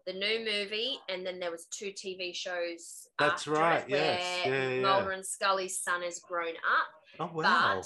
the 0.05 0.13
new 0.13 0.39
movie, 0.39 0.99
and 1.07 1.25
then 1.25 1.39
there 1.39 1.51
was 1.51 1.67
two 1.67 1.93
TV 1.93 2.33
shows. 2.35 3.07
That's 3.17 3.47
right, 3.47 3.83
It 3.87 3.91
yes. 3.91 4.41
where 4.43 4.53
Yeah, 4.53 4.69
yeah, 4.71 4.81
Mulder 4.81 5.11
and 5.11 5.25
Scully's 5.25 5.79
son 5.79 6.01
has 6.01 6.19
grown 6.19 6.55
up. 6.57 6.87
Oh 7.19 7.29
wow! 7.33 7.75
But 7.75 7.85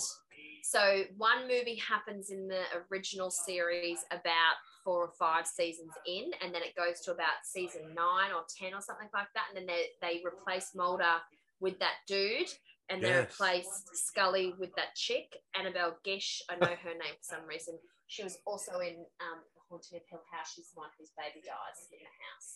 so 0.64 1.04
one 1.18 1.48
movie 1.48 1.76
happens 1.76 2.32
in 2.32 2.48
the 2.48 2.64
original 2.90 3.30
series 3.30 4.00
about 4.10 4.56
four 4.84 5.04
or 5.04 5.12
five 5.18 5.48
seasons 5.48 5.92
in, 6.06 6.32
and 6.42 6.54
then 6.54 6.62
it 6.64 6.76
goes 6.76 7.00
to 7.02 7.12
about 7.12 7.44
season 7.44 7.82
nine 7.96 8.32
or 8.32 8.44
ten 8.60 8.74
or 8.74 8.82
something 8.82 9.10
like 9.14 9.28
that, 9.34 9.46
and 9.50 9.58
then 9.58 9.66
they 9.68 9.88
they 10.02 10.22
replace 10.26 10.74
Mulder 10.76 11.22
with 11.60 11.80
that 11.80 11.98
dude, 12.08 12.50
and 12.90 13.02
they 13.02 13.10
Yes. 13.10 13.32
replaced 13.32 13.96
Scully 13.96 14.54
with 14.60 14.76
that 14.76 14.96
chick, 14.96 15.38
Annabeth 15.56 16.04
Gish. 16.04 16.42
I 16.50 16.56
know 16.56 16.76
her 16.76 16.94
name 16.94 17.16
for 17.18 17.24
some 17.36 17.46
reason. 17.48 17.80
She 18.08 18.24
was 18.24 18.38
also 18.46 18.80
in 18.80 18.96
um, 19.22 19.40
The 19.56 19.62
Haunting 19.70 19.98
of 19.98 20.04
Hill 20.10 20.22
House. 20.32 20.54
She's 20.54 20.70
the 20.72 20.80
one 20.80 20.90
whose 21.00 21.12
baby 21.18 21.42
dies 21.46 21.88
in 21.92 22.00
the 22.00 22.14
house. 22.28 22.50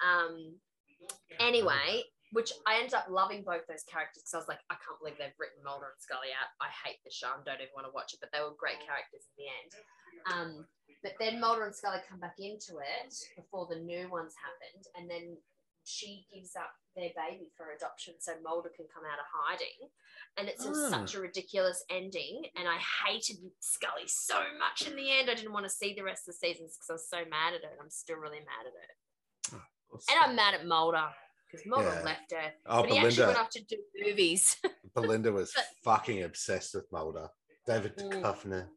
Um, 0.00 0.54
anyway, 1.40 2.04
which 2.32 2.52
I 2.66 2.78
ended 2.78 2.94
up 2.94 3.06
loving 3.08 3.42
both 3.42 3.66
those 3.66 3.84
characters 3.84 4.22
because 4.26 4.34
I 4.34 4.42
was 4.42 4.48
like, 4.48 4.62
I 4.70 4.74
can't 4.82 4.98
believe 4.98 5.18
they've 5.18 5.36
written 5.38 5.62
Mulder 5.62 5.94
and 5.94 6.00
Scully 6.02 6.34
out. 6.34 6.50
I 6.60 6.68
hate 6.84 6.98
the 7.04 7.10
show 7.14 7.30
and 7.34 7.44
don't 7.44 7.62
even 7.62 7.74
want 7.74 7.86
to 7.86 7.94
watch 7.94 8.12
it, 8.14 8.20
but 8.20 8.30
they 8.32 8.40
were 8.42 8.54
great 8.58 8.82
characters 8.82 9.26
in 9.30 9.34
the 9.38 9.48
end. 9.50 9.70
Um, 10.26 10.50
but 11.02 11.14
then 11.20 11.38
Mulder 11.40 11.64
and 11.64 11.74
Scully 11.74 12.02
come 12.08 12.18
back 12.18 12.36
into 12.38 12.78
it 12.82 13.14
before 13.36 13.66
the 13.70 13.78
new 13.78 14.10
ones 14.10 14.34
happened, 14.34 14.84
and 14.98 15.06
then 15.10 15.38
she 15.86 16.26
gives 16.34 16.56
up 16.56 16.74
their 16.96 17.10
baby 17.14 17.52
for 17.56 17.70
adoption 17.70 18.14
so 18.18 18.32
Mulder 18.42 18.70
can 18.74 18.86
come 18.92 19.04
out 19.06 19.20
of 19.22 19.26
hiding. 19.30 19.86
And 20.36 20.48
it's 20.48 20.66
Ah. 20.66 20.90
such 20.90 21.14
a 21.14 21.20
ridiculous 21.20 21.84
ending. 21.88 22.50
And 22.56 22.66
I 22.66 22.78
hated 23.06 23.36
Scully 23.60 24.08
so 24.08 24.42
much 24.58 24.88
in 24.88 24.96
the 24.96 25.12
end. 25.12 25.30
I 25.30 25.34
didn't 25.34 25.52
want 25.52 25.64
to 25.64 25.70
see 25.70 25.94
the 25.94 26.02
rest 26.02 26.26
of 26.26 26.34
the 26.34 26.38
seasons 26.38 26.74
because 26.76 26.90
I 26.90 26.92
was 26.94 27.08
so 27.08 27.24
mad 27.30 27.54
at 27.54 27.62
her. 27.62 27.70
And 27.70 27.80
I'm 27.80 27.90
still 27.90 28.16
really 28.16 28.40
mad 28.40 28.66
at 28.66 28.72
her. 29.52 29.60
And 30.10 30.18
I'm 30.24 30.34
mad 30.34 30.54
at 30.54 30.66
Mulder 30.66 31.06
because 31.50 31.66
Mulder 31.66 31.92
Yeah. 31.94 32.02
left 32.04 32.32
her. 32.32 32.52
oh, 32.66 32.82
but 32.82 32.90
he 32.90 32.98
actually 32.98 33.02
went 33.02 33.16
Belinda. 33.16 33.40
off 33.40 33.50
to 33.50 33.64
do 33.64 33.76
movies. 34.04 34.56
Belinda 34.94 35.32
was 35.32 35.52
but- 35.54 35.64
fucking 35.84 36.22
obsessed 36.22 36.74
with 36.74 36.90
Mulder. 36.92 37.28
David 37.66 37.96
Mm. 37.96 38.22
Duchovny. 38.22 38.68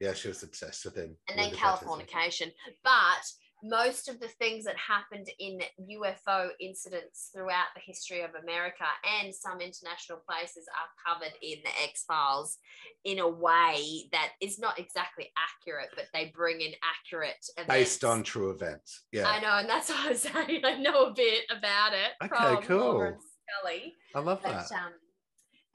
Yeah, 0.00 0.14
she 0.14 0.28
was 0.28 0.42
obsessed 0.42 0.84
with 0.84 0.96
him. 0.96 1.16
and 1.28 1.38
then 1.38 1.50
Linda 1.50 1.56
Patterson. 1.58 1.88
Californication. 1.88 2.52
But 2.82 3.22
most 3.62 4.08
of 4.08 4.18
the 4.18 4.28
things 4.28 4.64
that 4.64 4.76
happened 4.76 5.28
in 5.38 5.60
UFO 5.98 6.48
incidents 6.60 7.30
throughout 7.32 7.66
the 7.74 7.80
history 7.84 8.22
of 8.22 8.30
America 8.42 8.84
and 9.22 9.32
some 9.32 9.60
international 9.60 10.18
places 10.28 10.66
are 10.68 11.14
covered 11.14 11.32
in 11.42 11.58
the 11.64 11.70
X 11.84 12.04
Files 12.04 12.58
in 13.04 13.20
a 13.20 13.28
way 13.28 14.08
that 14.10 14.30
is 14.40 14.58
not 14.58 14.78
exactly 14.78 15.30
accurate, 15.36 15.90
but 15.94 16.06
they 16.12 16.32
bring 16.34 16.60
in 16.60 16.72
accurate 16.82 17.44
events. 17.56 17.68
Based 17.72 18.04
on 18.04 18.22
true 18.24 18.50
events. 18.50 19.02
Yeah, 19.12 19.28
I 19.28 19.40
know, 19.40 19.58
and 19.58 19.68
that's 19.68 19.88
what 19.90 20.06
I 20.06 20.08
was 20.10 20.22
saying. 20.22 20.62
I 20.64 20.76
know 20.78 21.06
a 21.06 21.14
bit 21.14 21.44
about 21.56 21.92
it. 21.92 22.12
Okay, 22.24 22.54
from 22.56 22.62
cool. 22.64 23.16
Scully. 23.62 23.94
I 24.14 24.18
love 24.20 24.40
But, 24.42 24.52
that. 24.68 24.72
um, 24.72 24.92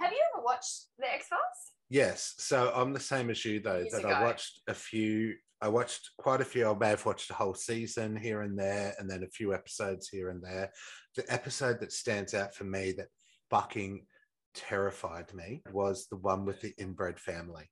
have 0.02 0.12
you 0.12 0.20
ever 0.36 0.44
watched 0.44 0.88
the 1.00 1.12
X 1.12 1.28
Files? 1.28 1.42
Yes. 1.90 2.34
So 2.38 2.72
I'm 2.76 2.92
the 2.92 3.00
same 3.00 3.30
as 3.30 3.44
you 3.46 3.62
though, 3.62 3.78
Years 3.78 3.94
that 3.94 4.00
ago. 4.00 4.10
I 4.10 4.24
watched 4.24 4.62
a 4.68 4.74
few 4.74 5.36
I 5.62 5.70
watched 5.70 6.12
quite 6.18 6.42
a 6.42 6.46
few. 6.46 6.70
I 6.70 6.76
may 6.78 6.90
have 6.90 7.06
watched 7.06 7.32
a 7.32 7.34
whole 7.34 7.56
season 7.56 8.16
here 8.16 8.42
and 8.42 8.58
there, 8.58 8.94
and 9.00 9.10
then 9.10 9.24
a 9.24 9.28
few 9.30 9.54
episodes 9.54 10.08
here 10.08 10.30
and 10.30 10.42
there. 10.44 10.72
The 11.16 11.26
episode 11.34 11.80
that 11.80 11.92
stands 11.92 12.34
out 12.34 12.54
for 12.54 12.64
me 12.64 12.92
that 12.94 13.08
fucking 13.50 14.06
terrified 14.54 15.34
me 15.34 15.64
was 15.72 16.08
the 16.10 16.18
one 16.18 16.46
with 16.46 16.62
the 16.62 16.74
inbred 16.78 17.20
family. 17.20 17.70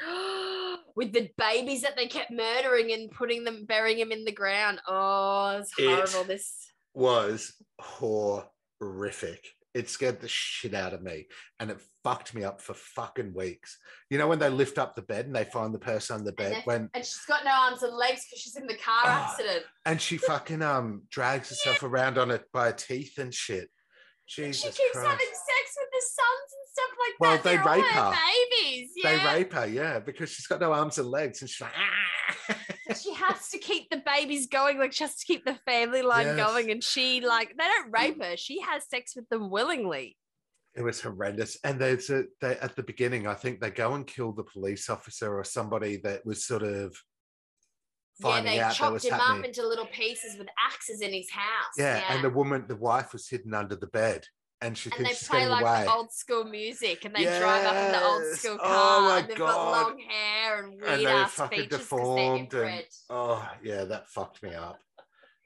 with 0.96 1.12
the 1.12 1.30
babies 1.38 1.82
that 1.82 1.96
they 1.96 2.06
kept 2.06 2.30
murdering 2.32 2.92
and 2.92 3.10
putting 3.10 3.44
them, 3.44 3.64
burying 3.66 3.98
them 3.98 4.12
in 4.12 4.24
the 4.24 4.32
ground. 4.32 4.80
Oh, 4.88 5.58
it's 5.60 5.72
It- 5.78 5.86
horrible. 5.86 6.24
This 6.24 6.68
Was 6.94 7.54
horrific. 7.80 9.44
It 9.74 9.88
scared 9.90 10.20
the 10.20 10.28
shit 10.28 10.72
out 10.72 10.92
of 10.94 11.02
me 11.02 11.26
and 11.58 11.68
it 11.70 11.80
fucked 12.04 12.32
me 12.32 12.44
up 12.44 12.60
for 12.60 12.74
fucking 12.74 13.34
weeks. 13.34 13.76
You 14.08 14.18
know, 14.18 14.28
when 14.28 14.38
they 14.38 14.48
lift 14.48 14.78
up 14.78 14.94
the 14.94 15.02
bed 15.02 15.26
and 15.26 15.34
they 15.34 15.42
find 15.44 15.74
the 15.74 15.80
person 15.80 16.14
on 16.16 16.24
the 16.24 16.32
bed 16.32 16.52
they- 16.52 16.60
when 16.62 16.88
and 16.94 17.04
she's 17.04 17.24
got 17.26 17.44
no 17.44 17.50
arms 17.50 17.82
and 17.82 17.92
legs 17.96 18.24
because 18.24 18.40
she's 18.40 18.56
in 18.56 18.66
the 18.68 18.76
car 18.76 19.02
Oh, 19.04 19.08
accident. 19.08 19.64
and 19.84 20.00
she 20.00 20.16
fucking 20.16 20.62
um 20.62 21.02
drags 21.10 21.48
herself 21.48 21.82
around 21.82 22.18
on 22.18 22.30
it 22.30 22.44
by 22.52 22.66
her 22.66 22.72
teeth 22.72 23.18
and 23.18 23.34
shit. 23.34 23.68
Jesus 24.28 24.62
she 24.76 24.82
keeps 24.82 24.92
Christ. 24.92 25.06
having 25.08 25.26
sex 25.26 25.76
with 25.76 25.90
the 25.92 26.02
sons 26.14 26.50
and 26.54 26.68
stuff 26.72 26.98
like 27.00 27.14
Well, 27.20 27.32
that. 27.32 27.42
they 27.42 27.56
They're 27.56 27.82
rape 27.82 27.92
her 27.92 28.14
babies. 28.62 28.90
They 29.02 29.24
rape 29.34 29.52
her, 29.52 29.66
yeah, 29.66 29.98
because 29.98 30.30
she's 30.30 30.46
got 30.46 30.60
no 30.60 30.72
arms 30.72 30.96
and 30.98 31.08
legs, 31.08 31.42
and 31.42 31.50
she's 31.50 31.60
like, 31.60 31.72
ah. 31.76 32.56
She 33.02 33.14
has 33.14 33.48
to 33.50 33.58
keep 33.58 33.90
the 33.90 34.02
babies 34.04 34.46
going. 34.46 34.78
Like 34.78 34.92
she 34.92 35.04
has 35.04 35.16
to 35.16 35.26
keep 35.26 35.44
the 35.44 35.58
family 35.66 36.02
line 36.02 36.26
Yes. 36.26 36.36
going. 36.36 36.70
And 36.70 36.82
she 36.82 37.20
like 37.20 37.54
they 37.56 37.64
don't 37.64 37.90
mm. 37.92 37.98
rape 37.98 38.22
her. 38.22 38.36
She 38.36 38.60
has 38.60 38.88
sex 38.88 39.14
with 39.16 39.28
them 39.28 39.50
willingly. 39.50 40.16
it 40.74 40.82
was 40.82 41.00
horrendous. 41.00 41.56
And 41.64 41.80
there's 41.80 42.10
a 42.10 42.24
they 42.40 42.56
at 42.58 42.74
the 42.76 42.82
beginning, 42.82 43.26
I 43.26 43.34
think 43.34 43.60
they 43.60 43.70
go 43.70 43.94
and 43.94 44.06
kill 44.06 44.32
the 44.32 44.44
police 44.44 44.90
officer 44.90 45.38
or 45.38 45.44
somebody 45.44 45.98
that 45.98 46.26
was 46.26 46.44
sort 46.44 46.62
of 46.62 46.96
finding 48.20 48.54
yeah, 48.54 48.68
they 48.68 48.74
chopped 48.74 49.04
him 49.04 49.12
happening. 49.12 49.38
up 49.40 49.44
into 49.44 49.66
little 49.66 49.86
pieces 49.86 50.36
with 50.38 50.48
axes 50.64 51.00
in 51.00 51.12
his 51.12 51.30
house. 51.30 51.74
yeah, 51.78 52.02
and 52.10 52.22
the 52.22 52.30
woman, 52.30 52.64
the 52.68 52.76
wife 52.76 53.12
was 53.12 53.28
hidden 53.28 53.54
under 53.54 53.76
the 53.76 53.88
bed. 53.88 54.26
And 54.64 54.76
she 54.78 54.90
And 54.96 55.04
they 55.06 55.12
play 55.14 55.46
like 55.46 55.62
away. 55.62 55.86
old 55.88 56.10
school 56.12 56.44
music, 56.44 57.04
and 57.04 57.14
they 57.14 57.24
drive 57.24 57.66
up 57.66 57.76
in 57.76 57.92
the 57.92 58.04
old 58.04 58.22
Yes. 58.22 58.40
school 58.40 58.58
Oh 58.62 58.66
car, 58.66 59.00
my 59.02 59.18
and 59.18 59.28
they've 59.28 59.38
God. 59.38 59.48
got 59.48 59.88
long 59.88 59.98
hair 59.98 60.64
and 60.64 60.72
and 60.72 60.82
weird 60.82 61.00
they 61.00 61.06
ass 61.06 61.32
fucking 61.32 61.58
features 61.58 61.70
they're 61.70 61.78
deformed 61.78 62.54
and 62.54 62.84
oh 63.10 63.50
yeah, 63.62 63.84
that 63.84 64.08
fucked 64.08 64.42
me 64.42 64.54
up. 64.54 64.80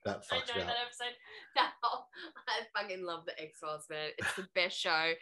That 0.05 0.23
I 0.31 0.37
fucked 0.37 0.49
know 0.49 0.55
me 0.55 0.61
that 0.61 0.71
up. 0.71 0.77
episode. 0.87 1.14
That 1.57 1.73
whole, 1.83 2.05
I 2.47 2.81
fucking 2.81 3.05
love 3.05 3.25
the 3.27 3.41
X 3.43 3.59
Files, 3.59 3.87
man. 3.91 4.11
It's 4.16 4.35
the 4.37 4.47
best 4.55 4.79
show. 4.79 5.12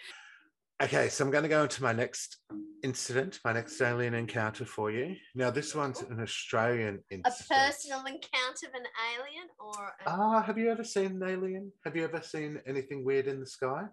Okay, 0.82 1.08
so 1.08 1.24
I'm 1.24 1.30
going 1.30 1.42
to 1.42 1.48
go 1.48 1.62
into 1.62 1.82
my 1.82 1.94
next 1.94 2.36
incident, 2.82 3.40
my 3.44 3.54
next 3.54 3.80
alien 3.80 4.12
encounter 4.12 4.66
for 4.66 4.90
you. 4.90 5.16
Now, 5.34 5.50
this 5.50 5.74
one's 5.74 6.02
an 6.02 6.20
Australian 6.20 7.02
incident. 7.10 7.34
A 7.50 7.54
personal 7.54 8.00
encounter 8.00 8.66
of 8.66 8.74
an 8.74 8.86
alien, 9.14 9.48
or 9.58 9.94
a... 10.04 10.10
Ah, 10.10 10.42
have 10.42 10.58
you 10.58 10.70
ever 10.70 10.84
seen 10.84 11.06
an 11.06 11.22
alien? 11.22 11.72
Have 11.84 11.96
you 11.96 12.04
ever 12.04 12.20
seen 12.20 12.60
anything 12.66 13.04
weird 13.04 13.26
in 13.26 13.40
the 13.40 13.46
sky? 13.46 13.84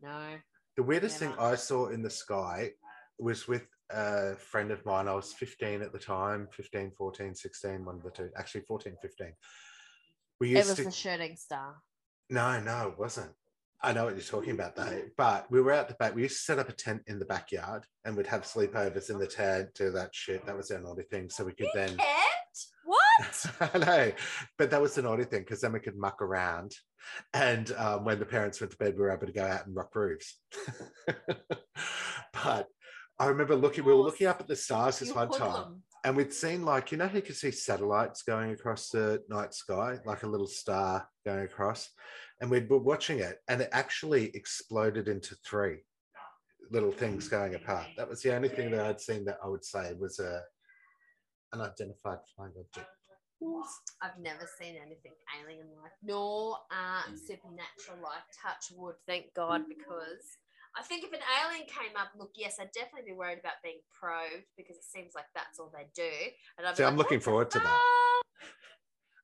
no. 0.00 0.36
The 0.76 0.84
weirdest 0.84 1.20
Never. 1.20 1.34
thing 1.34 1.44
I 1.44 1.56
saw 1.56 1.88
in 1.88 2.00
the 2.00 2.08
sky 2.08 2.70
was 3.18 3.48
with 3.48 3.66
a 3.90 4.36
friend 4.36 4.70
of 4.70 4.86
mine. 4.86 5.08
I 5.08 5.14
was 5.14 5.32
15 5.32 5.82
at 5.82 5.92
the 5.92 5.98
time, 5.98 6.48
15, 6.52 6.92
14, 6.96 7.34
16, 7.34 7.84
one 7.84 7.96
of 7.96 8.02
the 8.04 8.10
two. 8.10 8.30
Actually, 8.38 8.62
14, 8.62 8.96
15. 9.02 9.32
We 10.40 10.54
It 10.54 10.64
was 10.64 10.76
to. 10.76 10.84
the 10.84 10.90
shooting 10.92 11.36
star. 11.36 11.74
No, 12.30 12.60
no, 12.60 12.88
it 12.88 12.98
wasn't. 12.98 13.32
I 13.82 13.92
know 13.94 14.04
what 14.04 14.14
you're 14.14 14.22
talking 14.22 14.52
about 14.52 14.76
though. 14.76 15.02
But 15.16 15.50
we 15.50 15.60
were 15.60 15.72
out 15.72 15.88
the 15.88 15.94
back. 15.94 16.14
We 16.14 16.22
used 16.22 16.36
to 16.36 16.42
set 16.42 16.58
up 16.58 16.68
a 16.68 16.72
tent 16.72 17.02
in 17.06 17.18
the 17.18 17.24
backyard 17.24 17.84
and 18.04 18.16
we'd 18.16 18.26
have 18.26 18.42
sleepovers 18.42 19.08
in 19.10 19.18
the 19.18 19.26
tent, 19.26 19.70
do 19.74 19.90
that 19.92 20.10
shit. 20.14 20.44
That 20.44 20.56
was 20.56 20.70
our 20.70 20.80
naughty 20.80 21.04
thing. 21.04 21.30
So 21.30 21.44
we 21.44 21.52
could 21.52 21.66
You 21.66 21.70
then 21.74 21.96
can't? 21.96 22.06
What? 22.84 23.46
I 23.74 23.78
know, 23.78 24.12
but 24.58 24.70
that 24.70 24.82
was 24.82 24.94
the 24.94 25.02
naughty 25.02 25.22
thing 25.24 25.40
because 25.42 25.60
then 25.60 25.72
we 25.72 25.78
could 25.80 25.96
muck 25.96 26.20
around. 26.20 26.72
And 27.32 27.70
um, 27.76 28.04
when 28.04 28.18
the 28.18 28.24
parents 28.26 28.60
went 28.60 28.72
to 28.72 28.76
bed, 28.78 28.94
we 28.94 29.00
were 29.02 29.12
able 29.12 29.26
to 29.26 29.32
go 29.32 29.44
out 29.46 29.66
and 29.66 29.76
rock 29.76 29.94
roofs. 29.94 30.40
but 32.44 32.66
I 33.18 33.26
remember 33.26 33.54
looking, 33.54 33.84
we 33.84 33.92
were 33.92 33.98
looking 34.02 34.26
up 34.26 34.40
at 34.40 34.48
the 34.48 34.56
stars 34.56 34.98
this 34.98 35.10
You 35.10 35.14
one 35.14 35.30
time, 35.30 35.50
hoodlum. 35.50 35.82
and 36.04 36.16
we'd 36.16 36.32
seen 36.32 36.64
like, 36.64 36.90
you 36.90 36.98
know, 36.98 37.06
how 37.06 37.14
you 37.16 37.22
could 37.22 37.36
see 37.36 37.50
satellites 37.50 38.22
going 38.22 38.50
across 38.50 38.88
the 38.88 39.22
night 39.28 39.54
sky, 39.54 39.98
like 40.04 40.22
a 40.22 40.28
little 40.28 40.46
star 40.48 41.06
going 41.24 41.44
across. 41.44 41.90
And 42.40 42.50
we 42.50 42.60
were 42.60 42.78
watching 42.78 43.18
it, 43.18 43.40
and 43.48 43.60
it 43.60 43.68
actually 43.72 44.34
exploded 44.34 45.08
into 45.08 45.34
three 45.44 45.78
little 46.70 46.92
things 46.92 47.28
going 47.28 47.54
apart. 47.54 47.86
That 47.96 48.08
was 48.08 48.22
the 48.22 48.34
only 48.34 48.48
thing 48.48 48.70
that 48.70 48.86
I'd 48.86 49.00
seen 49.00 49.24
that 49.26 49.38
I 49.44 49.48
would 49.48 49.64
say 49.64 49.92
was 49.98 50.18
a 50.20 50.42
unidentified 51.52 52.18
flying 52.34 52.52
object. 52.58 52.88
I've 54.02 54.18
never 54.20 54.48
seen 54.60 54.76
anything 54.76 55.12
alien 55.40 55.66
like, 55.82 55.92
nor 56.02 56.58
uh, 56.70 57.02
supernatural 57.16 57.98
like. 58.02 58.24
Touch 58.42 58.72
wood, 58.76 58.94
thank 59.06 59.32
God, 59.34 59.62
because 59.68 60.38
I 60.76 60.82
think 60.82 61.04
if 61.04 61.12
an 61.12 61.20
alien 61.42 61.66
came 61.66 61.96
up, 61.98 62.08
look, 62.18 62.30
yes, 62.34 62.56
I'd 62.60 62.72
definitely 62.72 63.10
be 63.12 63.16
worried 63.16 63.38
about 63.40 63.54
being 63.62 63.80
probed 63.98 64.44
because 64.56 64.76
it 64.76 64.84
seems 64.84 65.12
like 65.14 65.24
that's 65.34 65.58
all 65.58 65.72
they 65.74 65.86
do. 65.94 66.10
And 66.58 66.66
I'd 66.66 66.72
be 66.72 66.76
See, 66.76 66.84
I'm 66.84 66.96
looking 66.96 67.20
forward 67.20 67.50
to 67.52 67.58
that. 67.58 68.22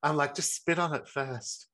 I'm 0.03 0.17
like, 0.17 0.35
just 0.35 0.55
spit 0.55 0.79
on 0.79 0.93
it 0.93 1.07
first. 1.07 1.67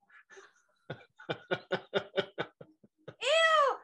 Ew. 3.21 3.75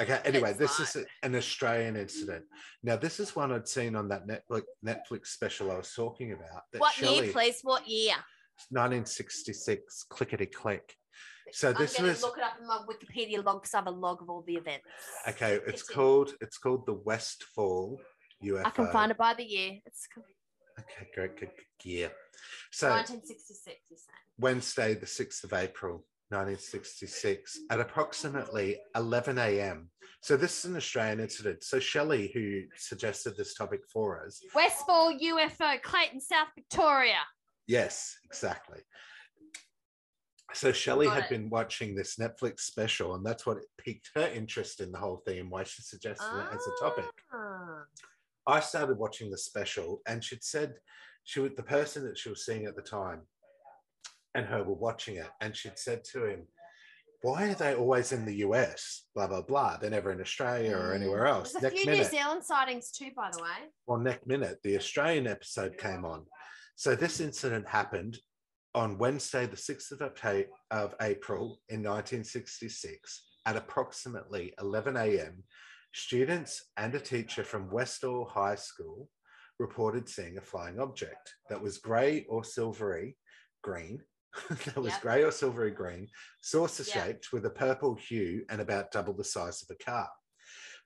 Okay. 0.00 0.20
Anyway, 0.24 0.50
It's 0.50 0.58
this 0.58 0.80
is 0.80 0.96
a- 0.96 1.06
an 1.26 1.34
Australian 1.36 1.96
incident. 1.96 2.46
Now, 2.82 2.96
this 2.96 3.20
is 3.20 3.36
one 3.36 3.52
I'd 3.52 3.68
seen 3.68 3.94
on 3.96 4.08
that 4.08 4.26
Netflix 4.26 4.64
Netflix 4.84 5.26
special 5.28 5.70
I 5.70 5.76
was 5.76 5.92
talking 5.92 6.32
about. 6.32 6.62
What 6.78 6.94
Shelley, 6.94 7.24
year, 7.26 7.32
please? 7.32 7.60
What 7.62 7.86
year? 7.88 8.14
1966, 8.70 10.04
clickety 10.04 10.46
click. 10.46 10.94
So 11.52 11.72
this 11.72 11.98
I'm 11.98 12.06
was 12.06 12.22
look 12.22 12.38
it 12.38 12.44
up 12.44 12.54
in 12.60 12.66
my 12.66 12.78
Wikipedia 12.88 13.42
log 13.44 13.62
because 13.62 13.74
I 13.74 13.78
have 13.78 13.88
a 13.88 13.90
log 13.90 14.22
of 14.22 14.30
all 14.30 14.42
the 14.46 14.54
events. 14.54 14.86
okay. 15.26 15.54
It's 15.66 15.82
Continue. 15.82 15.94
called 15.94 16.34
it's 16.40 16.58
called 16.58 16.86
the 16.86 16.94
Westall 16.94 18.00
UFO. 18.44 18.64
I 18.66 18.70
can 18.70 18.90
find 18.92 19.10
it 19.10 19.18
by 19.18 19.34
the 19.34 19.44
year. 19.44 19.78
It's 19.84 20.06
Okay, 20.78 21.10
great, 21.14 21.36
good, 21.38 21.50
good. 21.82 22.12
So 22.70 22.88
1966. 22.88 23.80
You're 23.90 23.98
saying? 23.98 24.16
Wednesday, 24.38 24.94
the 24.94 25.06
6th 25.06 25.44
of 25.44 25.52
April, 25.52 26.06
1966, 26.30 27.60
at 27.70 27.80
approximately 27.80 28.78
11 28.94 29.38
a.m. 29.38 29.90
So, 30.22 30.36
this 30.36 30.58
is 30.58 30.64
an 30.66 30.76
Australian 30.76 31.20
incident. 31.20 31.64
So, 31.64 31.78
Shelley, 31.78 32.30
who 32.34 32.62
suggested 32.76 33.36
this 33.36 33.54
topic 33.54 33.80
for 33.92 34.24
us, 34.24 34.40
Westall 34.54 35.18
UFO, 35.18 35.80
Clayton, 35.82 36.20
South 36.20 36.48
Victoria. 36.54 37.20
yes, 37.66 38.16
exactly. 38.24 38.80
So, 40.52 40.72
Shelley 40.72 41.08
had 41.08 41.24
it. 41.24 41.30
been 41.30 41.48
watching 41.48 41.94
this 41.94 42.16
Netflix 42.16 42.60
special, 42.60 43.14
and 43.14 43.24
that's 43.24 43.46
what 43.46 43.58
piqued 43.78 44.10
her 44.14 44.26
interest 44.28 44.80
in 44.80 44.92
the 44.92 44.98
whole 44.98 45.22
thing 45.26 45.38
and 45.38 45.50
why 45.50 45.62
she 45.62 45.82
suggested 45.82 46.26
it 46.36 46.54
as 46.54 46.66
a 46.66 46.84
topic. 46.84 47.10
Ah. 47.32 47.84
I 48.46 48.60
started 48.60 48.98
watching 48.98 49.30
the 49.30 49.38
special, 49.38 50.02
and 50.06 50.22
she'd 50.22 50.42
said 50.44 50.74
she 51.24 51.40
was 51.40 51.52
the 51.56 51.62
person 51.62 52.04
that 52.04 52.18
she 52.18 52.28
was 52.28 52.44
seeing 52.44 52.66
at 52.66 52.76
the 52.76 52.82
time, 52.82 53.22
and 54.34 54.46
her 54.46 54.62
were 54.62 54.74
watching 54.74 55.16
it, 55.16 55.28
and 55.40 55.56
she'd 55.56 55.78
said 55.78 56.04
to 56.04 56.24
him, 56.26 56.46
"Why 57.22 57.50
are 57.50 57.54
they 57.54 57.74
always 57.74 58.12
in 58.12 58.24
the 58.24 58.36
US? 58.46 59.06
Blah 59.14 59.26
blah 59.28 59.42
blah. 59.42 59.76
They're 59.76 59.90
never 59.90 60.12
in 60.12 60.20
Australia 60.20 60.76
or 60.76 60.90
Mm. 60.92 60.94
anywhere 60.96 61.26
else." 61.26 61.52
There's 61.52 61.64
a 61.64 61.66
Next 61.68 61.76
few 61.82 61.86
New 61.90 61.98
minute, 61.98 62.10
Zealand 62.10 62.44
sightings 62.44 62.90
too, 62.90 63.10
by 63.14 63.30
the 63.32 63.42
way. 63.42 63.72
well, 63.86 63.98
next 63.98 64.26
minute, 64.26 64.60
the 64.62 64.76
Australian 64.76 65.26
episode 65.26 65.76
came 65.78 66.04
on. 66.04 66.26
So 66.76 66.94
this 66.94 67.20
incident 67.20 67.68
happened 67.68 68.18
on 68.74 68.98
Wednesday, 68.98 69.46
the 69.46 69.56
6th 69.56 69.90
of, 69.90 70.00
of 70.70 70.94
April 71.02 71.60
in 71.68 71.82
1966 71.82 73.26
at 73.46 73.56
approximately 73.56 74.54
11 74.60 74.96
a.m. 74.96 75.44
Students 75.92 76.70
and 76.76 76.94
a 76.94 77.00
teacher 77.00 77.42
from 77.42 77.70
Westall 77.70 78.24
High 78.26 78.54
School 78.54 79.10
reported 79.58 80.08
seeing 80.08 80.38
a 80.38 80.42
flying 80.42 80.78
object 80.78 81.34
that 81.48 81.60
was 81.60 81.78
grey 81.78 82.24
or 82.28 82.44
silvery 82.44 83.18
green. 83.62 84.02
that 84.50 84.76
was 84.76 84.92
Yep. 84.94 85.02
grey 85.02 85.22
or 85.24 85.30
silvery 85.30 85.70
green, 85.70 86.08
saucer 86.40 86.84
Yep. 86.84 86.92
shaped 86.92 87.32
with 87.32 87.46
a 87.46 87.50
purple 87.50 87.94
hue 87.96 88.44
and 88.48 88.60
about 88.60 88.92
double 88.92 89.14
the 89.14 89.24
size 89.24 89.62
of 89.62 89.70
a 89.70 89.84
car. 89.84 90.10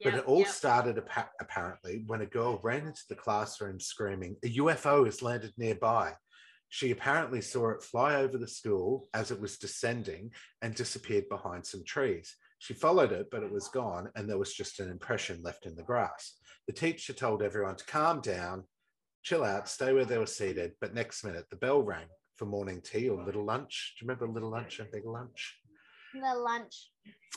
But 0.03 0.15
it 0.15 0.25
all 0.25 0.41
yep. 0.41 0.49
started 0.49 0.99
appa- 0.99 1.31
apparently 1.41 2.05
when 2.07 2.21
a 2.21 2.27
girl 2.27 2.61
ran 2.63 2.87
into 2.87 3.03
the 3.09 3.15
classroom 3.15 3.79
screaming, 3.79 4.37
A 4.45 4.49
UFO 4.57 5.05
has 5.05 5.23
landed 5.23 5.53
nearby. 5.57 6.15
She 6.69 6.91
apparently 6.91 7.41
saw 7.41 7.71
it 7.71 7.83
fly 7.83 8.17
over 8.17 8.37
the 8.37 8.49
school 8.49 9.09
as 9.15 9.31
it 9.31 9.41
was 9.41 9.59
descending 9.59 10.33
and 10.61 10.75
disappeared 10.75 11.29
behind 11.29 11.65
some 11.65 11.85
trees. 11.85 12.35
She 12.59 12.75
followed 12.75 13.13
it, 13.13 13.29
but 13.31 13.43
it 13.43 13.53
was 13.53 13.69
gone, 13.69 14.11
and 14.17 14.29
there 14.29 14.39
was 14.39 14.55
just 14.55 14.81
an 14.81 14.91
impression 14.91 15.43
left 15.43 15.67
in 15.67 15.77
the 15.77 15.83
grass. 15.83 16.39
The 16.67 16.73
teacher 16.73 17.13
told 17.13 17.43
everyone 17.43 17.77
to 17.77 17.85
calm 17.85 18.21
down, 18.21 18.65
chill 19.23 19.45
out, 19.45 19.69
stay 19.69 19.93
where 19.93 20.05
they 20.05 20.19
were 20.19 20.27
seated. 20.27 20.73
But 20.81 20.95
next 20.95 21.25
minute, 21.25 21.45
the 21.51 21.57
bell 21.57 21.83
rang 21.83 22.07
for 22.37 22.47
morning 22.47 22.81
tea 22.83 23.09
or 23.09 23.25
little 23.25 23.45
lunch. 23.45 23.95
Do 23.99 24.05
you 24.05 24.09
remember 24.09 24.33
little 24.33 24.51
lunch 24.51 24.81
and 24.81 24.91
big 24.91 25.05
lunch? 25.05 25.57
The 26.15 26.35
lunch. 26.35 26.91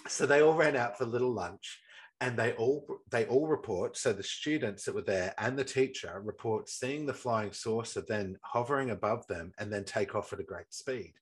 so 0.08 0.26
they 0.26 0.41
all 0.41 0.54
ran 0.54 0.76
out 0.76 0.98
for 0.98 1.06
little 1.06 1.34
lunch 1.34 1.80
and 2.20 2.38
they 2.38 2.54
all 2.54 2.86
they 3.12 3.26
all 3.26 3.48
report 3.48 3.98
so 3.98 4.12
the 4.12 4.24
students 4.24 4.86
that 4.86 4.95
were 4.95 5.02
there 5.02 5.34
and 5.38 5.58
the 5.58 5.64
teacher 5.64 6.22
report 6.24 6.70
seeing 6.70 7.06
the 7.06 7.14
flying 7.14 7.52
saucer 7.52 8.04
then 8.08 8.36
hovering 8.43 8.89
above 8.91 9.26
them 9.28 9.52
and 9.60 9.72
then 9.72 9.84
take 9.84 10.16
off 10.16 10.34
at 10.34 10.39
a 10.39 10.43
great 10.43 10.72
speed 10.74 11.14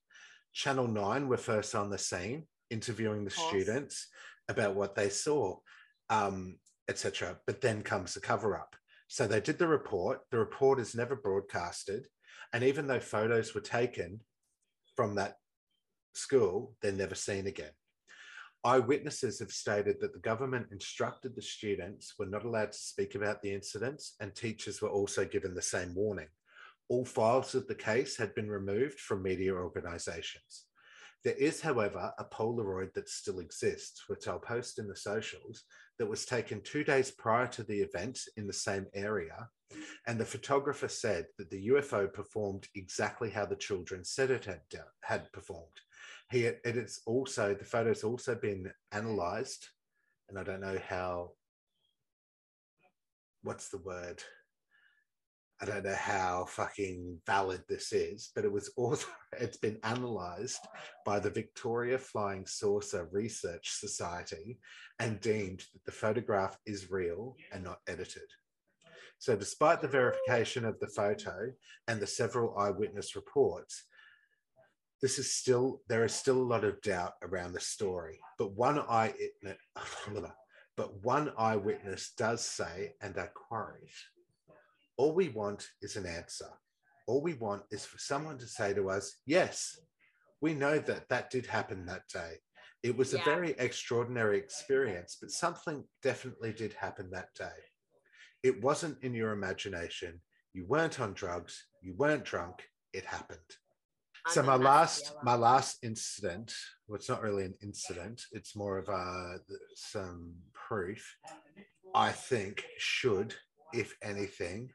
channel 0.52 0.86
9 0.86 1.28
were 1.28 1.36
first 1.36 1.74
on 1.74 1.90
the 1.90 1.98
scene 1.98 2.44
interviewing 2.70 3.24
the 3.24 3.30
students 3.30 4.08
about 4.48 4.74
what 4.74 4.94
they 4.94 5.08
saw 5.08 5.56
um, 6.08 6.56
etc 6.88 7.36
but 7.46 7.60
then 7.60 7.82
comes 7.82 8.14
the 8.14 8.20
cover 8.20 8.56
up 8.56 8.74
so 9.08 9.26
they 9.26 9.40
did 9.40 9.58
the 9.58 9.68
report 9.68 10.20
the 10.30 10.38
report 10.38 10.80
is 10.80 10.94
never 10.94 11.16
broadcasted 11.16 12.06
and 12.52 12.64
even 12.64 12.86
though 12.86 13.00
photos 13.00 13.54
were 13.54 13.60
taken 13.60 14.20
from 14.94 15.14
that 15.14 15.36
school 16.14 16.74
they're 16.80 16.92
never 16.92 17.14
seen 17.14 17.46
again 17.46 17.72
Eyewitnesses 18.66 19.38
have 19.38 19.52
stated 19.52 20.00
that 20.00 20.12
the 20.12 20.18
government 20.18 20.66
instructed 20.72 21.36
the 21.36 21.40
students 21.40 22.14
were 22.18 22.26
not 22.26 22.44
allowed 22.44 22.72
to 22.72 22.78
speak 22.78 23.14
about 23.14 23.40
the 23.40 23.54
incidents, 23.54 24.16
and 24.18 24.34
teachers 24.34 24.82
were 24.82 24.88
also 24.88 25.24
given 25.24 25.54
the 25.54 25.62
same 25.62 25.94
warning. 25.94 26.26
All 26.88 27.04
files 27.04 27.54
of 27.54 27.68
the 27.68 27.76
case 27.76 28.16
had 28.16 28.34
been 28.34 28.50
removed 28.50 28.98
from 28.98 29.22
media 29.22 29.54
organisations. 29.54 30.65
There 31.26 31.34
is, 31.34 31.60
however, 31.60 32.12
a 32.18 32.24
Polaroid 32.24 32.94
that 32.94 33.10
still 33.10 33.40
exists, 33.40 34.04
which 34.06 34.26
I'll 34.26 34.38
post 34.38 34.78
in 34.78 34.86
the 34.86 34.96
socials, 34.96 35.64
that 35.98 36.06
was 36.06 36.24
taken 36.24 36.62
two 36.62 36.84
days 36.84 37.10
prior 37.10 37.48
to 37.48 37.64
the 37.64 37.80
event 37.80 38.20
in 38.38 38.46
the 38.46 38.52
same 38.52 38.86
area. 38.94 39.48
And 40.06 40.18
the 40.18 40.24
photographer 40.24 40.88
said 40.88 41.26
that 41.36 41.50
the 41.50 41.68
UFO 41.68 42.10
performed 42.10 42.68
exactly 42.74 43.28
how 43.28 43.44
the 43.44 43.56
children 43.56 44.04
said 44.04 44.30
it 44.30 44.44
had, 44.44 44.60
had 45.02 45.30
performed 45.32 45.76
he 46.30 46.44
it 46.44 46.60
is 46.64 47.00
also 47.06 47.54
the 47.54 47.64
photos 47.64 48.02
also 48.02 48.34
been 48.34 48.70
analyzed 48.92 49.68
and 50.28 50.38
i 50.38 50.42
don't 50.42 50.60
know 50.60 50.78
how 50.88 51.30
what's 53.42 53.68
the 53.68 53.78
word 53.78 54.22
I 55.60 55.64
don't 55.64 55.84
know 55.84 55.94
how 55.94 56.44
fucking 56.50 57.18
valid 57.26 57.62
this 57.66 57.92
is, 57.92 58.30
but 58.34 58.44
it 58.44 58.52
was 58.52 58.70
also 58.76 59.06
it's 59.40 59.56
been 59.56 59.78
analysed 59.84 60.66
by 61.04 61.18
the 61.18 61.30
Victoria 61.30 61.98
Flying 61.98 62.44
Saucer 62.46 63.08
Research 63.10 63.70
Society 63.70 64.58
and 64.98 65.20
deemed 65.20 65.60
that 65.72 65.84
the 65.86 65.92
photograph 65.92 66.58
is 66.66 66.90
real 66.90 67.36
and 67.52 67.64
not 67.64 67.78
edited. 67.86 68.28
So, 69.18 69.34
despite 69.34 69.80
the 69.80 69.88
verification 69.88 70.66
of 70.66 70.78
the 70.78 70.88
photo 70.88 71.52
and 71.88 72.00
the 72.00 72.06
several 72.06 72.58
eyewitness 72.58 73.16
reports, 73.16 73.84
this 75.00 75.18
is 75.18 75.32
still 75.32 75.80
there 75.88 76.04
is 76.04 76.14
still 76.14 76.38
a 76.38 76.50
lot 76.52 76.64
of 76.64 76.82
doubt 76.82 77.12
around 77.22 77.52
the 77.52 77.60
story. 77.60 78.18
But 78.38 78.52
one 78.52 78.78
eye 78.78 79.14
but 80.76 81.02
one 81.02 81.32
eyewitness 81.38 82.12
does 82.16 82.44
say, 82.44 82.94
and 83.00 83.16
I 83.18 83.28
quote, 83.28 83.72
all 84.98 85.12
we 85.14 85.28
want 85.28 85.68
is 85.82 85.96
an 85.96 86.06
answer. 86.06 86.48
All 87.06 87.22
we 87.22 87.34
want 87.34 87.62
is 87.70 87.84
for 87.84 87.98
someone 87.98 88.38
to 88.38 88.46
say 88.46 88.74
to 88.74 88.90
us, 88.90 89.16
yes, 89.26 89.78
we 90.40 90.54
know 90.54 90.78
that 90.78 91.08
that 91.08 91.30
did 91.30 91.46
happen 91.46 91.86
that 91.86 92.08
day. 92.12 92.34
It 92.82 92.96
was 92.96 93.12
Yeah. 93.12 93.20
a 93.20 93.24
very 93.24 93.50
extraordinary 93.52 94.38
experience, 94.38 95.16
but 95.20 95.30
something 95.30 95.88
definitely 96.02 96.52
did 96.52 96.72
happen 96.74 97.10
that 97.10 97.34
day. 97.34 97.58
It 98.42 98.60
wasn't 98.62 99.02
in 99.02 99.14
your 99.14 99.32
imagination. 99.32 100.22
You 100.52 100.66
weren't 100.66 101.00
on 101.00 101.12
drugs. 101.14 101.66
You 101.80 101.94
weren't 101.94 102.24
drunk. 102.24 102.68
It 102.92 103.04
happened. 103.04 103.40
so 104.28 104.40
I'm 104.40 104.46
my 104.46 104.56
last 104.56 105.12
my 105.22 105.36
last 105.36 105.78
incident 105.84 106.52
well 106.88 106.96
it's 106.96 107.08
not 107.08 107.22
really 107.22 107.44
an 107.44 107.54
incident 107.62 108.22
it's 108.32 108.56
more 108.56 108.76
of 108.76 108.88
uh, 108.88 108.92
a 108.92 109.38
some 109.76 110.34
proof 110.52 111.16
i 111.94 112.10
think 112.10 112.64
should 112.76 113.36
if 113.72 113.94
anything 114.02 114.72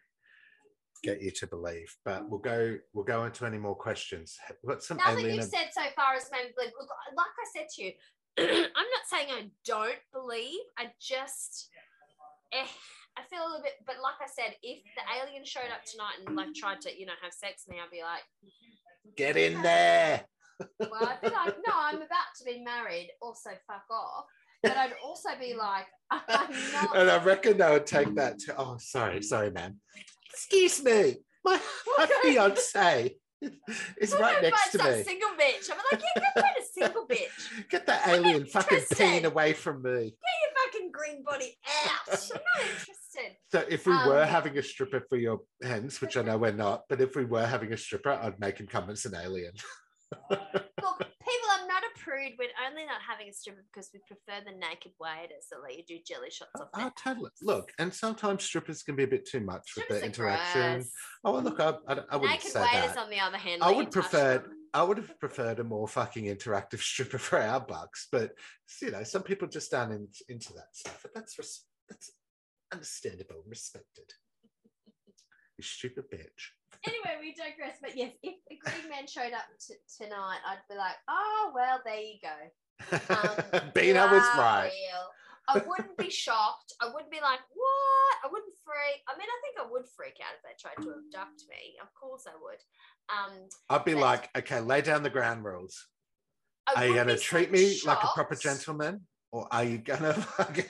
get 1.04 1.22
you 1.22 1.32
to 1.32 1.48
believe 1.48 1.96
but 2.06 2.30
we'll 2.30 2.40
go 2.40 2.78
we'll 2.94 3.04
go 3.04 3.26
into 3.26 3.46
any 3.46 3.58
more 3.58 3.76
questions 3.76 4.38
we've 4.64 4.70
got 4.70 4.84
some 4.84 4.98
Nothing 4.98 5.20
alien 5.20 5.36
you've 5.36 5.46
said 5.46 5.70
so 5.72 5.82
far 5.96 6.14
has 6.14 6.30
made 6.32 6.46
me 6.46 6.52
believe. 6.56 6.72
Look, 6.80 6.90
like 7.18 7.36
I 7.38 7.48
said 7.56 7.68
to 7.76 7.84
you, 7.84 7.92
I'm 8.40 8.90
not 8.96 9.06
saying 9.10 9.28
I 9.30 9.50
don't 9.66 10.00
believe. 10.14 10.62
I 10.78 10.92
just, 11.00 11.70
eh, 12.54 12.70
I 13.18 13.22
feel 13.30 13.42
a 13.42 13.50
little 13.50 13.64
bit. 13.64 13.74
But 13.86 13.96
like 14.04 14.22
I 14.22 14.30
said, 14.30 14.56
if 14.62 14.84
the 14.96 15.02
alien 15.20 15.44
showed 15.44 15.72
up 15.74 15.84
tonight 15.86 16.22
and 16.26 16.36
like 16.36 16.54
tried 16.54 16.82
to, 16.82 16.98
you 16.98 17.06
know, 17.06 17.18
have 17.22 17.34
sex 17.34 17.64
with 17.66 17.76
me, 17.76 17.82
I'd 17.82 17.92
be 17.92 18.04
like, 18.04 18.24
get 19.18 19.38
in 19.38 19.62
there 19.62 20.26
well, 20.80 21.08
I'd 21.08 21.22
be 21.22 21.30
like, 21.30 21.56
no, 21.66 21.74
I'm 21.76 21.98
about 21.98 22.32
to 22.38 22.44
be 22.46 22.64
married. 22.64 23.10
Also, 23.22 23.50
fuck 23.68 23.86
off. 23.90 24.26
But 24.64 24.78
I'd 24.78 24.94
also 25.04 25.30
be 25.40 25.56
like, 25.56 25.86
I'm 26.12 26.22
not. 26.74 26.98
and 26.98 27.10
i 27.10 27.24
reckon 27.24 27.58
they 27.58 27.70
would 27.70 27.88
take 27.88 28.14
that 28.16 28.38
to 28.40 28.56
oh 28.58 28.76
sorry 28.80 29.24
sorry 29.24 29.50
man 29.50 29.78
excuse 30.34 30.84
me 30.84 31.18
my, 31.44 31.60
my 31.98 32.08
fiance 32.24 33.16
is 34.00 34.14
right 34.20 34.42
next 34.42 34.72
to 34.72 34.78
me 34.78 35.04
single 35.04 35.30
bitch. 35.30 35.72
I'm 35.72 35.78
like, 35.92 36.02
yeah, 36.16 36.22
go 36.36 36.42
find 36.42 36.56
a 36.60 36.66
single 36.72 37.08
bitch. 37.08 37.68
get 37.70 37.88
that 37.88 38.08
alien 38.08 38.46
fucking 38.46 38.82
peeing 38.94 39.24
away 39.24 39.54
from 39.54 39.82
me 39.82 39.92
Get 39.92 40.02
your 40.04 40.12
fucking 40.66 40.92
green 40.92 41.24
body 41.24 41.58
out. 41.86 42.14
I'm 42.14 42.42
not 42.56 42.62
interested. 42.70 43.38
So 43.52 43.66
if 43.68 43.86
we 43.88 43.94
were 43.94 44.22
Um, 44.22 44.28
having 44.28 44.58
a 44.58 44.64
stripper 44.64 45.04
for 45.10 45.18
your 45.18 45.40
hens, 45.64 46.02
which 46.02 46.18
I 46.18 46.22
know 46.22 46.38
we're 46.38 46.52
not, 46.52 46.84
but 46.88 47.02
if 47.02 47.16
we 47.16 47.26
were 47.26 47.46
having 47.46 47.74
a 47.74 47.78
stripper, 47.78 48.12
I'd 48.12 48.40
make 48.40 48.60
him 48.60 48.68
come 48.68 48.90
as 48.90 49.06
an 49.06 49.16
alien. 49.16 49.54
Look, 50.30 51.08
people, 51.32 51.50
I'm 51.54 51.68
not 51.68 51.84
a 51.84 52.00
prude. 52.00 52.34
We're 52.38 52.68
only 52.68 52.86
not 52.86 53.02
having 53.08 53.30
a 53.30 53.34
stripper 53.34 53.64
because 53.72 53.90
we 53.94 54.00
prefer 54.08 54.44
the 54.46 54.58
naked 54.58 54.92
waiters 55.00 55.48
that 55.52 55.62
let 55.64 55.78
you 55.78 55.84
do 55.88 55.98
jelly 56.06 56.30
shots 56.30 56.52
oh, 56.58 56.64
off 56.64 56.70
Oh, 56.76 56.92
totally. 57.02 57.30
Look, 57.42 57.72
and 57.80 57.94
sometimes 57.94 58.44
strippers 58.44 58.84
can 58.84 58.96
be 58.96 59.04
a 59.04 59.08
bit 59.08 59.26
too 59.28 59.40
much 59.40 59.72
with 59.76 59.86
Strippers 59.86 60.00
the 60.00 60.04
are 60.04 60.08
interaction. 60.08 60.74
gross. 60.74 60.92
Oh, 61.24 61.40
look, 61.40 61.60
I, 61.60 61.70
I, 61.88 62.00
I 62.12 62.16
wouldn't 62.18 62.32
Naked 62.44 62.52
say 62.52 62.62
waiters, 62.62 62.96
that. 62.96 62.98
on 62.98 63.10
the 63.10 63.20
other 63.20 63.38
hand, 63.38 63.64
I 63.64 63.72
would 63.72 63.92
prefer- 63.92 64.44
I 64.74 64.84
would 64.84 64.98
have 64.98 65.20
preferred 65.20 65.60
a 65.60 65.64
more 65.64 65.88
fucking 65.88 66.26
interactive 66.26 66.80
stripper 66.92 67.18
for 67.18 67.40
our 67.40 67.60
bucks, 67.60 68.08
but 68.12 68.32
you 68.82 68.92
know, 68.92 69.04
some 69.04 69.24
people 69.24 69.48
just 69.48 69.74
aren't 69.74 69.94
in, 69.94 70.08
into 70.30 70.54
that 70.54 70.74
stuff. 70.74 71.00
But 71.02 71.14
that's 71.14 71.38
res- 71.38 71.66
that's 71.90 72.12
understandable, 72.72 73.44
respected. 73.48 74.06
You 75.58 75.64
stupid 75.64 76.06
bitch. 76.12 76.54
Anyway, 76.88 77.18
we 77.20 77.34
digress. 77.34 77.78
But 77.82 77.96
yes, 77.96 78.14
if 78.24 78.36
the 78.50 78.58
green 78.58 78.90
man 78.90 79.08
showed 79.08 79.34
up 79.34 79.46
t- 79.60 79.76
tonight, 79.98 80.40
I'd 80.48 80.66
be 80.70 80.76
like, 80.76 80.96
oh, 81.08 81.52
well, 81.54 81.80
there 81.86 82.00
you 82.00 82.18
go. 82.22 82.38
Um, 82.92 83.72
Bina 83.76 84.08
was 84.08 84.24
right. 84.38 84.72
real. 84.72 85.08
I 85.48 85.62
wouldn't 85.68 85.98
be 85.98 86.10
shocked. 86.10 86.74
I 86.82 86.86
wouldn't 86.86 87.12
be 87.12 87.20
like, 87.22 87.40
what? 87.54 88.16
I 88.24 88.28
wouldn't 88.32 88.54
freak. 88.64 89.02
I 89.08 89.18
mean, 89.18 89.28
I 89.28 89.38
think 89.42 89.68
I 89.68 89.72
would 89.72 89.84
freak 89.96 90.16
out 90.22 90.34
if 90.38 90.44
they 90.44 90.56
tried 90.60 90.82
to 90.84 90.98
abduct 90.98 91.44
me. 91.50 91.76
Of 91.82 91.94
course 91.94 92.26
I 92.28 92.34
would. 92.42 92.62
Um, 93.10 93.48
I'd 93.70 93.86
be 93.86 93.96
like, 93.96 94.30
okay, 94.38 94.60
lay 94.60 94.82
down 94.82 95.04
the 95.04 95.10
ground 95.10 95.44
rules. 95.44 95.88
I 96.68 96.84
are 96.84 96.88
you 96.88 96.94
going 96.94 97.08
to 97.08 97.18
treat 97.18 97.52
me 97.52 97.80
like 97.86 98.04
a 98.04 98.08
proper 98.08 98.36
gentleman 98.36 99.02
or 99.32 99.48
are 99.52 99.64
you 99.64 99.80
going 99.80 100.02
to 100.04 100.14
fucking 100.14 100.66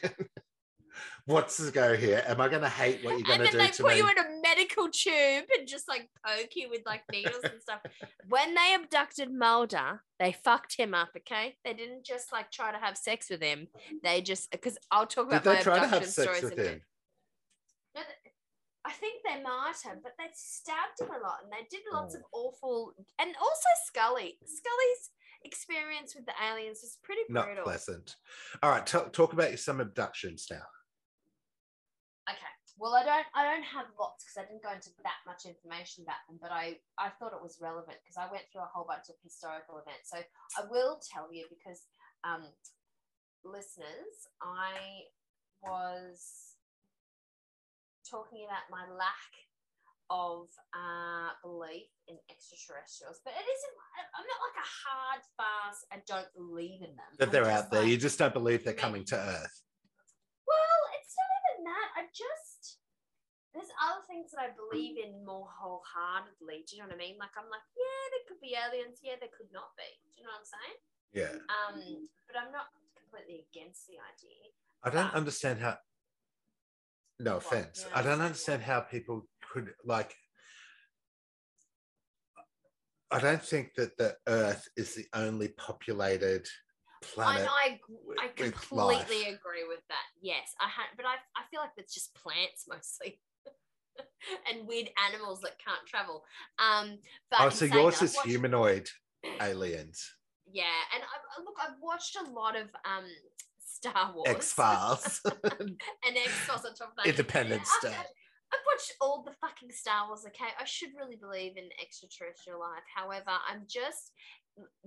what's 1.25 1.57
the 1.57 1.71
go 1.71 1.95
here 1.95 2.23
am 2.27 2.41
i 2.41 2.47
going 2.47 2.61
to 2.61 2.69
hate 2.69 3.03
what 3.03 3.11
you're 3.11 3.21
going 3.21 3.41
and 3.41 3.49
to 3.51 3.57
then 3.57 3.67
do 3.67 3.67
they 3.67 3.71
to 3.71 3.83
put 3.83 3.91
me 3.93 3.97
you 3.99 4.09
in 4.09 4.17
a 4.17 4.41
medical 4.41 4.89
tube 4.89 5.45
and 5.57 5.67
just 5.67 5.87
like 5.87 6.09
poke 6.25 6.49
you 6.55 6.69
with 6.69 6.81
like 6.85 7.01
needles 7.11 7.43
and 7.43 7.61
stuff. 7.61 7.79
When 8.27 8.53
they 8.55 8.73
abducted 8.75 9.31
Mulder, 9.31 10.01
they 10.19 10.31
fucked 10.31 10.75
him 10.77 10.93
up. 10.93 11.09
Okay, 11.15 11.55
they 11.63 11.73
didn't 11.73 12.05
just 12.05 12.31
like 12.31 12.51
try 12.51 12.71
to 12.71 12.77
have 12.77 12.97
sex 12.97 13.29
with 13.29 13.41
him. 13.41 13.67
They 14.03 14.21
just 14.21 14.51
because 14.51 14.77
I'll 14.91 15.05
talk 15.07 15.27
about 15.27 15.43
did 15.43 15.51
about 15.51 15.63
they 15.63 15.71
my 15.71 15.77
try 15.77 15.79
to 15.79 15.83
abduction 15.85 15.99
have 16.03 16.09
sex 16.09 16.37
stories 16.37 16.43
with 16.43 16.59
in 16.59 16.73
him 16.73 16.81
No, 17.95 18.01
I 18.85 18.91
think 18.91 19.21
they 19.23 19.41
might 19.41 19.73
have, 19.85 20.01
but 20.03 20.13
they 20.17 20.25
stabbed 20.33 20.99
him 20.99 21.09
a 21.09 21.23
lot, 21.23 21.37
and 21.43 21.51
they 21.51 21.67
did 21.69 21.81
lots 21.93 22.15
of 22.15 22.21
Oh. 22.33 22.47
awful. 22.49 22.93
And 23.19 23.35
also 23.39 23.69
Scully, 23.85 24.37
Scully's 24.43 25.09
experience 25.43 26.15
with 26.15 26.25
the 26.25 26.33
aliens 26.43 26.79
was 26.81 26.97
pretty 27.03 27.21
brutal. 27.29 27.55
not 27.55 27.63
pleasant 27.63 28.15
all 28.61 28.69
right 28.69 28.85
t- 28.85 28.99
talk 29.11 29.33
about 29.33 29.57
some 29.57 29.79
abductions 29.81 30.45
now. 30.51 30.61
Well, 32.81 32.97
I 32.97 33.05
don't. 33.05 33.29
I 33.37 33.45
don't 33.45 33.61
have 33.61 33.85
lots 33.93 34.25
because 34.25 34.41
I 34.41 34.49
didn't 34.49 34.65
go 34.65 34.73
into 34.73 34.89
that 35.05 35.21
much 35.29 35.45
information 35.45 36.01
about 36.01 36.17
them. 36.25 36.41
But 36.41 36.49
I, 36.49 36.81
I 36.97 37.13
thought 37.21 37.29
it 37.29 37.45
was 37.45 37.61
relevant 37.61 38.01
because 38.01 38.17
I 38.17 38.25
went 38.33 38.49
through 38.49 38.65
a 38.65 38.73
whole 38.73 38.89
bunch 38.89 39.05
of 39.13 39.21
historical 39.21 39.77
events. 39.77 40.09
So 40.09 40.17
I 40.17 40.65
will 40.65 40.97
tell 40.97 41.29
you 41.29 41.45
because, 41.53 41.85
um, 42.25 42.41
listeners, 43.45 44.25
I 44.41 45.05
was 45.61 46.57
talking 48.09 48.49
about 48.49 48.65
my 48.73 48.89
lack 48.97 49.29
of 50.09 50.49
uh, 50.73 51.37
belief 51.45 51.85
in 52.09 52.17
extraterrestrials, 52.33 53.21
but 53.21 53.37
it 53.37 53.45
isn't. 53.45 53.75
I'm 54.17 54.25
not 54.25 54.41
like 54.41 54.57
a 54.57 54.69
hard, 54.81 55.21
fast. 55.37 55.85
I 55.93 56.01
don't 56.09 56.33
believe 56.33 56.81
in 56.81 56.97
them. 56.97 57.13
that 57.21 57.29
I'm 57.29 57.31
they're 57.31 57.45
out 57.45 57.69
there 57.69 57.85
like- 57.85 57.93
you 57.93 58.01
just 58.01 58.17
don't 58.17 58.33
believe 58.33 58.65
they're 58.65 58.73
coming 58.73 59.05
to 59.13 59.21
earth 59.21 59.61
well, 60.51 60.81
it's 60.99 61.15
not 61.15 61.29
even 61.39 61.63
that. 61.71 61.87
I 61.95 62.01
just 62.11 62.50
there's 63.53 63.71
other 63.83 64.03
things 64.07 64.31
that 64.31 64.39
I 64.39 64.49
believe 64.55 64.95
in 64.95 65.25
more 65.27 65.47
wholeheartedly. 65.51 66.63
Do 66.63 66.75
you 66.75 66.81
know 66.81 66.87
what 66.87 66.95
I 66.95 67.03
mean? 67.03 67.19
Like 67.19 67.35
I'm 67.35 67.51
like, 67.51 67.67
yeah, 67.75 68.03
there 68.15 68.25
could 68.27 68.39
be 68.39 68.55
aliens. 68.55 69.03
Yeah, 69.03 69.19
there 69.19 69.33
could 69.35 69.51
not 69.51 69.75
be. 69.75 69.87
Do 70.15 70.19
you 70.19 70.23
know 70.23 70.31
what 70.35 70.47
I'm 70.47 70.51
saying? 70.55 70.77
yeah 71.13 71.35
Um, 71.51 72.07
but 72.27 72.39
I'm 72.39 72.51
not 72.51 72.71
completely 72.95 73.45
against 73.51 73.87
the 73.87 73.95
idea. 73.99 74.39
i 74.83 74.89
don't 74.89 75.13
understand 75.13 75.59
how 75.59 75.75
no 77.19 77.33
What? 77.35 77.45
offense 77.45 77.85
You 77.85 77.91
i 77.93 78.01
don't 78.01 78.21
understand 78.21 78.61
how 78.61 78.79
people 78.79 79.27
could 79.51 79.73
like 79.83 80.15
i 83.11 83.19
don't 83.19 83.43
think 83.43 83.73
that 83.75 83.97
the 83.97 84.15
earth 84.27 84.65
is 84.77 84.95
the 84.95 85.05
only 85.13 85.49
populated 85.49 86.47
planet 87.01 87.49
I, 87.49 87.79
I 88.21 88.27
with 88.39 88.53
completely 88.53 89.23
agree 89.23 89.65
with 89.67 89.81
that. 89.89 90.05
Yes, 90.21 90.53
I 90.61 90.67
had, 90.69 90.85
but 90.95 91.05
I, 91.05 91.15
I 91.35 91.43
feel 91.49 91.59
like 91.59 91.71
it's 91.77 91.93
just 91.95 92.13
plants 92.13 92.65
mostly. 92.69 93.19
and 94.51 94.67
weird 94.67 94.89
animals 95.09 95.41
that 95.41 95.53
can't 95.63 95.85
travel. 95.87 96.23
Um, 96.59 96.97
but 97.29 97.41
oh 97.41 97.49
so 97.49 97.65
yours 97.65 97.99
that, 97.99 98.05
is 98.05 98.15
watched- 98.15 98.27
humanoid 98.27 98.89
aliens 99.41 100.09
Yeah, 100.51 100.63
and 100.93 101.03
I, 101.03 101.41
look, 101.41 101.55
I've 101.61 101.79
watched 101.81 102.17
a 102.17 102.29
lot 102.31 102.55
of 102.55 102.67
um 102.85 103.05
Star 103.59 104.13
Wars, 104.13 104.27
X 104.29 104.53
Files, 104.53 105.21
and 105.59 105.77
X 106.17 106.31
Files 106.45 106.65
on 106.65 106.75
top 106.75 106.89
of 106.89 106.95
that. 106.97 107.07
Independence 107.07 107.69
Day. 107.81 107.89
I've, 107.89 108.05
I've 108.53 108.65
watched 108.71 108.93
all 108.99 109.23
the 109.23 109.33
fucking 109.39 109.71
Star 109.71 110.07
Wars. 110.07 110.23
Okay, 110.27 110.51
I 110.59 110.65
should 110.65 110.89
really 110.97 111.15
believe 111.15 111.57
in 111.57 111.69
extraterrestrial 111.81 112.59
life. 112.59 112.83
However, 112.93 113.31
I'm 113.49 113.63
just 113.67 114.11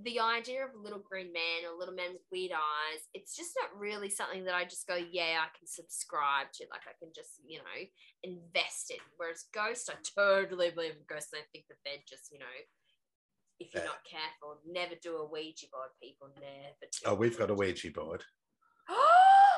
the 0.03 0.21
idea 0.21 0.65
of 0.65 0.75
a 0.75 0.83
little 0.83 0.99
green 0.99 1.33
man 1.33 1.65
or 1.69 1.79
little 1.79 1.95
man 1.95 2.13
with 2.13 2.23
weird 2.31 2.53
eyes. 2.53 3.01
It's 3.15 3.37
just 3.37 3.53
not 3.61 3.79
really 3.79 4.11
something 4.11 4.45
that 4.45 4.55
I 4.55 4.65
just 4.65 4.87
go, 4.87 4.97
yeah, 4.97 5.41
I 5.41 5.49
can 5.57 5.67
subscribe 5.67 6.53
to. 6.55 6.67
Like 6.71 6.83
I 6.89 6.93
can 6.99 7.13
just, 7.15 7.41
you 7.47 7.59
know, 7.59 7.81
invest 8.23 8.91
in. 8.91 8.99
Whereas 9.17 9.45
ghost, 9.53 9.91
I 9.91 9.97
totally 10.19 10.71
believe 10.71 10.93
in 10.93 11.07
ghosts. 11.09 11.33
And 11.33 11.43
I 11.43 11.47
think 11.53 11.67
that 11.69 11.79
they're 11.85 12.05
just, 12.09 12.31
you 12.33 12.39
know. 12.39 12.47
If 13.61 13.73
you're 13.73 13.85
Yeah. 13.85 13.91
not 13.91 14.05
careful, 14.05 14.61
never 14.67 14.95
do 15.01 15.17
a 15.19 15.27
Ouija 15.31 15.67
board, 15.71 15.91
people. 16.03 16.29
Never 16.41 16.75
do. 16.81 16.99
oh 17.07 17.15
we've 17.15 17.39
got 17.39 17.51
a 17.51 17.55
ouija 17.55 17.91
board 17.93 18.25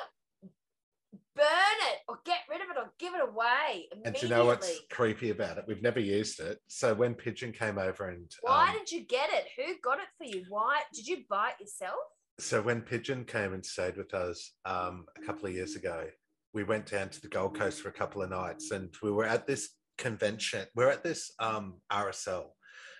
burn 1.36 1.78
it 1.92 1.98
or 2.08 2.18
get 2.24 2.38
rid 2.50 2.60
of 2.60 2.68
it 2.70 2.78
or 2.78 2.92
give 2.98 3.14
it 3.14 3.20
away 3.22 3.88
And 4.04 4.20
you 4.20 4.28
know 4.28 4.46
what's 4.46 4.80
creepy 4.90 5.30
about 5.30 5.58
it? 5.58 5.64
We've 5.68 5.82
never 5.82 6.00
used 6.00 6.40
it. 6.40 6.58
So 6.66 6.94
when 6.94 7.14
Pigeon 7.14 7.52
came 7.52 7.78
over 7.78 8.08
and 8.08 8.30
Why 8.40 8.70
um, 8.70 8.78
did 8.78 8.90
you 8.90 9.04
get 9.04 9.30
it? 9.32 9.46
Who 9.56 9.74
got 9.82 9.98
it 9.98 10.08
for 10.18 10.24
you? 10.24 10.44
Why 10.48 10.80
did 10.94 11.06
you 11.06 11.18
buy 11.28 11.50
it 11.50 11.62
yourself? 11.62 11.98
so 12.38 12.60
when 12.60 12.82
Pigeon 12.82 13.24
came 13.24 13.54
and 13.54 13.64
stayed 13.64 13.96
with 13.96 14.12
us 14.12 14.52
um, 14.64 15.06
a 15.16 15.24
couple 15.24 15.46
of 15.46 15.54
years 15.54 15.74
ago, 15.74 16.06
we 16.52 16.64
went 16.64 16.86
down 16.86 17.08
to 17.10 17.20
the 17.20 17.28
Gold 17.28 17.58
Coast 17.58 17.80
for 17.80 17.88
a 17.88 17.92
couple 17.92 18.22
of 18.22 18.30
nights, 18.30 18.70
and 18.70 18.94
we 19.02 19.10
were 19.10 19.24
at 19.24 19.46
this 19.46 19.70
convention. 19.98 20.66
We 20.74 20.84
are 20.84 20.90
at 20.90 21.02
this 21.02 21.32
um, 21.38 21.80
RSL, 21.90 22.46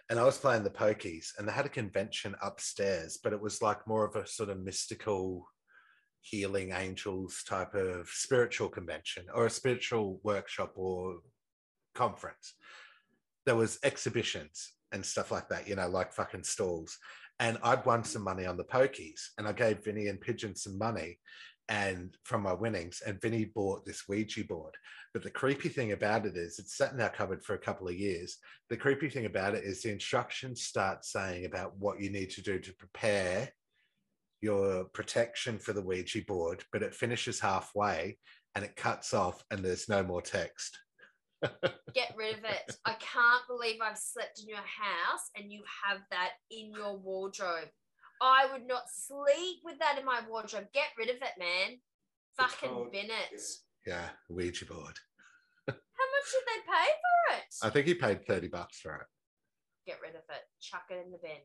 and 0.09 0.18
I 0.18 0.24
was 0.24 0.39
playing 0.39 0.62
the 0.62 0.70
pokies, 0.70 1.28
and 1.39 1.47
they 1.47 1.53
had 1.53 1.66
a 1.66 1.70
convention 1.70 2.34
upstairs, 2.43 3.18
but 3.22 3.32
it 3.32 3.41
was 3.41 3.61
like 3.61 3.87
more 3.87 4.07
of 4.07 4.16
a 4.16 4.26
sort 4.26 4.49
of 4.49 4.62
mystical, 4.62 5.47
healing 6.29 6.72
angels 6.72 7.43
type 7.47 7.74
of 7.74 8.09
spiritual 8.09 8.68
convention 8.68 9.27
or 9.35 9.47
a 9.47 9.51
spiritual 9.51 10.20
workshop 10.22 10.72
or 10.74 11.18
conference. 11.95 12.55
There 13.45 13.57
was 13.57 13.79
exhibitions 13.83 14.72
and 14.93 15.05
stuff 15.05 15.31
like 15.31 15.49
that, 15.51 15.68
you 15.68 15.77
know, 15.77 15.89
like 15.89 16.12
fucking 16.12 16.45
stalls 16.45 16.99
and 17.39 17.59
I'd 17.62 17.85
won 17.85 18.05
some 18.05 18.22
money 18.22 18.47
on 18.47 18.57
the 18.57 18.64
pokies, 18.64 19.31
and 19.39 19.47
I 19.47 19.53
gave 19.53 19.85
Vinny 19.85 20.09
and 20.09 20.20
Pigeon 20.20 20.57
some 20.57 20.79
money, 20.79 21.18
and 21.68 22.16
from 22.24 22.43
my 22.43 22.53
winnings, 22.53 23.03
and 23.07 23.20
Vinny 23.20 23.45
bought 23.45 23.85
this 23.85 24.09
Ouija 24.09 24.45
board. 24.45 24.74
But 25.12 25.22
the 25.22 25.31
creepy 25.31 25.68
thing 25.68 25.93
about 25.93 26.27
it 26.27 26.37
is, 26.37 26.59
it's 26.59 26.77
sat 26.77 26.93
in 26.93 27.01
our 27.01 27.11
cupboard 27.11 27.45
for 27.45 27.55
a 27.55 27.59
couple 27.59 27.89
of 27.89 27.99
years. 27.99 28.39
The 28.70 28.77
creepy 28.77 29.11
thing 29.11 29.27
about 29.27 29.55
it 29.55 29.64
is 29.64 29.83
the 29.83 29.91
instructions 29.91 30.62
start 30.62 31.05
saying 31.05 31.45
about 31.45 31.77
what 31.79 32.01
you 32.01 32.11
need 32.11 32.31
to 32.31 32.43
do 32.43 32.59
to 32.59 32.72
prepare 32.74 33.51
your 34.41 34.84
protection 34.93 35.59
for 35.59 35.72
the 35.72 35.82
Ouija 35.82 36.20
board, 36.26 36.64
but 36.72 36.82
it 36.82 36.95
finishes 36.95 37.41
halfway 37.41 38.18
and 38.55 38.64
it 38.64 38.76
cuts 38.76 39.12
off, 39.12 39.45
and 39.51 39.62
there's 39.64 39.89
no 39.89 40.03
more 40.03 40.22
text. 40.22 40.78
Get 41.43 42.14
rid 42.16 42.39
of 42.39 42.45
it. 42.45 42.76
I 42.87 42.93
can't 42.95 43.47
believe 43.49 43.76
I've 43.82 43.99
slept 43.99 44.41
in 44.41 44.49
your 44.49 44.57
house 44.59 45.28
and 45.37 45.53
you 45.53 45.62
have 45.87 46.01
that 46.11 46.30
in 46.51 46.72
your 46.72 46.97
wardrobe. 46.97 47.68
I 48.22 48.47
would 48.51 48.66
not 48.66 48.84
sleep 48.91 49.59
with 49.62 49.78
that 49.80 49.99
in 49.99 50.07
my 50.07 50.20
wardrobe. 50.28 50.66
Get 50.72 50.89
rid 50.99 51.11
of 51.11 51.16
it, 51.16 51.39
man. 51.39 51.78
Fucking 52.39 52.70
called- 52.70 52.93
bin 52.93 53.07
it. 53.11 53.41
Yeah, 53.87 54.09
Ouija 54.30 54.64
board. 54.64 54.99
How 55.68 55.74
much 55.74 56.32
did 56.32 56.43
they 56.47 56.61
pay 56.72 56.91
for 56.91 57.37
it? 57.37 57.55
I 57.62 57.70
think 57.70 57.87
he 57.87 57.95
paid 57.95 58.26
30 58.26 58.49
bucks 58.49 58.80
for 58.80 58.95
it. 58.97 59.07
Get 59.87 60.01
rid 60.01 60.14
of 60.14 60.22
it. 60.30 60.43
Chuck 60.61 60.84
it 60.91 61.05
in 61.05 61.12
the 61.12 61.18
bin. 61.18 61.39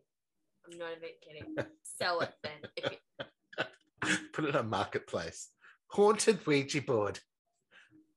I'm 0.66 0.78
not 0.78 0.92
even 0.98 1.10
kidding. 1.22 1.56
Sell 1.84 2.22
it 2.22 2.34
then. 2.44 2.52
You, 2.78 3.66
Put 4.34 4.46
it 4.46 4.56
on 4.56 4.70
marketplace. 4.70 5.50
Haunted 5.88 6.46
Ouija 6.46 6.82
board. 6.82 7.20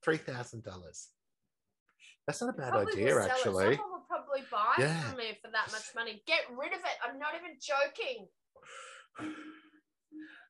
Three 0.05 0.17
thousand 0.19 0.63
dollars. 0.65 1.09
That's 2.27 2.41
not 2.41 2.51
a 2.51 2.53
bad 2.57 2.71
probably 2.73 2.93
idea, 2.95 3.09
sell 3.15 3.19
it. 3.25 3.31
actually. 3.31 3.77
Someone 3.77 3.91
will 3.93 4.07
probably 4.09 4.43
buy 4.51 4.75
Yeah. 4.79 4.99
it 4.99 5.05
from 5.05 5.17
me 5.19 5.39
for 5.43 5.51
that 5.51 5.71
much 5.73 5.85
money. 5.95 6.23
Get 6.27 6.41
rid 6.57 6.73
of 6.73 6.79
it. 6.79 6.97
I'm 7.07 7.19
not 7.19 7.33
even 7.35 7.57
joking. 7.61 8.29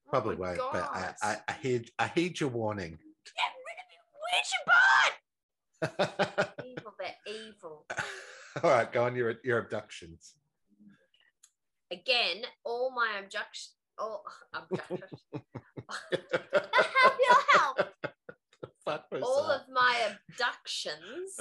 Oh 0.07 0.11
Probably 0.11 0.36
my 0.36 0.49
won't, 0.59 0.72
but 0.72 0.82
I, 0.92 1.14
I, 1.22 1.36
I 1.49 1.53
heed 1.62 1.90
I 1.99 2.09
heed 2.09 2.38
your 2.38 2.51
warning. 2.51 2.90
Get 3.24 3.53
rid 3.66 3.78
of 3.80 3.88
your 3.97 5.88
Ouija 5.88 5.97
board. 6.36 6.49
Evil, 6.66 6.92
they're 6.99 7.34
evil. 7.34 7.86
All 8.62 8.70
right, 8.70 8.92
go 8.92 9.05
on 9.05 9.16
your 9.16 9.36
your 9.42 9.59
abductions. 9.61 10.34
Again, 11.95 12.42
all 12.64 12.90
my 12.90 13.20
abduction, 13.22 13.72
all 13.99 14.24
abduction. 14.55 15.09
help. 17.53 17.78
All 19.22 19.51
of 19.51 19.62
my 19.72 20.11
abductions 20.11 21.38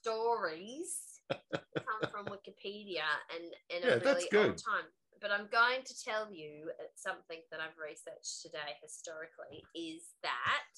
stories 0.00 1.20
come 1.28 2.10
from 2.10 2.26
Wikipedia 2.26 3.04
and 3.34 3.52
in 3.70 3.82
Yeah, 3.82 3.96
a 3.96 3.98
that's 3.98 4.04
really 4.04 4.22
old 4.22 4.30
good. 4.30 4.58
time. 4.58 4.86
But 5.20 5.32
I'm 5.32 5.48
going 5.50 5.82
to 5.84 5.94
tell 6.04 6.32
you 6.32 6.70
something 6.94 7.42
that 7.50 7.58
I've 7.60 7.76
researched 7.76 8.40
today 8.42 8.78
historically 8.80 9.66
is 9.74 10.14
that 10.22 10.70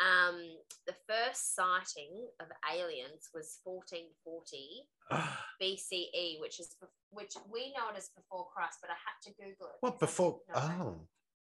um, 0.00 0.40
the 0.86 0.94
first 1.06 1.54
sighting 1.54 2.26
of 2.40 2.46
aliens 2.72 3.28
was 3.34 3.58
1440 3.64 4.86
BCE, 5.60 6.14
E, 6.14 6.38
which 6.40 6.58
is 6.60 6.74
which 7.10 7.34
we 7.52 7.72
know 7.76 7.88
it 7.92 7.96
as 7.98 8.08
before 8.16 8.46
Christ, 8.54 8.78
but 8.80 8.90
I 8.90 8.94
had 9.04 9.18
to 9.24 9.30
Google 9.36 9.66
it. 9.68 9.76
what 9.80 9.98
before? 9.98 10.40
Oh, 10.54 10.96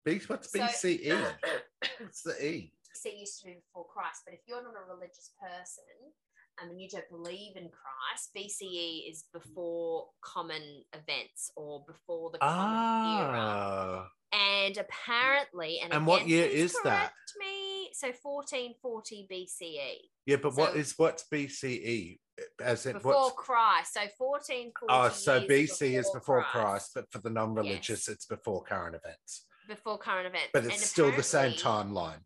B, 0.04 0.20
what's 0.26 0.52
So- 0.52 0.58
BCE? 0.60 1.24
What's 2.00 2.22
the 2.22 2.32
E? 2.44 2.72
BC 2.94 3.18
used 3.20 3.40
to 3.40 3.46
be 3.46 3.54
before 3.54 3.86
Christ, 3.86 4.22
but 4.24 4.34
if 4.34 4.40
you're 4.46 4.62
not 4.62 4.74
a 4.74 4.92
religious 4.92 5.32
person 5.40 5.84
um, 6.62 6.70
and 6.70 6.80
you 6.80 6.88
don't 6.88 7.08
believe 7.10 7.56
in 7.56 7.68
Christ, 7.70 8.30
BCE 8.36 9.10
is 9.10 9.24
before 9.32 10.08
common 10.22 10.62
events 10.94 11.50
or 11.56 11.84
before 11.86 12.30
the 12.30 12.38
common 12.38 13.18
era. 13.20 13.30
Ah, 13.34 14.10
And 14.32 14.76
apparently, 14.78 15.80
and, 15.82 15.92
And 15.92 16.06
what 16.06 16.28
year 16.28 16.46
is 16.46 16.76
that? 16.84 17.12
Me, 17.38 17.63
so 17.94 18.08
1440 18.08 19.26
BCE. 19.30 20.10
yeah, 20.26 20.36
but 20.36 20.54
what 20.56 20.72
So- 20.72 20.78
is 20.78 20.94
what's 20.98 21.24
BCE? 21.30 22.18
As 22.60 22.84
in 22.86 22.94
Before 22.94 23.30
Christ, 23.30 23.94
so 23.94 24.00
1440. 24.18 24.86
Oh, 24.90 25.08
so 25.10 25.46
BC 25.46 25.94
is 25.96 26.10
before 26.10 26.42
Christ, 26.42 26.90
but 26.96 27.08
for 27.12 27.18
the 27.20 27.30
non-religious, 27.30 28.08
Yes. 28.08 28.08
it's 28.08 28.26
before 28.26 28.64
current 28.64 28.96
events. 28.96 29.46
before 29.68 29.96
current 29.98 30.26
events. 30.26 30.50
But 30.52 30.64
it's 30.64 30.74
And 30.74 30.82
still 30.82 31.12
the 31.12 31.22
same 31.22 31.52
timeline. 31.52 32.20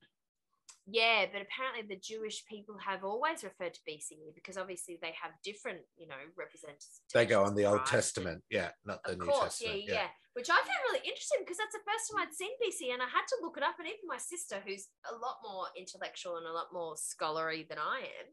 Yeah, 0.91 1.27
but 1.31 1.43
apparently 1.43 1.85
the 1.87 2.01
Jewish 2.01 2.47
people 2.47 2.75
have 2.79 3.05
always 3.05 3.45
referred 3.45 3.75
to 3.75 3.81
BCE 3.87 4.33
because 4.35 4.57
obviously 4.57 4.99
they 5.03 5.13
have 5.21 5.33
different, 5.45 5.81
you 5.99 6.09
know, 6.09 6.17
representatives. 6.35 7.03
They 7.13 7.27
go 7.27 7.45
on 7.45 7.55
the 7.55 7.67
Old. 7.67 7.85
Testament, 7.85 8.43
yeah, 8.49 8.71
not 8.87 9.03
the 9.05 9.13
Of 9.13 9.19
New 9.19 9.27
course, 9.27 9.61
yeah, 9.61 9.69
Testament. 9.69 9.85
yeah, 9.89 10.09
Which 10.33 10.49
I 10.49 10.57
found 10.57 10.81
really 10.89 11.05
interesting 11.05 11.41
because 11.45 11.59
that's 11.59 11.75
the 11.75 11.85
first 11.85 12.09
time 12.11 12.25
I'd 12.27 12.35
seen 12.35 12.53
BC 12.57 12.93
and 12.93 13.03
I 13.03 13.07
had 13.07 13.27
to 13.29 13.37
look 13.43 13.59
it 13.59 13.63
up. 13.63 13.77
And 13.79 13.87
even 13.87 14.09
my 14.09 14.17
sister, 14.17 14.63
who's 14.67 14.89
a 15.13 15.15
lot 15.15 15.37
more 15.45 15.67
intellectual 15.77 16.37
and 16.39 16.47
a 16.47 16.53
lot 16.53 16.69
more 16.73 16.97
scholarly 16.97 17.67
than 17.69 17.79
I 17.79 18.09
am, 18.09 18.27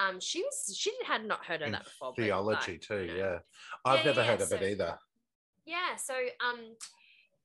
um, 0.14 0.20
she 0.20 0.40
was 0.42 0.74
she 0.74 0.92
had 1.06 1.26
not 1.26 1.44
heard 1.44 1.60
of 1.60 1.66
And 1.66 1.74
that 1.74 1.84
before. 1.84 2.14
Theology 2.16 2.72
like, 2.72 2.80
too, 2.80 3.00
you 3.02 3.06
know, 3.08 3.14
yeah. 3.14 3.38
I've 3.84 3.98
Yeah, 4.00 4.04
never 4.06 4.20
yeah, 4.22 4.26
heard 4.26 4.40
of 4.40 4.48
so- 4.48 4.56
it 4.56 4.62
either. 4.62 4.98
Yeah, 5.66 5.96
so 5.96 6.14
um, 6.42 6.76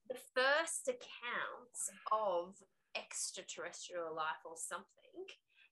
the 0.08 0.16
first 0.34 0.88
accounts 0.88 1.90
of 2.12 2.56
extraterrestrial 2.96 4.16
life 4.16 4.42
or 4.46 4.56
something 4.58 5.26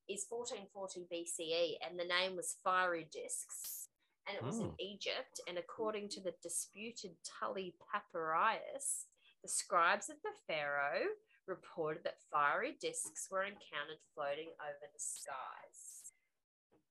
is 0.09 0.25
1440 0.29 1.07
BCE, 1.11 1.77
and 1.87 1.97
the 1.99 2.03
name 2.05 2.35
was 2.35 2.57
Fiery 2.63 3.07
Discs, 3.11 3.87
and 4.27 4.35
it 4.37 4.43
was 4.43 4.59
in 4.59 4.69
Hmm. 4.69 4.75
Egypt. 4.79 5.39
And 5.47 5.57
according 5.57 6.09
to 6.09 6.21
the 6.21 6.33
disputed 6.41 7.15
Tully 7.23 7.75
Papyrus, 7.91 9.07
the 9.41 9.47
scribes 9.49 10.09
of 10.09 10.17
the 10.23 10.31
pharaoh 10.47 11.07
reported 11.47 12.03
that 12.03 12.21
fiery 12.31 12.77
discs 12.79 13.29
were 13.29 13.43
encountered 13.43 13.99
floating 14.13 14.49
over 14.61 14.87
the 14.93 14.99
skies. 14.99 16.13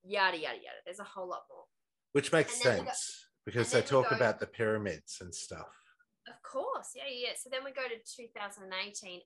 Yada 0.04 0.36
yada 0.38 0.56
yada. 0.56 0.76
There's 0.84 0.98
a 1.00 1.04
whole 1.04 1.28
lot 1.28 1.44
more. 1.48 1.64
Which 2.12 2.32
makes 2.32 2.58
we 2.58 2.64
go- 2.64 2.76
sense 2.84 3.26
because 3.44 3.70
they 3.72 3.82
talk 3.82 4.10
go- 4.10 4.16
about 4.16 4.40
the 4.40 4.46
pyramids 4.46 5.20
and 5.20 5.34
stuff. 5.34 5.72
Of 6.30 6.38
course, 6.46 6.94
yeah, 6.94 7.10
yeah. 7.10 7.34
So 7.34 7.50
then 7.50 7.64
we 7.66 7.74
go 7.74 7.82
to 7.82 7.98
2018, 7.98 8.62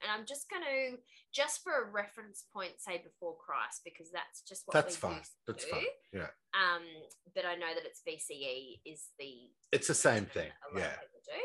and 0.00 0.08
I'm 0.08 0.24
just 0.24 0.48
going 0.48 0.64
to, 0.64 0.96
just 1.28 1.60
for 1.62 1.84
a 1.84 1.90
reference 1.92 2.48
point, 2.52 2.80
say 2.80 3.04
before 3.04 3.36
Christ, 3.36 3.84
because 3.84 4.08
that's 4.08 4.40
just 4.48 4.64
what 4.64 4.72
That's 4.72 4.96
we 4.96 5.12
fine. 5.12 5.20
That's 5.46 5.64
do. 5.64 5.70
fine. 5.76 5.92
Yeah. 6.12 6.32
Um, 6.56 6.88
but 7.36 7.44
I 7.44 7.52
know 7.60 7.68
that 7.76 7.84
it's 7.84 8.00
BCE 8.00 8.80
is 8.88 9.12
the 9.20 9.52
It's 9.76 9.88
the 9.92 9.98
same 9.98 10.24
thing. 10.24 10.48
A 10.48 10.72
lot 10.72 10.80
Yeah. 10.80 10.96
of 10.96 11.00
people 11.04 11.20
do. 11.28 11.40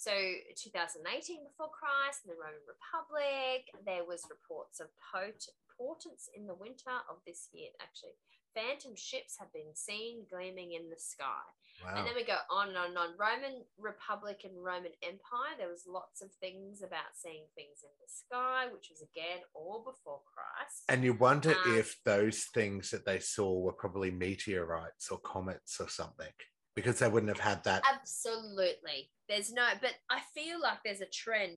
So 0.00 0.12
2018 0.56 1.44
before 1.52 1.68
Christ, 1.68 2.24
in 2.24 2.32
the 2.32 2.40
Roman 2.40 2.64
Republic, 2.64 3.68
there 3.84 4.04
was 4.08 4.24
reports 4.32 4.80
of 4.80 4.88
pot- 5.12 5.52
portents 5.76 6.28
in 6.34 6.46
the 6.48 6.54
winter 6.56 6.96
of 7.12 7.20
this 7.28 7.48
year. 7.52 7.70
Actually, 7.80 8.16
phantom 8.56 8.96
ships 8.96 9.36
have 9.38 9.52
been 9.52 9.74
seen 9.76 10.24
gleaming 10.32 10.72
in 10.72 10.88
the 10.88 10.98
sky. 10.98 11.44
And 11.82 12.06
then 12.06 12.14
we 12.14 12.24
go 12.24 12.36
on 12.50 12.68
and 12.68 12.76
on 12.78 12.88
and 12.88 12.98
on. 12.98 13.08
Roman 13.18 13.62
Republic 13.78 14.42
and 14.44 14.52
Roman 14.62 14.92
Empire, 15.02 15.54
there 15.58 15.68
was 15.68 15.84
lots 15.86 16.22
of 16.22 16.30
things 16.40 16.82
about 16.82 17.14
seeing 17.14 17.44
things 17.54 17.82
in 17.82 17.90
the 18.00 18.08
sky, 18.08 18.66
which 18.72 18.90
was 18.90 19.02
again 19.02 19.42
all 19.54 19.82
before 19.84 20.20
Christ. 20.24 20.84
And 20.88 21.04
you 21.04 21.14
wonder 21.14 21.54
Um, 21.54 21.76
if 21.78 21.96
those 22.04 22.44
things 22.44 22.90
that 22.90 23.04
they 23.04 23.18
saw 23.18 23.58
were 23.58 23.72
probably 23.72 24.10
meteorites 24.10 25.10
or 25.10 25.18
comets 25.18 25.80
or 25.80 25.88
something 25.88 26.32
because 26.74 26.98
they 26.98 27.08
wouldn't 27.08 27.36
have 27.36 27.44
had 27.44 27.64
that. 27.64 27.82
Absolutely. 27.92 29.10
There's 29.28 29.52
no, 29.52 29.66
but 29.80 29.94
I 30.10 30.20
feel 30.34 30.60
like 30.60 30.78
there's 30.84 31.00
a 31.00 31.06
trend. 31.06 31.56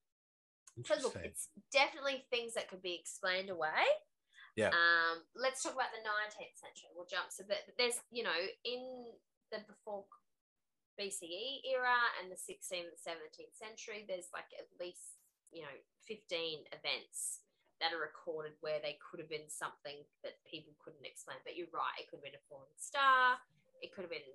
So 0.85 0.95
look, 1.01 1.17
it's 1.23 1.49
definitely 1.73 2.25
things 2.29 2.53
that 2.53 2.69
could 2.69 2.81
be 2.83 2.93
explained 2.93 3.49
away. 3.49 3.85
Yeah. 4.55 4.69
Um, 4.69 5.21
let's 5.35 5.63
talk 5.63 5.73
about 5.73 5.93
the 5.93 6.01
19th 6.01 6.57
century. 6.57 6.89
We'll 6.95 7.05
jump 7.05 7.29
to 7.37 7.43
bit. 7.43 7.59
There's, 7.77 7.99
you 8.11 8.23
know, 8.23 8.39
in 8.65 9.05
the 9.51 9.63
before 9.67 10.05
BCE 10.97 11.61
era 11.67 11.97
and 12.19 12.33
the 12.33 12.39
16th 12.39 12.89
and 12.89 12.99
17th 12.99 13.53
century, 13.53 14.03
there's 14.09 14.33
like 14.33 14.49
at 14.57 14.67
least, 14.81 15.21
you 15.53 15.61
know, 15.61 15.75
15 16.09 16.65
events 16.73 17.45
that 17.77 17.93
are 17.93 18.01
recorded 18.01 18.57
where 18.65 18.81
they 18.81 18.97
could 18.97 19.21
have 19.21 19.29
been 19.29 19.45
something 19.47 20.01
that 20.25 20.41
people 20.49 20.73
couldn't 20.81 21.05
explain. 21.05 21.37
But 21.45 21.53
you're 21.53 21.69
right, 21.69 22.01
it 22.01 22.09
could 22.09 22.19
have 22.19 22.27
been 22.27 22.39
a 22.39 22.47
falling 22.49 22.73
star. 22.81 23.37
It 23.85 23.93
could 23.93 24.09
have 24.09 24.13
been 24.13 24.25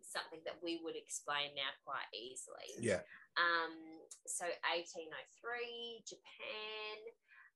something 0.00 0.40
that 0.48 0.56
we 0.64 0.80
would 0.80 0.96
explain 0.96 1.52
now 1.52 1.68
quite 1.84 2.08
easily. 2.16 2.72
Yeah. 2.80 3.04
Um, 3.36 4.00
so 4.24 4.48
1803, 4.64 6.08
Japan. 6.08 6.96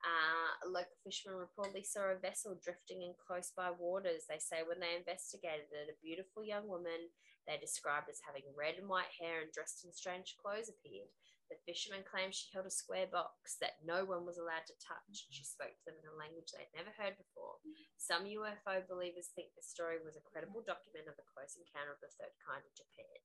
Uh, 0.01 0.64
local 0.64 0.96
fisherman 1.05 1.36
reportedly 1.36 1.84
saw 1.84 2.09
a 2.09 2.16
vessel 2.16 2.57
drifting 2.57 3.05
in 3.05 3.12
close 3.20 3.53
by 3.53 3.68
waters. 3.68 4.24
They 4.24 4.40
say 4.40 4.64
when 4.64 4.80
they 4.80 4.96
investigated 4.96 5.68
it, 5.68 5.92
a 5.92 6.01
beautiful 6.01 6.40
young 6.40 6.68
woman 6.68 7.12
they 7.44 7.61
described 7.61 8.09
as 8.09 8.24
having 8.24 8.48
red 8.57 8.80
and 8.80 8.88
white 8.88 9.12
hair 9.16 9.44
and 9.44 9.53
dressed 9.53 9.84
in 9.84 9.92
strange 9.92 10.36
clothes 10.40 10.72
appeared. 10.72 11.12
The 11.51 11.59
fisherman 11.66 12.07
claimed 12.07 12.30
she 12.30 12.46
held 12.55 12.70
a 12.70 12.72
square 12.72 13.11
box 13.11 13.59
that 13.59 13.82
no 13.82 14.07
one 14.07 14.22
was 14.22 14.38
allowed 14.38 14.70
to 14.70 14.78
touch. 14.78 15.26
She 15.34 15.42
spoke 15.42 15.74
to 15.74 15.84
them 15.90 15.98
in 15.98 16.07
a 16.07 16.14
language 16.14 16.55
they'd 16.55 16.70
never 16.78 16.94
heard 16.94 17.18
before. 17.18 17.59
Some 17.98 18.30
UFO 18.30 18.86
believers 18.86 19.34
think 19.34 19.51
the 19.59 19.66
story 19.66 19.98
was 19.98 20.14
a 20.14 20.22
credible 20.22 20.62
document 20.62 21.11
of 21.11 21.18
a 21.18 21.26
close 21.26 21.59
encounter 21.59 21.90
of 21.90 21.98
the 21.98 22.14
third 22.14 22.32
kind 22.38 22.62
in 22.62 22.70
Japan. 22.78 23.18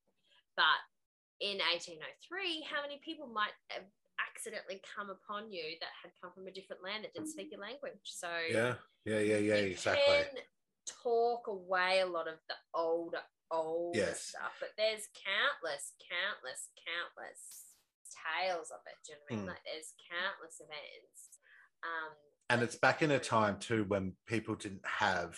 But 0.57 0.81
in 1.37 1.61
1803, 1.61 2.65
how 2.65 2.81
many 2.81 2.97
people 3.05 3.29
might 3.29 3.53
have 3.69 3.85
accidentally 4.19 4.81
come 4.83 5.09
upon 5.09 5.51
you 5.51 5.75
that 5.81 5.89
had 6.01 6.11
come 6.21 6.31
from 6.33 6.47
a 6.47 6.51
different 6.51 6.83
land 6.83 7.03
that 7.03 7.13
didn't 7.13 7.29
speak 7.29 7.51
your 7.51 7.61
language? 7.61 7.99
So 8.03 8.29
Yeah. 8.49 8.75
Yeah. 9.05 9.19
Yeah. 9.19 9.37
Yeah. 9.37 9.55
you 9.55 9.71
Exactly. 9.71 10.03
can 10.05 10.43
talk 10.85 11.47
away 11.47 11.99
a 12.01 12.05
lot 12.05 12.27
of 12.27 12.35
the 12.47 12.55
older, 12.73 13.21
older 13.51 13.97
Yes. 13.97 14.21
stuff, 14.21 14.53
but 14.59 14.69
there's 14.77 15.07
countless, 15.13 15.93
countless, 16.09 16.69
countless 16.85 17.75
tales 18.15 18.71
of 18.71 18.79
it. 18.85 18.95
Do 19.05 19.11
you 19.13 19.17
know 19.17 19.23
what 19.23 19.31
I 19.31 19.35
mean? 19.35 19.45
Mm. 19.45 19.49
Like 19.49 19.63
there's 19.65 19.93
countless 20.09 20.59
events. 20.61 21.39
Um, 21.83 22.15
And 22.49 22.61
it's 22.63 22.75
back 22.75 23.01
in 23.01 23.11
a 23.11 23.19
time 23.19 23.59
too 23.59 23.83
when 23.85 24.13
people 24.27 24.55
didn't 24.55 24.85
have 24.85 25.37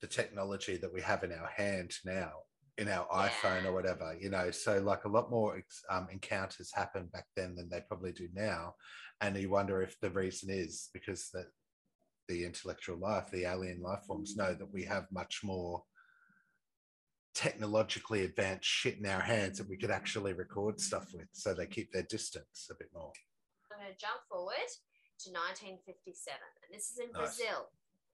the 0.00 0.06
technology 0.06 0.76
that 0.78 0.92
we 0.92 1.02
have 1.02 1.24
in 1.24 1.32
our 1.32 1.48
hand 1.48 1.92
now, 2.04 2.44
in 2.80 2.88
our 2.88 3.06
iPhone 3.08 3.62
Yeah. 3.62 3.68
or 3.68 3.72
whatever, 3.72 4.16
you 4.18 4.30
know. 4.30 4.50
So, 4.50 4.80
like 4.80 5.04
a 5.04 5.08
lot 5.08 5.30
more 5.30 5.62
um, 5.90 6.08
encounters 6.10 6.72
happened 6.74 7.12
back 7.12 7.26
then 7.36 7.54
than 7.54 7.68
they 7.68 7.82
probably 7.86 8.12
do 8.12 8.28
now. 8.32 8.74
And 9.20 9.36
you 9.36 9.50
wonder 9.50 9.82
if 9.82 10.00
the 10.00 10.10
reason 10.10 10.48
is 10.50 10.88
because 10.94 11.28
that 11.34 11.46
the 12.28 12.44
intellectual 12.44 12.96
life, 12.96 13.30
the 13.30 13.44
alien 13.44 13.82
life 13.82 14.02
forms 14.06 14.34
know 14.36 14.54
that 14.54 14.72
we 14.72 14.84
have 14.84 15.06
much 15.12 15.40
more 15.44 15.84
technologically 17.34 18.24
advanced 18.24 18.68
shit 18.68 18.98
in 18.98 19.06
our 19.06 19.20
hands 19.20 19.58
that 19.58 19.68
we 19.68 19.76
could 19.76 19.90
actually 19.90 20.32
record 20.32 20.80
stuff 20.80 21.12
with. 21.14 21.28
So 21.32 21.54
they 21.54 21.66
keep 21.66 21.92
their 21.92 22.04
distance 22.04 22.68
a 22.70 22.74
bit 22.74 22.88
more. 22.94 23.12
I'm 23.70 23.78
going 23.78 23.92
to 23.92 23.98
jump 23.98 24.20
forward 24.28 24.70
to 25.20 25.30
1957, 25.30 26.40
and 26.64 26.70
this 26.74 26.90
is 26.90 26.98
in 26.98 27.12
Nice. 27.12 27.36
Brazil. 27.36 27.68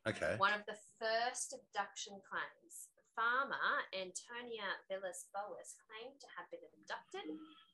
Okay. 0.08 0.34
One 0.38 0.52
of 0.54 0.62
the 0.66 0.76
first 0.98 1.54
abduction 1.54 2.14
claims. 2.28 2.88
Farmer 3.16 3.56
Antonio 3.96 4.68
Villas 4.92 5.24
Boas 5.32 5.72
claimed 5.88 6.20
to 6.20 6.28
have 6.36 6.44
been 6.52 6.60
abducted 6.76 7.24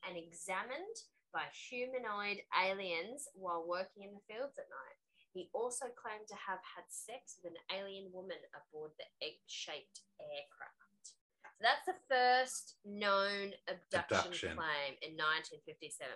and 0.07 0.15
examined 0.15 0.95
by 1.35 1.51
humanoid 1.51 2.39
aliens 2.55 3.27
while 3.35 3.67
working 3.67 4.07
in 4.07 4.15
the 4.15 4.23
fields 4.23 4.55
at 4.55 4.71
night. 4.71 4.99
He 5.35 5.49
also 5.51 5.91
claimed 5.99 6.29
to 6.31 6.37
have 6.39 6.63
had 6.63 6.87
sex 6.87 7.41
with 7.43 7.51
an 7.51 7.59
alien 7.75 8.07
woman 8.15 8.39
aboard 8.55 8.95
the 8.95 9.09
egg 9.19 9.41
shaped 9.49 10.07
aircraft. 10.21 11.11
So 11.57 11.59
that's 11.59 11.85
the 11.89 11.99
first 12.07 12.79
known 12.85 13.51
abduction, 13.67 14.31
Abduction. 14.31 14.53
claim 14.55 14.93
in 15.03 15.17
1957. 15.19 16.07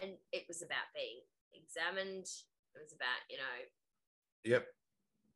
And 0.00 0.16
it 0.32 0.48
was 0.48 0.62
about 0.64 0.88
being 0.96 1.20
examined, 1.52 2.26
it 2.72 2.80
was 2.80 2.94
about, 2.96 3.20
you 3.28 3.36
know, 3.38 3.56
Yep. 4.44 4.64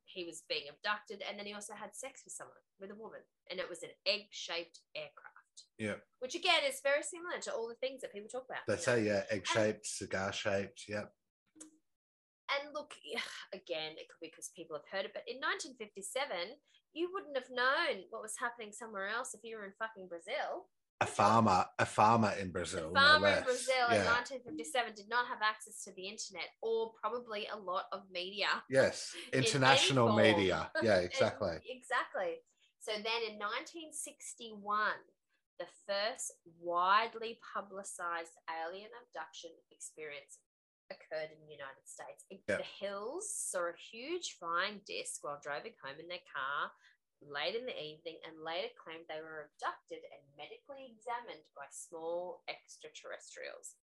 he 0.04 0.24
was 0.24 0.42
being 0.48 0.68
abducted 0.70 1.20
and 1.28 1.36
then 1.38 1.46
he 1.46 1.54
also 1.54 1.74
had 1.74 1.92
sex 1.96 2.22
with 2.24 2.32
someone 2.34 2.56
with 2.80 2.90
a 2.90 2.94
woman 2.94 3.20
and 3.50 3.58
it 3.60 3.68
was 3.68 3.82
an 3.82 3.90
egg-shaped 4.06 4.80
aircraft 4.96 5.58
Yeah. 5.78 5.96
which 6.20 6.34
again 6.34 6.62
is 6.68 6.80
very 6.82 7.02
similar 7.02 7.38
to 7.42 7.52
all 7.52 7.68
the 7.68 7.74
things 7.82 8.00
that 8.02 8.12
people 8.12 8.28
talk 8.28 8.46
about 8.48 8.66
They 8.66 8.74
you 8.74 8.78
know. 8.78 8.82
say, 8.82 8.98
yeah, 9.06 9.22
egg 9.30 9.46
shaped, 9.46 9.86
cigar 9.86 10.32
shaped. 10.32 10.84
Yep. 10.88 11.12
and 12.54 12.72
look 12.74 12.94
again 13.52 13.92
it 13.96 14.08
could 14.08 14.20
be 14.20 14.28
because 14.30 14.50
people 14.56 14.76
have 14.76 14.88
heard 14.90 15.04
it 15.06 15.12
but 15.14 15.24
in 15.26 15.36
1957 15.40 16.56
you 16.94 17.10
wouldn't 17.12 17.36
have 17.36 17.50
known 17.52 18.04
what 18.10 18.22
was 18.22 18.34
happening 18.40 18.72
somewhere 18.72 19.08
else 19.08 19.34
if 19.34 19.40
you 19.44 19.56
were 19.56 19.64
in 19.66 19.72
fucking 19.78 20.08
brazil 20.08 20.68
A 21.00 21.06
farmer, 21.06 21.64
a 21.78 21.86
farmer 21.86 22.32
in 22.40 22.50
Brazil. 22.50 22.90
no 22.92 22.98
farmer 23.00 23.28
in 23.28 23.34
less. 23.34 23.44
brazil 23.44 23.86
in 23.94 24.02
1957 24.02 24.94
did 24.96 25.08
not 25.08 25.28
have 25.28 25.38
access 25.44 25.84
to 25.84 25.92
the 25.94 26.08
internet 26.08 26.48
or 26.62 26.92
probably 27.00 27.46
a 27.52 27.56
lot 27.56 27.84
of 27.92 28.00
media 28.10 28.48
Yes. 28.68 29.14
International 29.32 30.08
form. 30.08 30.22
media. 30.22 30.70
Yeah, 30.82 30.98
exactly. 31.08 31.54
exactly. 31.68 32.32
So 32.88 32.96
then 33.04 33.20
in 33.28 33.36
1961, 33.36 34.64
the 35.60 35.68
first 35.84 36.40
widely 36.56 37.36
publicized 37.44 38.32
alien 38.48 38.88
abduction 39.04 39.52
experience 39.68 40.40
occurred 40.88 41.28
in 41.28 41.36
the 41.44 41.52
United 41.52 41.84
States. 41.84 42.24
Yeah. 42.32 42.64
The 42.64 42.72
Hills 42.80 43.28
saw 43.28 43.68
a 43.68 43.76
huge 43.76 44.40
flying 44.40 44.80
disc 44.88 45.20
while 45.20 45.36
driving 45.36 45.76
home 45.84 46.00
in 46.00 46.08
their 46.08 46.24
car 46.32 46.72
late 47.20 47.52
in 47.52 47.68
the 47.68 47.76
evening 47.76 48.24
and 48.24 48.40
later 48.40 48.72
claimed 48.80 49.04
they 49.04 49.20
were 49.20 49.52
abducted 49.52 50.00
and 50.08 50.24
medically 50.40 50.88
examined 50.88 51.44
by 51.52 51.68
small 51.68 52.40
extraterrestrials. 52.48 53.76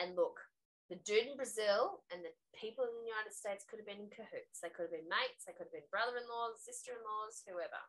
And 0.00 0.16
look, 0.16 0.40
the 0.88 0.96
dude 1.04 1.28
in 1.28 1.36
Brazil 1.36 2.00
and 2.08 2.24
the 2.24 2.32
people 2.56 2.88
in 2.88 2.96
the 2.96 3.12
United 3.12 3.36
States 3.36 3.68
could 3.68 3.76
have 3.76 3.90
been 3.90 4.08
in 4.08 4.08
cahoots. 4.08 4.64
They 4.64 4.72
could 4.72 4.88
have 4.88 4.96
been 4.96 5.12
mates, 5.12 5.44
they 5.44 5.52
could 5.52 5.68
have 5.68 5.76
been 5.76 5.92
brother 5.92 6.16
in 6.16 6.24
laws, 6.24 6.64
sister 6.64 6.96
in 6.96 7.04
laws, 7.04 7.44
whoever. 7.44 7.82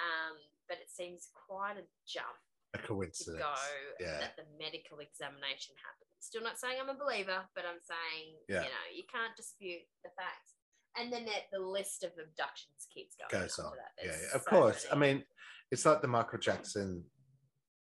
Um, 0.00 0.36
but 0.68 0.78
it 0.78 0.88
seems 0.90 1.28
quite 1.34 1.76
a 1.76 1.84
jump 2.08 2.38
A 2.74 2.78
to 2.78 2.84
coincidence. 2.86 3.42
go 3.42 3.54
Yeah. 4.00 4.18
that 4.20 4.36
the 4.36 4.44
medical 4.58 4.98
examination 5.00 5.74
happened. 5.76 6.08
Still 6.20 6.42
not 6.42 6.58
saying 6.58 6.78
I'm 6.80 6.88
a 6.88 6.94
believer, 6.98 7.44
but 7.54 7.64
I'm 7.66 7.80
saying, 7.82 8.36
Yeah. 8.48 8.62
you 8.62 8.68
know, 8.68 8.86
you 8.94 9.04
can't 9.12 9.36
dispute 9.36 9.82
the 10.04 10.10
facts. 10.16 10.54
And 10.96 11.12
then 11.12 11.24
the, 11.24 11.32
the 11.52 11.58
list 11.64 12.02
of 12.04 12.10
abductions 12.18 12.86
keeps 12.92 13.14
going. 13.16 13.30
Goes 13.42 13.58
on. 13.58 13.72
that. 13.76 13.92
Yeah, 14.04 14.10
yeah, 14.16 14.34
of 14.34 14.42
so 14.42 14.50
course. 14.50 14.86
I 14.90 14.96
mean, 14.96 15.24
it's 15.70 15.84
like 15.86 16.02
the 16.02 16.08
Michael 16.08 16.38
Jackson 16.38 17.04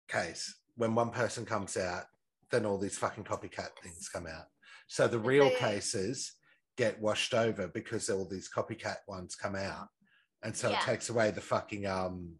case. 0.07 0.55
When 0.75 0.95
one 0.95 1.09
person 1.11 1.45
comes 1.45 1.75
out, 1.77 2.05
then 2.51 2.65
all 2.65 2.77
these 2.77 2.97
fucking 2.97 3.23
copycat 3.25 3.69
things 3.83 4.09
come 4.09 4.27
out. 4.27 4.45
So 4.87 5.07
the 5.07 5.19
real 5.19 5.49
cases 5.51 6.33
get 6.77 6.99
washed 6.99 7.33
over 7.33 7.67
because 7.67 8.09
all 8.09 8.25
these 8.25 8.49
copycat 8.49 8.97
ones 9.07 9.35
come 9.35 9.55
out. 9.55 9.87
And 10.43 10.55
so 10.55 10.69
Yeah. 10.69 10.79
it 10.81 10.85
takes 10.85 11.09
away 11.09 11.31
the 11.31 11.41
fucking 11.41 11.85
um 11.85 12.39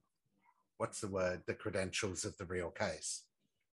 what's 0.77 1.01
the 1.01 1.07
word? 1.09 1.43
The 1.45 1.53
credentials 1.53 2.23
of 2.25 2.37
the 2.37 2.45
real 2.45 2.71
case. 2.71 3.23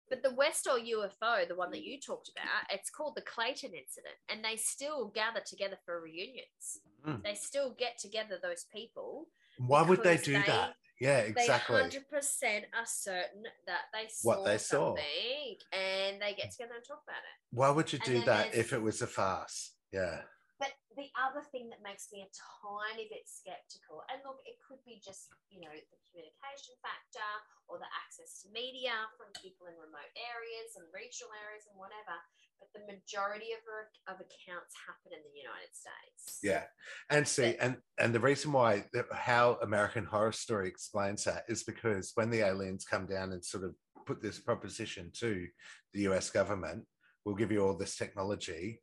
But 0.10 0.24
the 0.24 0.34
Westall 0.34 0.80
UFO, 0.80 1.48
the 1.48 1.56
one 1.56 1.70
that 1.72 1.84
you 1.84 2.00
talked 2.02 2.30
about, 2.30 2.64
it's 2.72 2.90
called 2.90 3.16
the 3.16 3.22
Clayton 3.22 3.74
incident, 3.74 4.16
and 4.28 4.44
they 4.44 4.58
still 4.58 5.08
gather 5.10 5.40
together 5.40 5.78
for 5.86 6.02
reunions. 6.02 6.80
Mm. 7.06 7.24
They 7.24 7.36
still 7.36 7.76
get 7.78 8.00
together 8.00 8.40
those 8.42 8.66
people. 8.74 9.28
Why 9.60 9.82
would 9.84 10.04
they 10.04 10.18
do 10.18 10.34
they- 10.34 10.48
that? 10.48 10.76
Yeah, 11.00 11.20
exactly. 11.20 11.76
They 11.78 11.82
hundred 11.84 12.10
percent 12.10 12.66
are 12.78 12.86
certain 12.86 13.44
that 13.68 13.84
they 13.94 14.08
saw 14.10 14.28
What 14.30 14.46
they 14.46 14.58
saw. 14.58 14.88
something, 14.96 15.58
and 15.72 16.22
they 16.22 16.34
get 16.34 16.52
together 16.52 16.74
and 16.76 16.84
talk 16.84 17.04
about 17.04 17.20
it. 17.20 17.56
Why 17.56 17.70
would 17.70 17.94
you 17.94 18.00
And 18.04 18.06
do 18.20 18.26
that 18.26 18.54
if 18.54 18.74
it 18.74 18.82
was 18.82 19.02
a 19.02 19.08
farce? 19.08 19.76
Yeah. 19.94 20.24
But 20.60 20.76
the 20.99 21.07
other 21.16 21.39
thing 21.39 21.72
that 21.72 21.80
makes 21.80 22.12
me 22.12 22.20
a 22.28 22.36
tiny 22.36 23.07
bit 23.07 23.24
skeptical, 23.32 24.03
and 24.12 24.20
look, 24.28 24.43
it 24.43 24.60
could 24.60 24.84
be 24.84 24.99
just, 24.99 25.32
you 25.47 25.64
know, 25.64 25.72
the 25.72 25.99
communication 26.12 26.76
factor 26.84 27.32
or 27.72 27.80
the 27.80 27.88
access 27.95 28.43
to 28.43 28.51
media 28.51 28.91
from 29.16 29.32
people 29.39 29.72
in 29.72 29.80
remote 29.80 30.12
areas 30.20 30.76
and 30.76 30.84
regional 30.91 31.32
areas 31.47 31.64
and 31.72 31.80
whatever. 31.80 32.12
But 32.60 32.76
the 32.76 32.84
majority 32.91 33.55
of, 33.55 33.64
of 34.12 34.20
accounts 34.20 34.76
happen 34.76 35.16
in 35.16 35.24
the 35.24 35.39
United 35.39 35.72
States. 35.72 36.43
Yeah, 36.43 36.68
and 37.07 37.24
see, 37.24 37.55
But- 37.55 37.64
and 37.64 37.74
and 37.95 38.12
the 38.12 38.20
reason 38.20 38.51
why 38.51 38.84
the, 38.91 39.07
how 39.16 39.64
American 39.64 40.03
Horror 40.03 40.36
Story 40.36 40.68
explains 40.68 41.24
that 41.24 41.47
is 41.47 41.64
because 41.64 42.12
when 42.20 42.30
the 42.30 42.43
aliens 42.43 42.84
come 42.84 43.07
down 43.07 43.32
and 43.32 43.39
sort 43.39 43.64
of 43.64 43.80
put 44.03 44.20
this 44.20 44.39
proposition 44.43 45.07
to 45.24 45.47
the 45.95 46.12
U.S. 46.12 46.30
government, 46.30 46.84
we'll 47.24 47.39
give 47.39 47.51
you 47.51 47.64
all 47.64 47.80
this 47.80 47.95
technology 47.95 48.82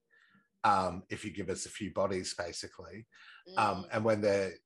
um, 0.64 1.02
if 1.10 1.24
you 1.24 1.30
give 1.30 1.48
us 1.50 1.66
a 1.66 1.70
few 1.70 1.92
bodies, 1.92 2.34
basically. 2.34 3.06
Um, 3.56 3.84
Mm. 3.84 3.88
and 3.92 4.04
when 4.04 4.20
the 4.20 4.58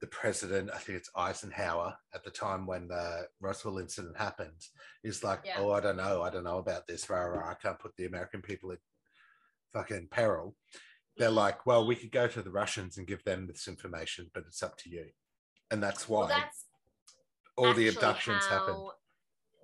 the 0.00 0.06
president, 0.08 0.70
I 0.74 0.78
think 0.78 0.98
it's 0.98 1.08
Eisenhower, 1.16 1.96
at 2.12 2.24
the 2.24 2.30
time 2.30 2.66
when 2.66 2.88
the 2.88 3.26
Roswell 3.40 3.78
incident 3.78 4.18
happened, 4.18 4.60
is 5.02 5.24
like, 5.24 5.40
Yeah. 5.44 5.60
"Oh, 5.60 5.70
I 5.70 5.80
don't 5.80 5.96
know, 5.96 6.20
I 6.20 6.28
don't 6.28 6.44
know 6.44 6.58
about 6.58 6.86
this. 6.86 7.08
Rah, 7.08 7.22
rah, 7.22 7.48
I 7.50 7.54
can't 7.54 7.78
put 7.78 7.96
the 7.96 8.04
American 8.04 8.42
people 8.42 8.72
in 8.72 8.78
fucking 9.72 10.08
peril." 10.08 10.56
They're 11.16 11.30
Mm. 11.30 11.36
like, 11.36 11.64
"Well, 11.64 11.86
we 11.86 11.96
could 11.96 12.10
go 12.10 12.26
to 12.28 12.42
the 12.42 12.50
Russians 12.50 12.98
and 12.98 13.06
give 13.06 13.24
them 13.24 13.46
this 13.46 13.66
information, 13.66 14.30
but 14.34 14.44
it's 14.46 14.62
up 14.62 14.76
to 14.78 14.90
you." 14.90 15.12
And 15.70 15.82
that's 15.82 16.06
why 16.08 16.18
Well, 16.20 16.28
that's 16.28 16.66
all 17.56 17.72
the 17.72 17.88
abductions 17.88 18.46
happen. 18.46 18.90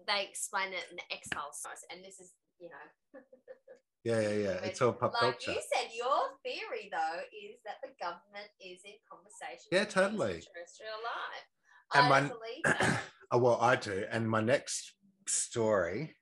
They 0.07 0.27
explain 0.27 0.73
it 0.73 0.89
in 0.91 0.97
the 0.97 1.13
X 1.13 1.29
Files, 1.35 1.67
and 1.91 2.03
this 2.03 2.19
is 2.21 2.35
you 2.59 2.71
know. 2.71 3.21
Yeah, 4.05 4.21
yeah, 4.21 4.29
yeah. 4.29 4.59
It's 4.65 4.81
all 4.81 4.93
pop 4.93 5.13
like 5.13 5.41
culture. 5.41 5.53
you 5.53 5.61
said, 5.75 5.91
your 5.95 6.21
theory 6.43 6.89
though 6.91 7.21
is 7.33 7.59
that 7.67 7.77
the 7.83 7.91
government 8.01 8.49
is 8.61 8.81
in 8.85 8.95
conversation. 9.11 9.69
Yeah, 9.71 9.81
with 9.81 9.91
totally. 9.91 10.41
Terrestrial 10.41 11.01
life. 11.05 11.47
And 11.95 12.07
I 12.07 12.09
my- 12.09 12.29
believe. 12.29 12.99
Oh, 13.33 13.39
well, 13.39 13.59
I 13.61 13.77
do. 13.77 14.05
And 14.11 14.29
my 14.29 14.41
next 14.41 14.93
story, 15.29 16.17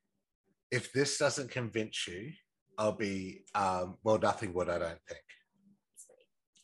if 0.71 0.93
this 0.93 1.17
doesn't 1.17 1.51
convince 1.51 2.07
you, 2.07 2.33
I'll 2.77 2.93
be, 2.93 3.45
um, 3.55 3.97
well, 4.05 4.19
nothing 4.19 4.53
would, 4.53 4.69
I 4.69 4.79
don't 4.79 5.01
think. 5.09 5.23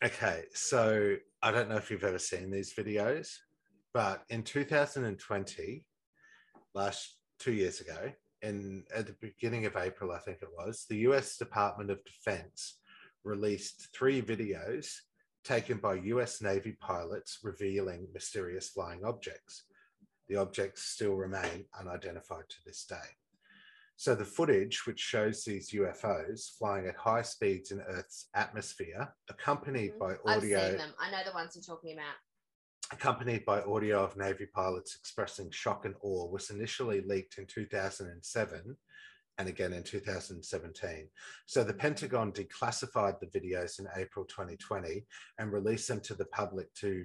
Okay, 0.04 0.42
so 0.52 1.16
I 1.42 1.50
don't 1.50 1.70
know 1.70 1.76
if 1.76 1.90
you've 1.90 2.04
ever 2.04 2.18
seen 2.18 2.50
these 2.50 2.74
videos, 2.74 3.30
but 3.94 4.24
in 4.28 4.42
2020, 4.42 5.86
last 6.74 7.16
two 7.38 7.52
years 7.54 7.80
ago, 7.80 8.12
in 8.44 8.84
at 8.94 9.06
the 9.06 9.16
beginning 9.20 9.66
of 9.66 9.76
April, 9.76 10.12
I 10.12 10.18
think 10.18 10.38
it 10.42 10.48
was, 10.56 10.86
the 10.88 10.98
US 11.08 11.36
Department 11.38 11.90
of 11.90 12.04
Defense 12.04 12.78
released 13.24 13.88
three 13.96 14.20
videos 14.20 14.92
taken 15.44 15.78
by 15.78 15.94
US 15.94 16.40
Navy 16.42 16.76
pilots 16.80 17.38
revealing 17.42 18.08
mysterious 18.12 18.68
flying 18.70 19.04
objects. 19.04 19.64
The 20.28 20.36
objects 20.36 20.82
still 20.84 21.14
remain 21.14 21.64
unidentified 21.78 22.48
to 22.48 22.56
this 22.64 22.84
day. 22.84 23.08
So 23.96 24.14
the 24.14 24.24
footage, 24.24 24.86
which 24.86 24.98
shows 25.00 25.44
these 25.44 25.70
UFOs 25.70 26.56
flying 26.58 26.86
at 26.88 26.96
high 26.96 27.22
speeds 27.22 27.70
in 27.70 27.80
Earth's 27.82 28.28
atmosphere, 28.34 29.14
accompanied 29.30 29.92
Mhm. 29.94 29.98
by 29.98 30.12
I've 30.26 30.38
audio, 30.38 30.68
seen 30.68 30.78
them. 30.78 30.94
I 30.98 31.10
know 31.10 31.22
the 31.24 31.32
ones 31.32 31.54
you're 31.54 31.62
talking 31.62 31.92
about. 31.92 32.16
Accompanied 32.92 33.44
by 33.44 33.62
audio 33.62 34.02
of 34.04 34.16
Navy 34.16 34.46
pilots 34.46 34.96
expressing 34.96 35.50
shock 35.50 35.84
and 35.84 35.94
awe, 36.02 36.30
was 36.30 36.50
initially 36.50 37.02
leaked 37.02 37.38
in 37.38 37.46
2007 37.46 38.76
and 39.38 39.48
again 39.48 39.72
in 39.72 39.82
2017. 39.82 41.08
So 41.46 41.64
the 41.64 41.74
Pentagon 41.74 42.32
declassified 42.32 43.18
the 43.20 43.26
videos 43.26 43.80
in 43.80 43.88
April 43.96 44.24
2020 44.26 45.04
and 45.38 45.52
released 45.52 45.88
them 45.88 46.00
to 46.02 46.14
the 46.14 46.26
public 46.26 46.72
to, 46.74 47.04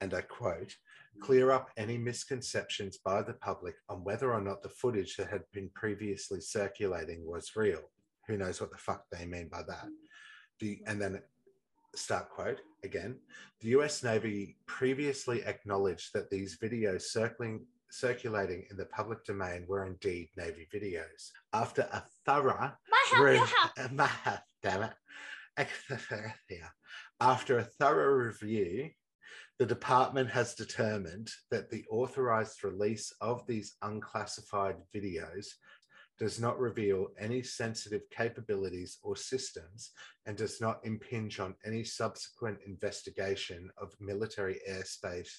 and 0.00 0.12
I 0.14 0.22
quote, 0.22 0.74
clear 1.20 1.50
up 1.50 1.70
any 1.76 1.98
misconceptions 1.98 2.98
by 2.98 3.22
the 3.22 3.34
public 3.34 3.74
on 3.88 4.04
whether 4.04 4.32
or 4.32 4.40
not 4.40 4.62
the 4.62 4.68
footage 4.68 5.16
that 5.16 5.30
had 5.30 5.42
been 5.52 5.70
previously 5.74 6.40
circulating 6.40 7.24
was 7.26 7.52
real. 7.56 7.90
Who 8.26 8.36
knows 8.36 8.60
what 8.60 8.70
the 8.70 8.78
fuck 8.78 9.04
they 9.10 9.24
mean 9.24 9.48
by 9.48 9.62
that? 9.68 9.88
The, 10.60 10.80
and 10.86 11.00
then 11.00 11.22
start 11.98 12.30
quote 12.30 12.60
again 12.84 13.16
the 13.60 13.68
US 13.70 14.02
Navy 14.02 14.56
previously 14.66 15.44
acknowledged 15.44 16.12
that 16.14 16.30
these 16.30 16.58
videos 16.58 17.02
circling 17.02 17.66
circulating 17.90 18.64
in 18.70 18.76
the 18.76 18.84
public 18.86 19.24
domain 19.24 19.64
were 19.66 19.86
indeed 19.86 20.28
Navy 20.36 20.68
videos. 20.72 21.30
After 21.52 21.82
a 21.82 22.04
thorough 22.26 22.72
re- 23.18 23.36
your 23.36 23.48
damn 24.62 24.82
it. 24.82 24.92
After 27.20 27.58
a 27.58 27.64
thorough 27.64 28.26
review, 28.26 28.90
the 29.58 29.66
department 29.66 30.30
has 30.30 30.54
determined 30.54 31.30
that 31.50 31.68
the 31.68 31.84
authorized 31.90 32.62
release 32.62 33.12
of 33.20 33.44
these 33.46 33.74
unclassified 33.82 34.76
videos 34.94 35.46
does 36.18 36.40
not 36.40 36.58
reveal 36.58 37.08
any 37.18 37.42
sensitive 37.42 38.02
capabilities 38.10 38.98
or 39.02 39.14
systems 39.16 39.92
and 40.26 40.36
does 40.36 40.60
not 40.60 40.80
impinge 40.84 41.38
on 41.38 41.54
any 41.64 41.84
subsequent 41.84 42.58
investigation 42.66 43.70
of 43.80 43.94
military 44.00 44.60
airspace 44.68 45.30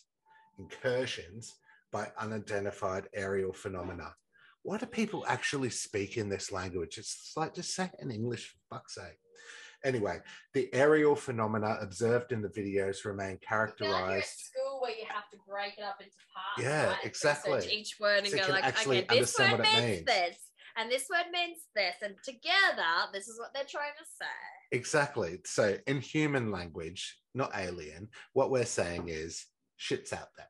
incursions 0.57 1.55
by 1.91 2.07
unidentified 2.19 3.07
aerial 3.13 3.53
phenomena. 3.53 4.13
Why 4.63 4.77
do 4.77 4.85
people 4.85 5.25
actually 5.27 5.69
speak 5.69 6.17
in 6.17 6.29
this 6.29 6.51
language? 6.51 6.97
It's 6.97 7.33
like 7.35 7.55
just 7.55 7.73
say 7.73 7.85
it 7.85 7.99
in 8.01 8.11
English 8.11 8.49
for 8.49 8.75
fuck's 8.75 8.95
sake. 8.95 9.17
Anyway, 9.85 10.19
the 10.53 10.73
aerial 10.73 11.15
phenomena 11.15 11.77
observed 11.79 12.33
in 12.33 12.41
the 12.41 12.49
videos 12.49 13.05
remain 13.05 13.27
feel 13.27 13.31
like 13.31 13.41
characterized. 13.47 14.39
school 14.39 14.81
where 14.81 14.91
you 14.91 15.05
have 15.07 15.29
to 15.31 15.37
break 15.47 15.77
it 15.77 15.83
up 15.83 16.01
into 16.01 16.11
parts. 16.33 16.61
Yeah, 16.61 16.87
right, 16.87 16.97
exactly. 17.05 17.55
research 17.55 17.71
Each 17.71 17.95
word 17.99 18.23
and 18.23 18.27
So 18.27 18.37
go 18.37 18.51
like, 18.51 18.65
okay, 18.65 19.05
this 19.09 19.37
word 19.39 19.51
what 19.51 19.59
it 19.61 19.81
means 19.81 19.81
means. 19.81 20.05
this, 20.05 20.37
and 20.79 20.89
this 20.89 21.07
word 21.09 21.25
means 21.33 21.57
this, 21.75 21.95
and 22.01 22.15
together, 22.23 23.11
this 23.13 23.27
is 23.27 23.37
what 23.37 23.49
they're 23.53 23.63
trying 23.69 23.91
to 23.99 24.05
say. 24.05 24.25
Exactly. 24.71 25.39
So, 25.45 25.75
in 25.87 25.99
human 25.99 26.51
language, 26.51 27.17
not 27.35 27.51
alien, 27.55 28.07
what 28.33 28.49
we're 28.49 28.65
saying 28.65 29.09
is 29.09 29.45
shit's 29.75 30.13
out 30.13 30.29
there. 30.37 30.47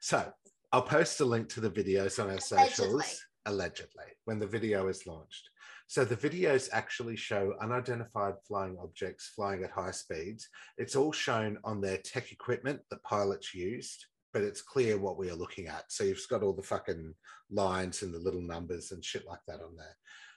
So, 0.00 0.32
I'll 0.72 0.82
post 0.82 1.20
a 1.20 1.24
link 1.24 1.48
to 1.50 1.60
the 1.60 1.70
videos 1.70 2.22
on 2.22 2.30
our 2.30 2.40
socials, 2.40 2.92
Allegedly. 2.92 3.06
allegedly, 3.46 4.04
when 4.26 4.38
the 4.38 4.46
video 4.46 4.86
is 4.86 5.06
launched. 5.06 5.50
So, 5.88 6.04
the 6.04 6.16
videos 6.16 6.68
actually 6.72 7.16
show 7.16 7.54
unidentified 7.60 8.34
flying 8.46 8.76
objects 8.80 9.32
flying 9.34 9.64
at 9.64 9.70
high 9.70 9.90
speeds. 9.90 10.48
It's 10.78 10.94
all 10.94 11.12
shown 11.12 11.58
on 11.64 11.80
their 11.80 11.98
tech 11.98 12.30
equipment 12.30 12.80
that 12.90 13.02
pilots 13.02 13.54
used, 13.54 14.06
but 14.34 14.42
it's 14.42 14.60
clear 14.60 14.98
what 14.98 15.16
we 15.16 15.30
are 15.30 15.36
looking 15.36 15.68
at. 15.68 15.84
So, 15.88 16.04
you've 16.04 16.20
got 16.28 16.42
all 16.42 16.52
the 16.52 16.62
fucking 16.62 17.14
lines 17.50 18.02
and 18.02 18.12
the 18.12 18.18
little 18.18 18.42
numbers 18.42 18.92
and 18.92 19.02
shit 19.02 19.26
like 19.26 19.40
that 19.46 19.62
on 19.62 19.76
there. 19.76 19.96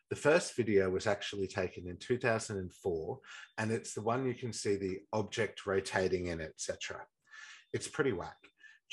The 0.10 0.16
first 0.16 0.56
video 0.56 0.90
was 0.90 1.06
actually 1.06 1.48
taken 1.48 1.90
in 1.90 1.98
2004, 1.98 3.20
and 3.58 3.72
it's 3.72 3.94
the 3.94 4.02
one 4.02 4.26
you 4.26 4.36
can 4.36 4.54
see 4.54 4.78
the 4.78 5.00
object 5.12 5.66
rotating 5.66 6.28
in, 6.28 6.40
etc. 6.40 7.02
It's 7.74 7.90
pretty 7.90 8.14
whack. 8.14 8.38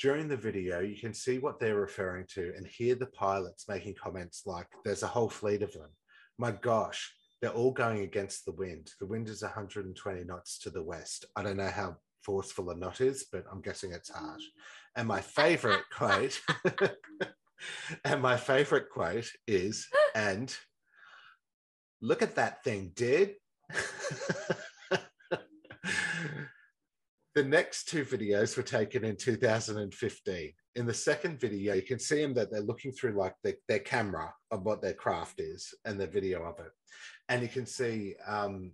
During 0.01 0.27
the 0.27 0.35
video, 0.35 0.81
you 0.81 0.99
can 0.99 1.13
see 1.13 1.37
what 1.37 1.57
they're 1.57 1.79
referring 1.79 2.25
to 2.33 2.51
and 2.57 2.67
hear 2.67 2.95
the 2.95 3.05
pilots 3.05 3.69
making 3.69 3.95
comments 3.95 4.41
like, 4.45 4.67
There's 4.83 5.03
a 5.03 5.07
whole 5.07 5.29
fleet 5.29 5.61
of 5.61 5.71
them. 5.71 5.91
My 6.37 6.51
gosh, 6.51 7.13
they're 7.41 7.51
all 7.51 7.71
going 7.71 7.99
against 8.01 8.43
the 8.43 8.51
wind. 8.51 8.91
The 8.99 9.05
wind 9.05 9.29
is 9.29 9.41
120 9.41 10.23
knots 10.25 10.59
to 10.59 10.69
the 10.69 10.83
west. 10.83 11.25
I 11.37 11.43
don't 11.43 11.57
know 11.57 11.69
how 11.69 11.95
forceful 12.23 12.71
a 12.71 12.75
knot 12.75 12.99
is, 12.99 13.27
but 13.31 13.45
I'm 13.49 13.61
guessing 13.61 13.93
it's 13.93 14.09
harsh. 14.09 14.43
And 14.95 15.07
my 15.07 15.21
favorite 15.21 15.83
quote, 15.91 16.39
and 18.05 18.21
my 18.21 18.37
favorite 18.37 18.89
quote 18.89 19.29
is, 19.47 19.87
and 20.15 20.55
look 22.01 22.21
at 22.21 22.35
that 22.35 22.63
thing, 22.63 22.91
dude. 22.95 23.35
the 27.35 27.43
next 27.43 27.89
two 27.89 28.05
videos 28.05 28.55
were 28.55 28.63
taken 28.63 29.03
in 29.03 29.17
2015. 29.17 30.53
In 30.75 30.85
the 30.85 30.93
second 30.93 31.39
video, 31.39 31.73
you 31.73 31.81
can 31.81 31.99
see 31.99 32.21
them 32.21 32.33
that 32.35 32.49
they're 32.49 32.61
looking 32.61 32.93
through 32.93 33.17
like 33.17 33.35
the, 33.43 33.55
their 33.67 33.79
camera 33.79 34.33
of 34.51 34.63
what 34.63 34.81
their 34.81 34.93
craft 34.93 35.41
is 35.41 35.73
and 35.83 35.99
the 35.99 36.07
video 36.07 36.43
of 36.43 36.59
it. 36.59 36.71
And 37.27 37.41
you 37.41 37.49
can 37.49 37.65
see 37.65 38.15
um, 38.25 38.71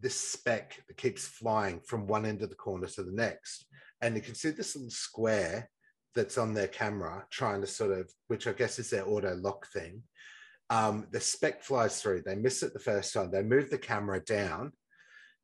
this 0.00 0.20
speck 0.20 0.82
that 0.88 0.98
keeps 0.98 1.26
flying 1.26 1.80
from 1.80 2.06
one 2.06 2.26
end 2.26 2.42
of 2.42 2.50
the 2.50 2.54
corner 2.54 2.86
to 2.86 3.02
the 3.02 3.12
next. 3.12 3.64
And 4.00 4.14
you 4.14 4.22
can 4.22 4.34
see 4.34 4.50
this 4.50 4.76
little 4.76 4.90
square 4.90 5.70
that's 6.14 6.38
on 6.38 6.54
their 6.54 6.68
camera 6.68 7.26
trying 7.30 7.60
to 7.60 7.66
sort 7.66 7.92
of, 7.92 8.10
which 8.28 8.46
I 8.46 8.52
guess 8.52 8.78
is 8.78 8.90
their 8.90 9.06
auto 9.06 9.34
lock 9.36 9.66
thing. 9.72 10.02
Um, 10.70 11.06
the 11.12 11.20
speck 11.20 11.62
flies 11.62 12.00
through. 12.00 12.22
They 12.22 12.34
miss 12.34 12.62
it 12.62 12.72
the 12.72 12.78
first 12.78 13.12
time. 13.12 13.30
They 13.30 13.42
move 13.42 13.70
the 13.70 13.78
camera 13.78 14.20
down 14.20 14.72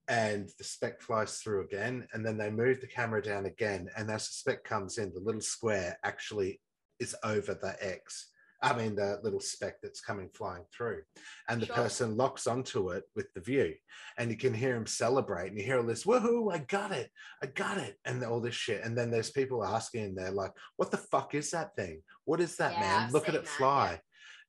and 0.08 0.50
the 0.58 0.64
speck 0.64 1.00
flies 1.00 1.38
through 1.38 1.64
again. 1.64 2.06
And 2.12 2.26
then 2.26 2.36
they 2.36 2.50
move 2.50 2.80
the 2.80 2.86
camera 2.86 3.22
down 3.22 3.46
again. 3.46 3.88
And 3.96 4.10
as 4.10 4.26
the 4.26 4.32
speck 4.32 4.64
comes 4.64 4.98
in, 4.98 5.12
the 5.12 5.20
little 5.20 5.40
square 5.40 5.98
actually 6.02 6.60
is 6.98 7.14
over 7.22 7.54
the 7.54 7.76
X. 7.80 8.31
I 8.62 8.74
mean, 8.76 8.94
the 8.94 9.18
little 9.24 9.40
speck 9.40 9.80
that's 9.82 10.00
coming 10.00 10.28
flying 10.34 10.64
through. 10.72 11.02
And 11.48 11.60
the 11.60 11.66
Sure. 11.66 11.74
person 11.74 12.16
locks 12.16 12.46
onto 12.46 12.90
it 12.90 13.04
with 13.16 13.26
the 13.34 13.40
view. 13.40 13.74
And 14.18 14.30
you 14.30 14.36
can 14.36 14.54
hear 14.54 14.76
him 14.76 14.86
celebrate. 14.86 15.48
And 15.48 15.58
you 15.58 15.64
hear 15.64 15.78
all 15.78 15.84
this, 15.86 16.04
woohoo, 16.04 16.52
I 16.54 16.58
got 16.58 16.92
it. 16.92 17.10
I 17.42 17.46
got 17.46 17.78
it. 17.78 17.98
And 18.04 18.22
all 18.24 18.40
this 18.40 18.54
shit. 18.54 18.82
And 18.84 18.96
then 18.96 19.10
there's 19.10 19.30
people 19.30 19.64
asking, 19.64 20.04
and 20.04 20.16
they're 20.16 20.30
like, 20.30 20.52
what 20.76 20.90
the 20.92 20.96
fuck 20.98 21.34
is 21.34 21.50
that 21.50 21.74
thing? 21.74 22.02
What 22.24 22.40
is 22.40 22.56
that, 22.56 22.72
Yeah, 22.74 22.80
man? 22.80 23.02
I've 23.06 23.12
Look 23.12 23.28
at 23.28 23.34
it 23.34 23.42
that, 23.44 23.48
fly. 23.50 23.90
yeah. 23.92 23.98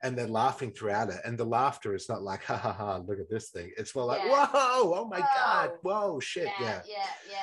And 0.08 0.18
they're 0.18 0.28
laughing 0.28 0.72
throughout 0.74 1.10
it. 1.10 1.22
And 1.26 1.38
the 1.38 1.46
laughter 1.46 1.96
is 1.96 2.08
not 2.10 2.22
like, 2.22 2.44
ha 2.44 2.58
ha 2.58 2.74
ha, 2.74 2.98
look 2.98 3.20
at 3.20 3.30
this 3.30 3.50
thing. 3.50 3.72
It's 3.78 3.96
more 3.96 4.06
like, 4.06 4.22
Yeah. 4.24 4.46
whoa, 4.48 4.94
oh 4.96 5.08
my 5.10 5.20
God, 5.22 5.72
Whoa. 5.82 6.12
whoa, 6.12 6.20
shit. 6.20 6.46
yeah, 6.60 6.60
yeah. 6.60 6.82
yeah, 6.86 7.06
yeah. 7.32 7.38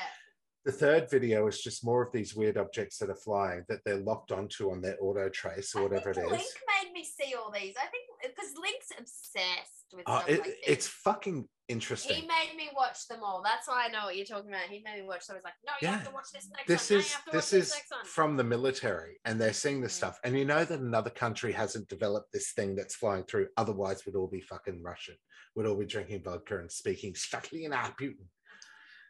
The 0.67 0.73
third 0.73 1.09
video 1.11 1.47
is 1.47 1.63
just 1.63 1.85
more 1.87 2.03
of 2.03 2.13
these 2.13 2.35
weird 2.35 2.59
objects 2.59 2.99
that 2.99 3.09
are 3.09 3.15
flying 3.15 3.65
that 3.71 3.81
they're 3.85 3.97
locked 4.01 4.31
onto 4.31 4.71
on 4.71 4.83
their 4.83 4.97
auto 5.01 5.31
trace 5.31 5.75
or 5.75 5.85
whatever 5.85 6.11
it 6.11 6.19
is. 6.19 6.25
I 6.25 6.29
think 6.29 6.35
is. 6.35 6.39
Link 6.39 6.85
made 6.85 6.93
me 6.93 7.03
see 7.05 7.35
all 7.35 7.51
these. 7.51 7.75
I 7.79 7.87
think 7.87 8.05
because 8.23 8.53
Link's 8.61 8.91
obsessed 8.99 9.87
with 9.95 10.05
Oh, 10.07 10.23
it, 10.29 10.41
like 10.41 10.55
it's 10.67 10.87
fucking 10.87 11.49
interesting. 11.69 12.15
he 12.15 12.23
made 12.29 12.55
me 12.59 12.69
watch 12.77 13.09
them 13.09 13.21
all. 13.25 13.41
That's 13.43 13.69
why 13.69 13.87
I 13.87 13.89
know 13.89 14.05
what 14.05 14.17
you're 14.19 14.27
talking 14.27 14.51
about. 14.51 14.65
He 14.69 14.83
made 14.85 15.01
me 15.01 15.07
watch. 15.09 15.23
So 15.23 15.33
I 15.33 15.37
was 15.37 15.45
like, 15.45 15.55
no, 15.65 15.73
you 15.81 15.89
have 15.89 16.07
to 16.07 16.13
watch 16.13 16.27
this 16.35 16.47
next 16.55 16.67
This 16.69 16.91
one. 16.91 17.01
Is 17.01 17.07
to 17.11 17.19
this 17.33 17.51
this 17.51 17.69
is 17.73 17.83
from 18.05 18.37
the 18.37 18.45
military, 18.45 19.19
and 19.25 19.41
they're 19.41 19.55
seeing 19.55 19.81
this 19.81 19.95
Mm. 19.95 19.97
stuff. 19.97 20.21
And 20.25 20.39
you 20.39 20.45
know 20.45 20.67
that 20.67 20.79
another 20.81 21.11
country 21.11 21.53
hasn't 21.53 21.89
developed 21.89 22.33
this 22.33 22.53
thing 22.53 22.77
that's 22.77 22.97
flying 22.97 23.25
through. 23.25 23.49
Otherwise, 23.57 24.05
we'd 24.05 24.15
all 24.17 24.29
be 24.29 24.43
fucking 24.43 24.83
Russian. 24.83 25.17
We'd 25.57 25.67
all 25.67 25.79
be 25.79 25.87
drinking 25.87 26.23
vodka 26.23 26.59
and 26.59 26.71
speaking 26.71 27.15
Stalina 27.17 27.95
Putin. 27.99 28.27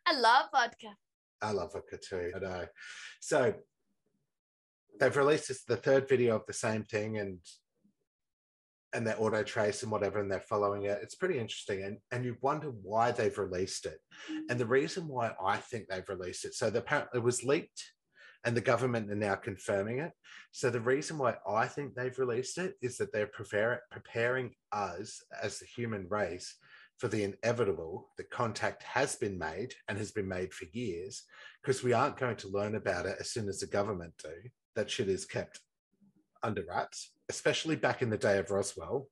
I 0.07 0.13
love 0.17 0.47
vodka. 0.53 0.95
I 1.43 1.53
love 1.53 1.73
vodka 1.73 1.99
too. 1.99 2.33
I 2.35 2.39
know. 2.39 2.67
So 3.21 3.55
they've 4.99 5.17
released 5.17 5.49
this, 5.49 5.65
the 5.65 5.77
third 5.77 6.09
video 6.09 6.37
of 6.37 6.47
the 6.47 6.53
same 6.53 6.85
thing, 6.85 7.19
and 7.19 7.39
and 8.93 9.07
they're 9.07 9.21
auto 9.23 9.45
trace 9.45 9.85
and 9.85 9.93
whatever, 9.93 10.19
and 10.19 10.31
they're 10.31 10.41
following 10.41 10.83
it. 10.83 10.99
It's 11.03 11.15
pretty 11.15 11.39
interesting, 11.39 11.83
and 11.83 11.99
and 12.11 12.25
you 12.25 12.37
wonder 12.41 12.69
why 12.69 13.13
they've 13.13 13.39
released 13.39 13.87
it, 13.87 13.99
and 14.49 14.59
the 14.59 14.67
reason 14.67 15.09
why 15.09 15.33
I 15.45 15.57
think 15.59 15.87
they've 15.89 16.09
released 16.09 16.45
it. 16.45 16.55
So 16.55 16.71
the 16.71 16.81
apparently 16.81 17.19
it 17.21 17.25
was 17.25 17.45
leaked, 17.45 17.83
and 18.45 18.57
the 18.57 18.61
government 18.61 19.11
are 19.11 19.17
now 19.17 19.37
confirming 19.37 19.99
it. 19.99 20.13
So 20.51 20.71
the 20.71 20.81
reason 20.81 21.19
why 21.19 21.37
I 21.49 21.67
think 21.67 21.95
they've 21.95 22.19
released 22.19 22.59
it 22.59 22.75
is 22.83 22.97
that 22.99 23.13
they're 23.13 23.27
prepare, 23.27 23.83
preparing 23.91 24.55
us 24.73 25.23
as 25.43 25.59
the 25.59 25.67
human 25.67 26.09
race 26.09 26.57
for 27.01 27.09
the 27.09 27.25
inevitable 27.25 28.11
that 28.17 28.31
contact 28.31 28.85
has 28.85 29.17
been 29.17 29.37
made 29.39 29.75
and 29.89 29.99
has 29.99 30.13
been 30.13 30.29
made 30.29 30.53
for 30.53 30.67
years 30.73 31.25
because 31.63 31.83
we 31.83 31.93
aren't 31.93 32.19
going 32.19 32.37
to 32.37 32.49
learn 32.49 32.77
about 32.77 33.07
it 33.07 33.17
as 33.19 33.31
soon 33.31 33.49
as 33.49 33.59
the 33.59 33.67
government 33.67 34.13
do 34.23 34.35
that 34.77 34.91
shit 34.91 35.09
is 35.09 35.25
kept 35.25 35.61
under 36.43 36.63
wraps 36.69 37.11
especially 37.31 37.77
back 37.77 38.03
in 38.03 38.11
the 38.11 38.19
day 38.19 38.39
of 38.39 38.51
roswell. 38.51 39.09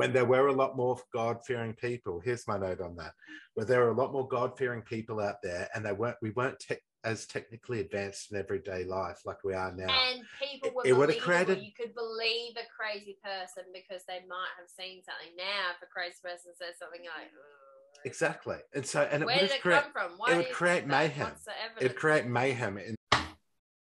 When 0.00 0.12
there 0.14 0.24
were 0.24 0.48
a 0.48 0.52
lot 0.52 0.76
more 0.76 0.98
god-fearing 1.12 1.74
people 1.74 2.20
here's 2.24 2.48
my 2.48 2.56
note 2.56 2.80
on 2.80 2.96
that 2.96 3.12
where 3.54 3.66
there 3.66 3.80
were 3.84 3.90
a 3.90 3.94
lot 4.02 4.12
more 4.12 4.26
god-fearing 4.28 4.80
people 4.80 5.20
out 5.20 5.36
there 5.42 5.68
and 5.74 5.84
they 5.84 5.92
weren't 5.92 6.16
we 6.22 6.30
weren't 6.30 6.58
te- 6.58 6.76
as 7.04 7.26
technically 7.26 7.80
advanced 7.80 8.30
in 8.32 8.38
everyday 8.38 8.84
life 8.84 9.20
like 9.26 9.42
we 9.44 9.52
are 9.54 9.72
now 9.72 9.86
And 10.10 10.22
people 10.38 10.68
It- 10.68 10.74
were 10.74 10.86
it 10.86 10.92
would've 10.96 11.18
created- 11.18 11.62
You 11.62 11.72
could 11.78 11.94
believe 11.94 12.56
a 12.56 12.66
crazy 12.74 13.18
person 13.22 13.64
because 13.74 14.02
they 14.06 14.20
might 14.28 14.52
have 14.58 14.68
seen 14.68 15.02
something. 15.04 15.34
Now, 15.36 15.72
if 15.74 15.82
a 15.82 15.86
crazy 15.86 16.16
person 16.22 16.52
says 16.58 16.74
something 16.78 17.00
like, 17.02 17.30
"Ugh." 17.32 18.00
exactly 18.04 18.58
and 18.72 18.86
so 18.86 19.02
and 19.02 19.22
it 19.22 19.26
where 19.26 19.36
would 19.36 19.40
did 19.40 19.50
have 19.50 19.58
it 19.58 19.62
created 19.62 19.82
come 19.82 19.92
from? 19.92 20.10
Why 20.18 20.32
it 20.32 20.36
would 20.38 20.52
create 20.52 20.86
mayhem. 20.86 21.32
It'd 21.78 21.96
create 21.96 22.24
mayhem 22.26 22.78
in 22.78 22.94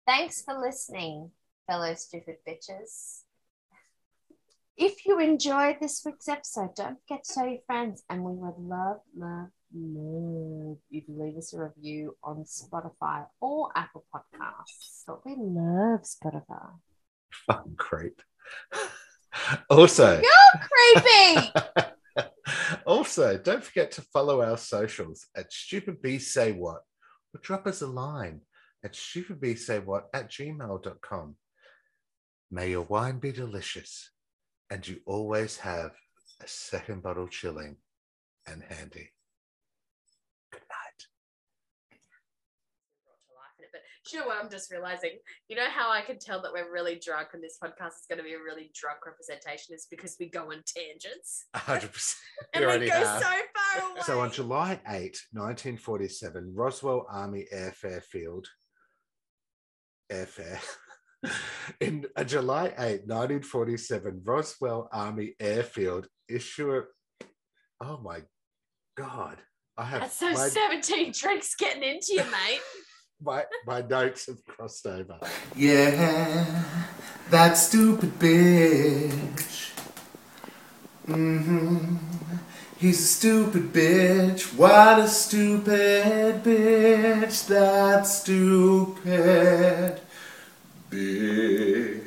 Thanks 0.07 0.43
for 0.43 0.55
listening, 0.61 1.33
fellow 1.67 1.95
stupid 1.95 2.37
bitches. 2.47 3.23
If 4.77 5.07
you 5.07 5.21
enjoyed 5.21 5.77
this 5.81 6.03
week's 6.05 6.29
episode, 6.29 6.75
don't 6.75 6.99
forget 7.07 7.25
to 7.25 7.35
tell 7.35 7.47
your 7.47 7.61
friends, 7.67 8.03
and 8.11 8.25
we 8.25 8.33
would 8.33 8.59
love, 8.59 8.99
love, 9.17 9.49
love 9.73 10.79
you 10.91 11.01
to 11.03 11.13
leave 11.13 11.37
us 11.37 11.53
a 11.53 11.63
review 11.65 12.17
on 12.23 12.45
Spotify 12.45 13.27
or 13.41 13.71
Apple 13.77 14.05
Podcasts. 14.15 15.03
But 15.07 15.25
we 15.25 15.37
love 15.39 16.01
Spotify. 16.03 16.71
Oh, 17.49 17.55
fucking 17.55 17.75
creep 17.77 18.23
also 19.71 20.21
You're 20.21 21.03
creepy. 21.03 21.53
also, 22.87 23.39
don't 23.39 23.65
forget 23.65 23.91
to 23.93 24.03
follow 24.03 24.43
our 24.43 24.57
socials 24.57 25.27
at 25.37 25.53
Stupid 25.53 26.01
B 26.03 26.19
Say 26.19 26.53
What 26.53 26.83
or 27.35 27.41
drop 27.43 27.67
us 27.67 27.83
a 27.83 27.87
line 27.87 28.41
at 28.85 28.93
stupidbsaywhat 28.93 30.03
at 30.13 30.31
gmail.com. 30.31 31.37
May 32.51 32.71
your 32.71 32.83
wine 32.83 33.19
be 33.19 33.33
delicious 33.33 34.11
and 34.75 34.89
you 34.89 34.99
always 35.07 35.57
have 35.57 35.93
a 36.43 36.49
second 36.49 37.01
bottle 37.01 37.29
chilling 37.29 37.77
and 38.49 38.61
handy. 38.61 39.13
Good 40.51 40.63
night. 40.63 41.01
brought 43.07 43.23
to 43.23 43.35
life 43.37 43.55
in 43.61 43.65
it. 43.67 43.71
But 43.71 44.13
you 44.13 44.19
know 44.19 44.27
what 44.27 44.43
I'm 44.43 44.51
just 44.51 44.73
realizing? 44.73 45.11
You 45.47 45.55
know 45.55 45.69
how 45.71 45.93
I 45.93 46.01
can 46.01 46.19
tell 46.19 46.43
that 46.43 46.53
we're 46.53 46.73
really 46.73 47.01
drunk 47.01 47.29
and 47.35 47.43
this 47.43 47.57
podcast 47.63 48.01
is 48.01 48.07
going 48.09 48.19
to 48.19 48.25
be 48.25 48.33
a 48.33 48.39
really 48.39 48.73
drunk 48.75 49.07
representation 49.07 49.77
is 49.77 49.87
because 49.89 50.17
we 50.19 50.29
go 50.29 50.51
on 50.51 50.65
tangents 50.67 51.45
100%. 51.55 52.15
and 52.55 52.81
we 52.81 52.89
go 52.89 52.95
so 52.95 53.21
far 53.21 53.93
away. 53.93 54.01
So 54.03 54.19
on 54.23 54.33
July 54.33 54.81
8, 54.89 55.17
1947, 55.31 56.53
Roswell 56.53 57.07
Army 57.09 57.47
Airfare 57.55 58.03
Field, 58.03 58.49
Airfare. 60.11 60.59
In 61.81 62.07
uh, 62.17 62.25
July 62.25 62.67
8, 62.79 63.07
1947, 63.07 64.23
Roswell 64.25 64.89
Army 64.93 65.35
Airfield 65.41 66.09
issue 66.29 66.73
a, 66.73 66.83
oh 67.81 67.99
my 68.03 68.23
God. 68.97 69.39
I 69.77 69.85
have 69.85 70.01
That's 70.03 70.19
so 70.19 70.31
my, 70.31 70.49
17 70.49 71.13
drinks 71.13 71.57
getting 71.57 71.83
into 71.83 72.13
you, 72.13 72.25
mate. 72.25 72.61
my, 73.23 73.45
my 73.67 73.81
notes 73.81 74.27
have 74.27 74.45
crossed 74.45 74.87
over. 74.87 75.19
Yeah, 75.57 76.63
that 77.31 77.55
stupid 77.55 78.19
bitch. 78.19 79.73
Mm-hmm. 81.09 81.97
He's 82.79 83.01
a 83.01 83.07
stupid 83.07 83.73
bitch. 83.73 84.55
What 84.55 85.01
a 85.01 85.09
stupid 85.09 86.45
bitch. 86.45 87.47
That's 87.47 88.21
stupid 88.21 90.04
big 90.95 92.01